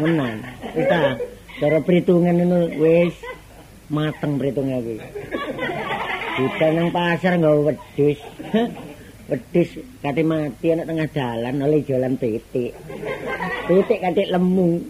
Menan. 0.00 0.42
Wis 0.74 0.86
ta. 0.88 1.16
Cara 1.54 1.78
perhitungan 1.78 2.34
ini 2.34 2.60
wis 2.82 3.14
mateng 3.86 4.42
perhitungnya 4.42 4.82
iki. 4.82 4.96
Kita 6.34 6.66
nang 6.74 6.90
pasar 6.90 7.38
nggawa 7.38 7.70
wedhus. 7.70 8.18
Wedhus 9.30 9.70
kate 10.04 10.20
mati 10.20 10.66
anak 10.74 10.84
tengah 10.90 11.08
jalan 11.14 11.54
oleh 11.62 11.80
jalan 11.86 12.18
titik. 12.18 12.74
Titik 13.70 13.98
kate 14.02 14.28
lemu. 14.28 14.82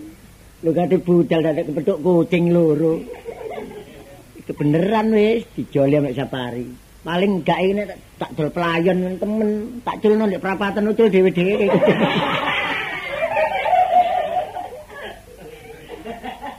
Lu 0.64 0.70
kate 0.72 0.96
budal 1.04 1.44
kate 1.44 1.68
kepethuk 1.68 2.00
kucing 2.00 2.48
loro. 2.50 2.96
Itu 4.40 4.50
beneran 4.56 5.12
wis 5.12 5.44
dijoli 5.52 6.00
ambek 6.00 6.16
sapari. 6.16 6.83
Paling 7.04 7.44
gak 7.44 7.60
ini 7.60 7.84
tak- 8.16 8.32
dol 8.32 8.48
pelayan 8.48 9.20
temen, 9.20 9.76
tak 9.84 10.00
culno 10.00 10.24
ndek 10.24 10.40
prapatan 10.40 10.88
ucul 10.88 11.12
dhewe-dhewe. 11.12 11.68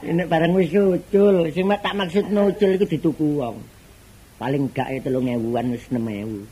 Ini 0.06 0.22
barang 0.22 0.54
wis 0.54 0.70
ucul, 0.70 1.50
sing 1.50 1.66
tak 1.66 1.98
maksud 1.98 2.30
nucul 2.30 2.78
iku 2.78 2.86
dituku 2.86 3.42
wong. 3.42 3.58
Paling 4.38 4.70
gak 4.70 4.94
e 4.94 5.02
3000-an 5.02 5.74
wis 5.74 5.90
6000. 5.90 6.46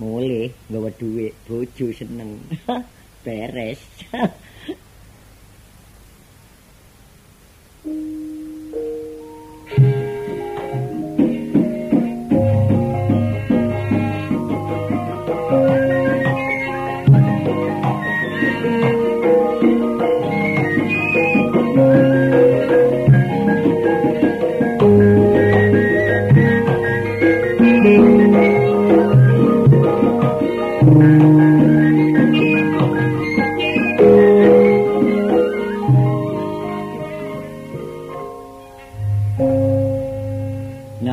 Mulih 0.00 0.48
nggawa 0.72 0.88
dhuwit, 0.96 1.36
bojo 1.44 1.92
seneng. 1.92 2.40
Beres. 3.28 3.84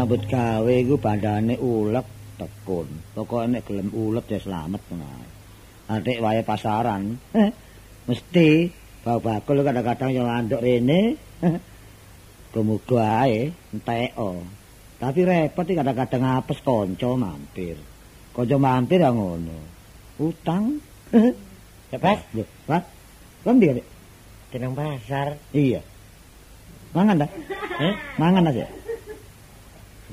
Nyambut 0.10 0.26
gawe 0.26 0.74
iku 0.74 0.98
bandane 0.98 1.54
ulek 1.62 2.34
tekun. 2.34 2.90
Pokoke 3.14 3.46
nek 3.46 3.62
gelem 3.62 3.94
ulet 3.94 4.26
ya 4.26 4.42
slamet 4.42 4.82
ngono. 4.90 5.06
Atik 5.86 6.18
wae 6.18 6.42
pasaran. 6.42 7.14
Eh, 7.38 7.54
mesti 8.10 8.74
bakul 9.06 9.62
kadang-kadang 9.62 10.10
yo 10.10 10.26
anduk 10.26 10.66
rene. 10.66 11.14
Kemuga 12.50 13.30
ae 13.30 13.54
enteko. 13.70 14.42
Tapi 14.98 15.20
repot 15.30 15.70
iki 15.70 15.78
kadang-kadang 15.78 16.42
apes 16.42 16.58
kanca 16.66 17.10
mampir. 17.14 17.78
Kanca 18.34 18.58
mampir 18.58 19.06
ya 19.06 19.14
ngono. 19.14 19.62
Utang. 20.18 20.82
Ya, 21.94 22.02
Pak. 22.02 22.34
Pak. 22.66 22.84
Kon 23.46 23.62
ndi, 23.62 23.78
Dik? 23.78 23.86
Tenang 24.50 24.74
pasar. 24.74 25.38
Iya. 25.54 25.86
Mangan 26.98 27.22
ta? 27.22 27.28
Eh? 27.78 27.94
Mangan 28.18 28.50
aja. 28.50 28.79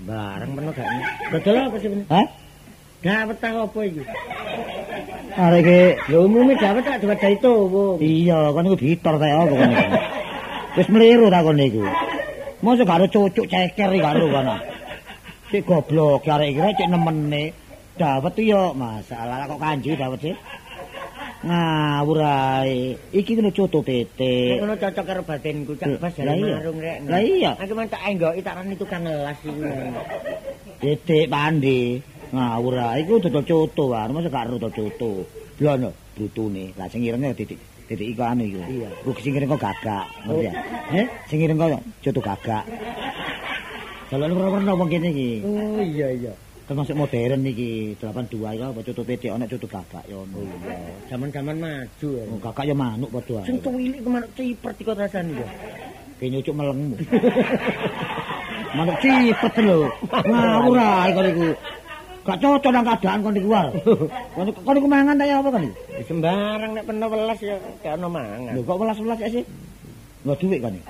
Barang 0.04 0.52
peno 0.52 0.70
gak. 0.76 0.88
Dodol 1.32 1.56
apa 1.56 1.76
sih? 1.80 1.88
Hah? 2.12 2.26
Dawet 3.00 3.36
tak 3.40 3.56
apa 3.56 3.78
iki? 3.86 4.02
Arek 5.36 5.60
iki 5.64 5.80
Lho 6.12 6.18
umume 6.28 6.52
dawet 6.60 6.84
tak 6.84 7.00
diwadahi 7.00 7.36
towo. 7.40 7.96
iya 8.00 8.52
kon 8.52 8.68
iku 8.68 8.76
bitor 8.76 9.14
kae 9.16 9.32
apa 9.32 9.52
kon 9.56 9.72
iku. 9.72 9.86
Wis 10.76 10.88
meliru 10.92 11.26
ta 11.32 11.40
kon 11.40 11.60
iku. 11.60 11.80
Mosok 12.60 12.84
karo 12.88 13.04
cucuk 13.08 13.46
ceker 13.48 13.88
iki 13.96 14.04
karo 14.04 14.26
kana. 14.28 14.56
Sik 15.48 15.64
goblok 15.64 16.28
arek 16.28 16.52
iki 16.52 16.76
cek 16.76 16.88
nemene. 16.92 17.44
Dawet 17.96 18.36
yo 18.44 18.76
masalah 18.76 19.48
kok 19.48 19.60
kanji 19.60 19.96
dawet 19.96 20.20
sih. 20.20 20.36
Ngawur 21.46 22.18
ae. 22.26 22.98
Iki 23.14 23.38
kena 23.38 23.54
coto 23.54 23.78
Nek 23.78 23.86
tete. 23.86 24.58
ngono 24.58 24.74
cocok 24.74 25.04
karo 25.06 25.22
batinku, 25.22 25.72
cak 25.78 26.02
pas 26.02 26.10
Lah 26.10 26.34
jalan 26.34 26.36
iya. 26.42 26.54
marung 26.58 26.78
rek. 26.82 26.98
Lah 27.06 27.22
iya. 27.22 27.50
Aku 27.54 27.72
men 27.78 27.86
tak 27.86 28.02
enggoki 28.02 28.42
tak 28.42 28.54
rani 28.58 28.74
tukang 28.74 29.02
ngelas 29.06 29.38
iki. 29.46 29.62
Tete 30.82 31.18
pandi. 31.30 32.02
Ngawur 32.34 32.74
ae 32.82 33.06
iku 33.06 33.22
dodol 33.22 33.46
coto 33.46 33.94
wae, 33.94 34.10
mosok 34.10 34.34
gak 34.34 34.50
dodol 34.50 34.72
coto. 34.74 35.10
Blono 35.54 35.94
brutune. 36.18 36.74
Lah 36.74 36.90
sing 36.90 37.06
irenge 37.06 37.30
titik 37.38 37.58
titik 37.86 38.08
iku 38.10 38.22
anu 38.26 38.42
iku. 38.42 38.60
Iya. 38.66 38.88
Ku 39.06 39.14
sing 39.22 39.38
ireng 39.38 39.54
kok 39.54 39.62
gagak, 39.62 40.04
ngerti 40.26 40.50
ya? 40.50 40.52
Eh, 40.98 41.06
sing 41.30 41.38
ireng 41.46 41.54
kok 41.62 41.78
coto 42.02 42.20
gagak. 42.26 42.64
Kalau 44.10 44.26
ora-ora 44.30 44.74
wong 44.74 44.90
kene 44.90 45.14
iki. 45.14 45.30
Oh 45.46 45.78
iya 45.78 46.10
iya. 46.10 46.34
Termasuk 46.66 46.94
modern 46.94 47.40
iki 47.42 47.94
82 47.94 48.26
iki 48.36 48.64
apa 48.64 48.80
cucu 48.82 49.02
titik 49.04 49.30
ana 49.30 49.46
cucu 49.46 49.66
gagak 49.66 50.02
ya 50.04 50.16
ono 50.16 50.36
Iya, 50.42 50.76
zaman-zaman 51.06 51.56
maju. 51.56 52.08
ya. 52.10 52.22
oh, 52.26 52.38
gagak 52.40 52.64
ya 52.66 52.74
manuk 52.74 53.10
padha 53.10 53.40
Sing 53.44 53.56
tuwilik 53.60 54.00
ke 54.00 54.08
manuk 54.08 54.30
cipret 54.34 54.76
iku 54.76 54.90
rasane 54.92 55.32
ya. 55.32 55.48
ki 56.16 56.26
nyucuk 56.26 56.54
melengmu 56.54 56.96
manuk 58.76 58.96
cipet 58.98 59.54
lho 59.62 59.86
ngawur 60.26 60.78
ae 60.78 61.10
kon 61.12 61.26
iku 61.28 61.46
gak 62.26 62.38
cocok 62.42 62.70
nang 62.72 62.84
keadaan 62.84 63.18
kon 63.20 63.36
iku 63.36 63.48
war 63.48 63.68
kon 64.34 64.46
kon 64.50 64.76
iku 64.76 64.88
mangan 64.88 65.14
ta 65.14 65.24
ya 65.24 65.38
apa 65.38 65.48
kon 65.48 65.64
iku 65.64 65.76
Ya 65.96 66.02
Sembarang 66.04 66.70
nek 66.74 66.84
peno 66.84 67.06
welas 67.06 67.38
ya 67.40 67.56
gak 67.80 67.94
ono 67.96 68.08
mangan. 68.10 68.52
lho 68.52 68.60
kok 68.60 68.76
welas-welas 68.76 69.18
ya 69.22 69.28
sih 69.30 69.44
Nggak 70.26 70.36
duit 70.42 70.58
kan 70.58 70.74
iki 70.74 70.84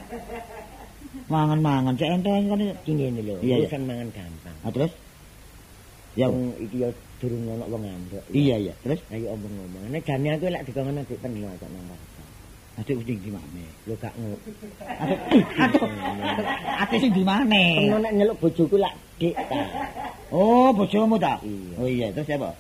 mangan-mangan 1.27 1.93
cek 1.93 2.09
enteng 2.09 2.49
iki 2.49 2.67
Iki 2.73 2.93
ngene 2.95 3.21
lho, 3.21 3.35
Iya, 3.43 3.55
iya. 3.55 3.57
urusan 3.61 3.83
mangan 3.85 4.09
gampang. 4.11 4.57
ah 4.65 4.71
terus 4.73 4.93
ya 6.17 6.27
Wong 6.33 6.57
iki 6.59 6.77
ya 6.81 6.89
durung 7.21 7.45
ono 7.49 7.65
wong 7.69 7.83
ngambek. 7.85 8.25
iya 8.33 8.57
iya 8.57 8.75
terus 8.81 9.01
Ayo 9.13 9.37
omong 9.37 9.53
ngomong. 9.53 9.83
Nek 9.93 10.03
jane 10.05 10.29
aku 10.33 10.49
lek 10.49 10.65
dikongkon 10.65 11.01
adik 11.01 11.21
peno 11.21 11.49
kok 11.61 11.69
nang 11.71 11.87
Adik 12.77 13.01
kucing 13.01 13.17
di 13.25 13.33
mana? 13.33 13.65
Lho 13.89 13.95
gak 13.97 14.13
ngono. 14.21 14.37
Adik 16.85 16.99
sing 17.01 17.13
di 17.17 17.25
mana? 17.25 17.63
Peno 17.81 17.97
nek 18.05 18.13
nyeluk 18.13 18.37
bojoku 18.37 18.77
lak 18.77 18.93
dik 19.17 19.33
ta. 19.33 19.61
Oh, 20.29 20.69
bojomu 20.77 21.17
ta? 21.17 21.41
Oh 21.81 21.89
iya, 21.89 22.13
terus 22.13 22.29
apa? 22.37 22.53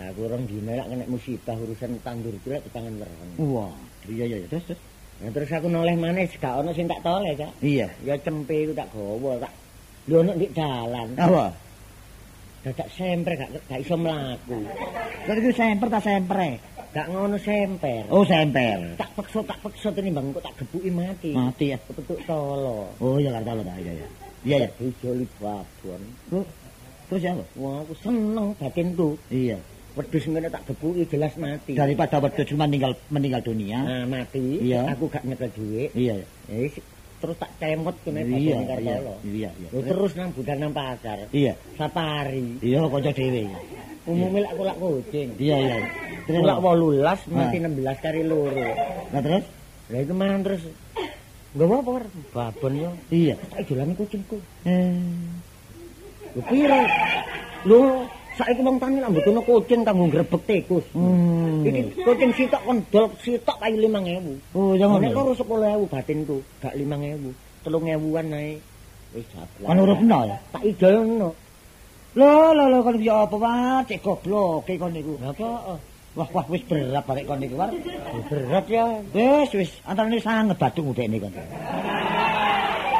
Aku 0.00 0.24
orang 0.24 0.48
dina 0.48 0.72
lek 0.80 0.88
kena 0.88 1.04
musibah 1.04 1.56
urusan 1.60 2.00
tandur 2.00 2.32
itu 2.32 2.48
lek 2.48 2.64
tangan 2.72 2.96
wereng. 2.96 3.32
Wah, 3.44 3.76
iya 4.08 4.24
iya, 4.24 4.36
terus 4.48 4.64
terus. 4.72 4.80
Nah, 5.20 5.28
terus 5.36 5.52
aku 5.52 5.68
noleh 5.68 6.00
maneh 6.00 6.24
gak 6.24 6.64
ono 6.64 6.72
sing 6.72 6.88
tak 6.88 7.04
toleh, 7.04 7.36
Kak. 7.36 7.52
Iya. 7.60 7.92
Ya 8.00 8.16
cempe 8.16 8.56
iku 8.56 8.72
tak 8.72 8.88
gawa, 8.88 9.36
tak 9.36 9.52
lho 10.08 10.24
nek 10.24 10.36
ndik 10.40 10.52
dalan. 10.56 11.08
Apa? 11.20 11.52
Dadak 12.60 12.88
semper 12.92 13.32
gak 13.40 13.50
gak 13.72 13.80
iso 13.80 13.96
mlaku. 13.96 14.60
Kok 15.24 15.32
iku 15.40 15.50
semper 15.56 15.88
ta 15.88 16.00
sempre? 16.00 16.60
Gak 16.92 17.06
ngono 17.08 17.40
semper. 17.40 18.04
Oh, 18.12 18.20
semper. 18.20 19.00
Tak 19.00 19.10
peksa 19.16 19.40
tak 19.48 19.58
peksa 19.64 19.88
tenimbang 19.88 20.28
kok 20.36 20.44
tak 20.44 20.54
gebuki 20.60 20.92
mati. 20.92 21.32
Mati 21.32 21.72
ya. 21.72 21.78
Kepetuk 21.80 22.20
tolo. 22.28 22.92
Oh, 23.00 23.16
iya 23.16 23.32
karo 23.40 23.64
ta, 23.64 23.74
iya 23.80 23.92
iya. 23.96 24.06
Iya 24.44 24.56
ya. 24.64 24.68
Dijoli 24.76 25.24
babon. 25.40 26.02
Terus 27.08 27.22
ya? 27.24 27.32
Wah, 27.56 27.80
aku 27.80 27.94
seneng 28.04 28.52
batinku. 28.60 29.16
Iya. 29.32 29.56
Wedhus 29.96 30.22
ngene 30.28 30.52
tak 30.52 30.62
gebuki 30.68 31.02
jelas 31.08 31.32
mati. 31.40 31.72
Daripada 31.72 32.20
wedhus 32.20 32.44
cuma 32.44 32.68
meninggal 32.68 32.92
meninggal 33.08 33.40
dunia. 33.40 33.80
Nah, 33.80 34.04
mati. 34.04 34.60
Iya. 34.60 34.84
Aku 34.92 35.08
gak 35.08 35.24
nyekel 35.24 35.48
dhuwit. 35.56 35.90
Iya. 35.96 36.20
Eh, 36.52 36.68
si- 36.68 36.84
terus 37.20 37.36
tak 37.36 37.50
cemot 37.60 37.96
kene 38.00 38.20
Iya, 38.24 38.56
batine 38.56 38.64
karo 38.66 38.80
iya. 38.80 38.96
Iya, 39.22 39.50
iya. 39.52 39.68
Lho, 39.70 39.80
terus 39.84 40.12
nang 40.16 40.30
budal 40.32 40.56
nang 40.56 40.72
pasar. 40.72 41.18
Iya. 41.30 41.52
Safari. 41.76 42.48
Iya, 42.64 42.88
kanca 42.88 43.12
dhewe. 43.12 43.42
Umume 44.08 44.38
lak 44.40 44.52
kulak 44.56 44.76
kucing. 44.80 45.28
Iya, 45.36 45.56
iya. 45.60 45.76
Terus 46.24 46.42
apa? 46.48 46.68
18 46.72 47.20
mati 47.28 47.56
Ah. 47.60 47.68
16 47.68 47.98
kari 48.00 48.22
loro. 48.24 48.68
Nah, 49.12 49.20
terus? 49.20 49.44
Lah 49.90 50.00
itu 50.00 50.14
man 50.16 50.40
terus 50.40 50.62
Gak 51.50 51.66
apa 51.66 51.82
War? 51.82 52.04
babon 52.30 52.72
yo. 52.78 52.90
Iya. 53.10 53.34
Tak 53.50 53.58
idolane 53.66 53.92
kucingku. 53.98 54.38
Eh. 54.62 54.94
Lho 56.30 56.42
piro? 56.46 56.80
Lho, 57.66 57.80
saiki 58.40 58.60
wong 58.64 58.76
tani 58.80 59.04
lak 59.04 59.12
mbutuhno 59.12 59.40
kucing 59.44 59.80
kanggo 59.84 60.08
grebek 60.08 60.42
tikus. 60.48 60.86
Hmm. 60.96 61.60
Iki 61.68 62.00
kucing 62.00 62.30
sitok 62.32 62.62
kondol 62.64 63.04
sitok 63.20 63.56
kayu 63.60 63.76
5000. 63.84 64.56
Oh, 64.56 64.72
jangan. 64.80 64.98
Nek 65.04 65.12
loro 65.12 65.32
10000 65.36 65.92
batinku, 65.92 66.36
gak 66.64 66.72
5000. 66.72 67.36
3000-an 67.64 68.26
ae. 68.32 68.56
Wis 69.12 69.26
jablas. 69.34 69.68
Kan 69.68 69.76
urupno 69.82 70.18
ya. 70.24 70.36
Tak 70.54 70.62
idolno. 70.64 71.30
Lho, 72.18 72.34
lho, 72.56 72.64
lho, 72.66 72.78
kon 72.82 72.96
ya 72.98 73.22
apa 73.22 73.36
wae, 73.38 73.86
cek 73.86 74.00
goblok 74.02 74.66
kon 74.66 74.90
niku. 74.90 75.14
Lah 75.22 75.30
apa? 75.30 75.78
Wah, 76.18 76.28
wah 76.34 76.46
wis 76.50 76.62
berat 76.66 77.04
barek 77.06 77.26
kon 77.28 77.38
niku, 77.38 77.54
War. 77.54 77.70
Berat 78.26 78.66
ya. 78.66 78.86
Wis, 79.14 79.50
wis, 79.54 79.70
antarane 79.86 80.18
sanget 80.18 80.58
badung 80.58 80.90
udekne 80.90 81.22
kon. 81.22 81.32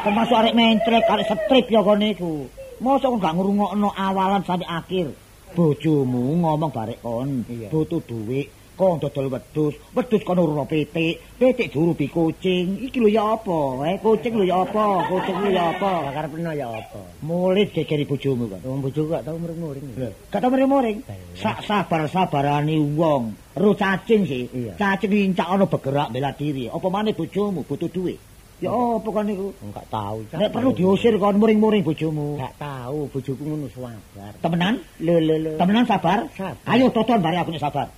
Termasuk 0.01 0.37
arek 0.39 0.55
mencrek, 0.55 1.03
arek 1.11 1.27
strip 1.27 1.65
ya 1.67 1.81
kon 1.83 1.99
niku. 1.99 2.47
Mosok 2.79 3.17
kon 3.17 3.23
gak 3.23 3.35
ngrungokno 3.35 3.89
awalan 3.91 4.43
sampai 4.47 4.67
akhir. 4.67 5.11
Bojomu 5.51 6.39
ngomong 6.39 6.71
barek 6.71 7.03
kon, 7.03 7.43
butuh 7.67 7.99
duit, 8.07 8.47
kon 8.79 8.97
dodol 9.03 9.27
wedhus, 9.27 9.75
wedhus 9.91 10.23
kon 10.23 10.39
urung 10.39 10.63
pitik, 10.63 11.19
pitik 11.35 11.75
diurupi 11.75 12.07
kucing. 12.07 12.79
Iki 12.87 13.03
lho 13.03 13.09
ya 13.11 13.35
apa? 13.35 13.83
Eh, 13.91 13.99
kucing 13.99 14.39
lho 14.39 14.47
ya 14.47 14.63
apa? 14.63 15.11
Kucing 15.11 15.37
lho 15.43 15.49
ya 15.51 15.75
apa? 15.75 15.91
Bakar 16.07 16.25
peno 16.31 16.51
ya 16.55 16.71
apa? 16.71 17.01
Mulai 17.21 17.67
gegeri 17.67 18.07
bojomu 18.07 18.47
kon. 18.47 18.63
Wong 18.63 18.79
bojoku 18.79 19.11
gak 19.11 19.27
tau 19.27 19.35
muring-muring. 19.35 19.85
Gak 20.31 20.39
tau 20.39 20.49
mering-mering. 20.49 20.97
Sak 21.35 21.67
sabar-sabarane 21.67 22.79
wong. 22.95 23.35
Ro 23.59 23.75
cacing 23.75 24.23
sih. 24.23 24.47
Cacing 24.79 25.11
incak 25.35 25.51
ana 25.51 25.67
bergerak 25.67 26.15
bela 26.15 26.31
diri. 26.31 26.71
Apa 26.71 26.87
maneh 26.87 27.11
bojomu 27.11 27.67
butuh 27.67 27.91
duit? 27.91 28.30
Ya 28.61 28.69
apa 28.69 29.09
kan 29.09 29.25
niku? 29.25 29.49
Enggak 29.65 29.85
tahu. 29.89 30.21
Nek 30.37 30.53
perlu 30.53 30.69
diusir 30.77 31.17
kon 31.17 31.41
muring-muring 31.41 31.81
bojomu. 31.81 32.37
Gak 32.37 32.61
tahu 32.61 33.09
bojoku 33.09 33.41
ngono 33.41 33.65
sabar. 33.73 34.33
Temenan? 34.37 34.77
Lho 35.01 35.17
lho 35.17 35.35
lho. 35.41 35.51
Temenan 35.57 35.85
sabar? 35.89 36.29
Sabar. 36.37 36.53
Ayo 36.69 36.93
toton 36.93 37.17
bare 37.25 37.41
aku 37.41 37.49
nek 37.49 37.63
sabar. 37.65 37.89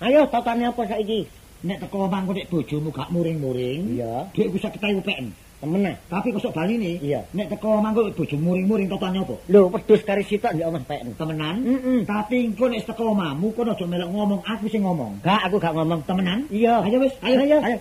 Ayo 0.00 0.24
totane 0.32 0.64
apa 0.64 0.82
saiki? 0.88 1.28
Nek 1.68 1.78
teko 1.84 2.08
mangko 2.08 2.32
nek 2.32 2.48
bojomu 2.48 2.88
gak 2.90 3.12
muring-muring, 3.12 3.94
Iya. 3.94 4.26
dhuwit 4.34 4.50
bisa 4.50 4.66
kita 4.72 4.90
UPN. 4.98 5.30
Temenan. 5.62 5.94
Tapi 6.10 6.34
kok 6.34 6.42
sok 6.42 6.56
bali 6.58 6.74
nih, 6.74 6.96
Iya. 6.98 7.20
nek 7.36 7.54
teko 7.54 7.78
mangko 7.78 8.08
bojomu 8.16 8.50
muring-muring 8.50 8.88
totonnya 8.90 9.22
apa? 9.22 9.36
Lho 9.46 9.68
wedhus 9.70 10.02
kari 10.02 10.24
sitok 10.26 10.56
ndek 10.56 10.66
omah 10.72 10.82
peken. 10.88 11.14
Temenan? 11.14 11.56
Heeh. 11.68 12.00
Tapi 12.08 12.48
engko 12.50 12.64
nek 12.66 12.82
teko 12.88 13.12
omamu 13.12 13.52
kono 13.52 13.76
aja 13.76 13.84
melok 13.84 14.08
ngomong 14.10 14.40
aku 14.42 14.66
sing 14.72 14.82
ngomong. 14.82 15.20
Gak 15.22 15.52
aku 15.52 15.60
gak 15.60 15.76
ngomong. 15.76 16.00
Temenan? 16.08 16.48
Iya. 16.50 16.80
Ayo 16.80 16.96
wis, 16.98 17.12
ayo, 17.22 17.38
Ayo. 17.44 17.58
ayo. 17.60 17.78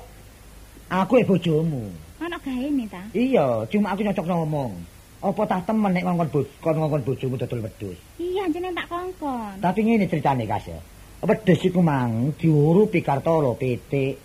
Aku 0.93 1.17
e 1.17 1.25
bojomu. 1.25 1.89
Ono 2.21 2.37
gaene 2.45 2.85
ta? 2.93 3.03
Iya, 3.17 3.65
cuma 3.73 3.97
aku 3.97 4.05
nyocok 4.05 4.27
ngomong. 4.29 4.94
Apa 5.25 5.43
tah 5.49 5.61
temen 5.65 5.89
nek 5.89 6.05
ngongkon 6.05 6.29
kon 6.61 6.77
ngongkon 6.77 7.01
bojomu 7.01 7.41
dodol 7.41 7.65
wedhus. 7.65 7.97
Iya, 8.21 8.45
jeneng 8.53 8.77
tak 8.77 8.93
kongkon. 8.93 9.57
Tapi 9.57 9.81
ngene 9.81 10.05
ceritane, 10.05 10.45
Kas 10.45 10.69
ya. 10.69 10.77
Wedhus 11.25 11.65
iku 11.65 11.81
mang 11.81 12.37
diurupi 12.37 13.01
kartolo 13.01 13.57
pitik. 13.57 14.21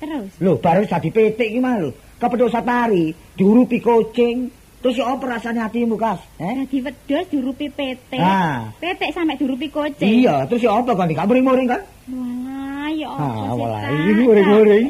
Terus, 0.00 0.32
Lho, 0.40 0.56
baru 0.56 0.88
dadi 0.88 1.08
pitik 1.08 1.48
iki 1.52 1.60
mah 1.60 1.76
lho. 1.76 1.92
Kepethuk 2.16 2.48
satari, 2.48 3.12
diurupi 3.36 3.78
kucing. 3.78 4.48
Terus 4.80 4.96
ya 4.96 5.12
apa 5.12 5.24
rasane 5.28 5.60
hatimu, 5.60 5.96
Kas? 5.96 6.20
Eh? 6.36 6.64
dadi 6.64 6.80
wedhus 6.80 7.24
diurupi 7.28 7.68
petik. 7.68 8.16
Ah. 8.16 8.72
Petik 8.80 9.12
sampe 9.12 9.36
diurupi 9.36 9.68
kucing. 9.68 10.08
Iya, 10.24 10.48
terus 10.48 10.64
ya 10.64 10.72
apa 10.72 10.96
kon 10.96 11.12
gak 11.12 11.28
muring-muring 11.28 11.68
kan? 11.68 11.84
Walah, 12.08 12.88
ya 13.00 13.08
apa 13.12 13.20
Ah, 13.20 13.32
sih, 13.52 13.60
walah, 13.60 13.80
Kak? 13.80 13.92
ini 13.92 14.22
muring-muring. 14.24 14.84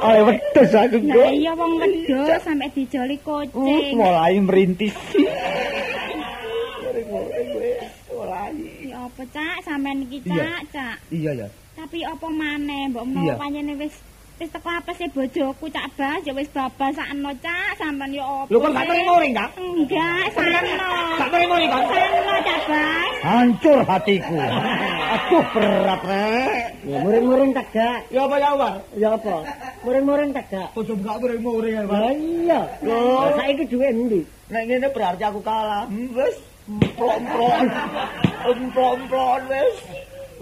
Ale 0.00 0.20
wedhus 0.22 0.72
aku 0.72 0.96
Lah 1.00 1.14
kok. 1.16 1.30
iya 1.32 1.52
wong 1.52 1.72
wedhus 1.76 2.40
sampe 2.40 2.66
dijoli 2.70 3.16
kucing. 3.18 3.94
mulai 3.94 4.34
merintis. 4.38 4.94
Mulai. 8.06 8.52
Ya 8.84 8.98
apa 9.02 9.22
cak 9.28 9.56
sampean 9.62 9.98
iki 10.02 10.18
cak 10.22 10.60
cak. 10.70 10.96
Iya 11.10 11.30
ya. 11.36 11.48
Tapi 11.74 11.98
apa 12.02 12.26
maneh 12.26 12.86
mbok 12.88 13.04
menawa 13.04 13.34
panjene 13.36 13.74
wis 13.74 13.94
wis 14.34 14.50
teko 14.50 14.66
apese 14.68 15.06
bojoku 15.08 15.66
cak 15.68 15.86
bas 15.94 16.22
ya 16.22 16.32
wis 16.32 16.48
babasakno 16.48 17.30
cak 17.38 17.70
sampean 17.74 18.10
ya 18.10 18.22
apa. 18.22 18.48
Lho 18.48 18.58
kok 18.58 18.70
gak 18.70 18.80
sih? 18.80 18.88
muring-muring, 18.88 19.32
Kak? 19.32 19.50
Enggak, 19.56 20.24
sakno. 20.32 20.90
Gak 21.18 21.28
muring-muring, 21.28 21.70
Kak? 21.70 21.82
Sakno 21.88 22.34
cak 22.40 22.60
bas. 22.66 23.14
Hancur 23.22 23.78
hatiku. 23.82 24.38
Aduh 25.14 25.44
berat 25.54 26.02
rek. 26.02 26.66
Ya 26.82 26.98
muring-muring 27.06 27.50
tegak. 27.54 27.98
Ya 28.10 28.20
apa 28.26 28.36
ya, 28.42 28.50
War? 28.58 28.76
Ya 28.98 29.08
apa? 29.14 29.36
Muring-muring 29.86 30.30
tegak. 30.34 30.68
Ojo 30.74 30.92
gak 30.98 31.16
muring-muring 31.22 31.74
ya, 31.78 31.82
Lah 31.86 32.10
iya. 32.10 32.60
Loh. 32.82 33.30
Lah 33.30 33.32
saiki 33.38 33.64
duwe 33.70 33.86
endi? 33.94 34.20
Nek 34.50 34.62
ngene 34.66 34.88
berarti 34.90 35.22
aku 35.22 35.40
kalah. 35.40 35.86
Hmm, 35.86 36.10
Wis 36.18 36.36
emplok-emplok. 36.66 37.54
Emplok-emplok 38.50 39.38
wis. 39.48 39.76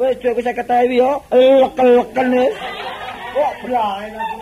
Wis 0.01 0.15
duwe 0.25 0.33
50.000 0.41 1.01
yo. 1.03 1.11
Leken-leken 1.31 2.29
wis. 2.33 2.57
Kok 3.33 3.53
blaen 3.69 4.13
aku. 4.17 4.37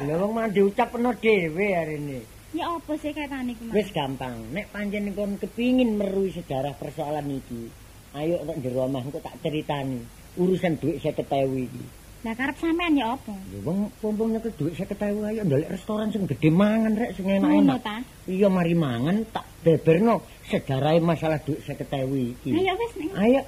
Lah 0.00 0.16
wong 0.16 0.32
mah 0.32 0.48
diucapno 0.48 1.10
dhewe 1.20 1.66
arene. 1.76 2.20
Ya 2.50 2.66
apa 2.66 2.98
sih 2.98 3.14
ketane 3.14 3.54
ku? 3.54 3.70
Mas? 3.70 3.74
Wis 3.78 3.88
gampang. 3.94 4.34
Nek 4.50 4.74
pancen 4.74 5.14
kon 5.14 5.38
kepingin 5.38 5.94
meruhi 5.94 6.34
sejarah 6.34 6.74
persoalan 6.74 7.30
iki, 7.30 7.70
ayo 8.16 8.42
nek 8.42 8.58
jero 8.58 8.90
omah 8.90 9.02
engko 9.06 9.22
tak 9.22 9.38
ceritani 9.42 10.02
urusan 10.34 10.74
duit 10.82 10.98
50.000 10.98 11.66
iki. 11.66 11.84
Lah 12.20 12.36
karep 12.36 12.56
sampean 12.60 12.98
ya 12.98 13.16
apa? 13.16 13.32
Ya 13.48 13.58
wong 13.64 13.88
pompong 14.02 14.36
nyekel 14.36 14.52
duit 14.58 14.74
50.000 14.76 15.30
ayo 15.30 15.40
ndelok 15.46 15.70
restoran 15.70 16.10
sing 16.12 16.26
gede 16.26 16.50
mangan 16.50 16.92
rek 16.98 17.14
sing 17.14 17.26
enak-enak. 17.30 17.80
Iya 18.26 18.48
mari 18.50 18.74
mangan 18.74 19.24
tak 19.30 19.46
beberno 19.62 20.26
sejarahe 20.50 20.98
masalah 21.00 21.38
duit 21.40 21.62
50.000 21.62 22.34
iki. 22.34 22.50
Ayo 22.54 22.72
wis 22.76 22.92
ning. 22.98 23.10
Ayo. 23.14 23.42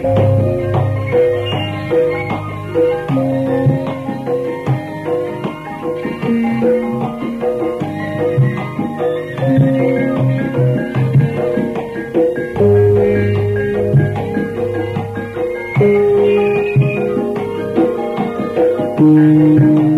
Thank 0.00 0.39
Música 19.00 19.89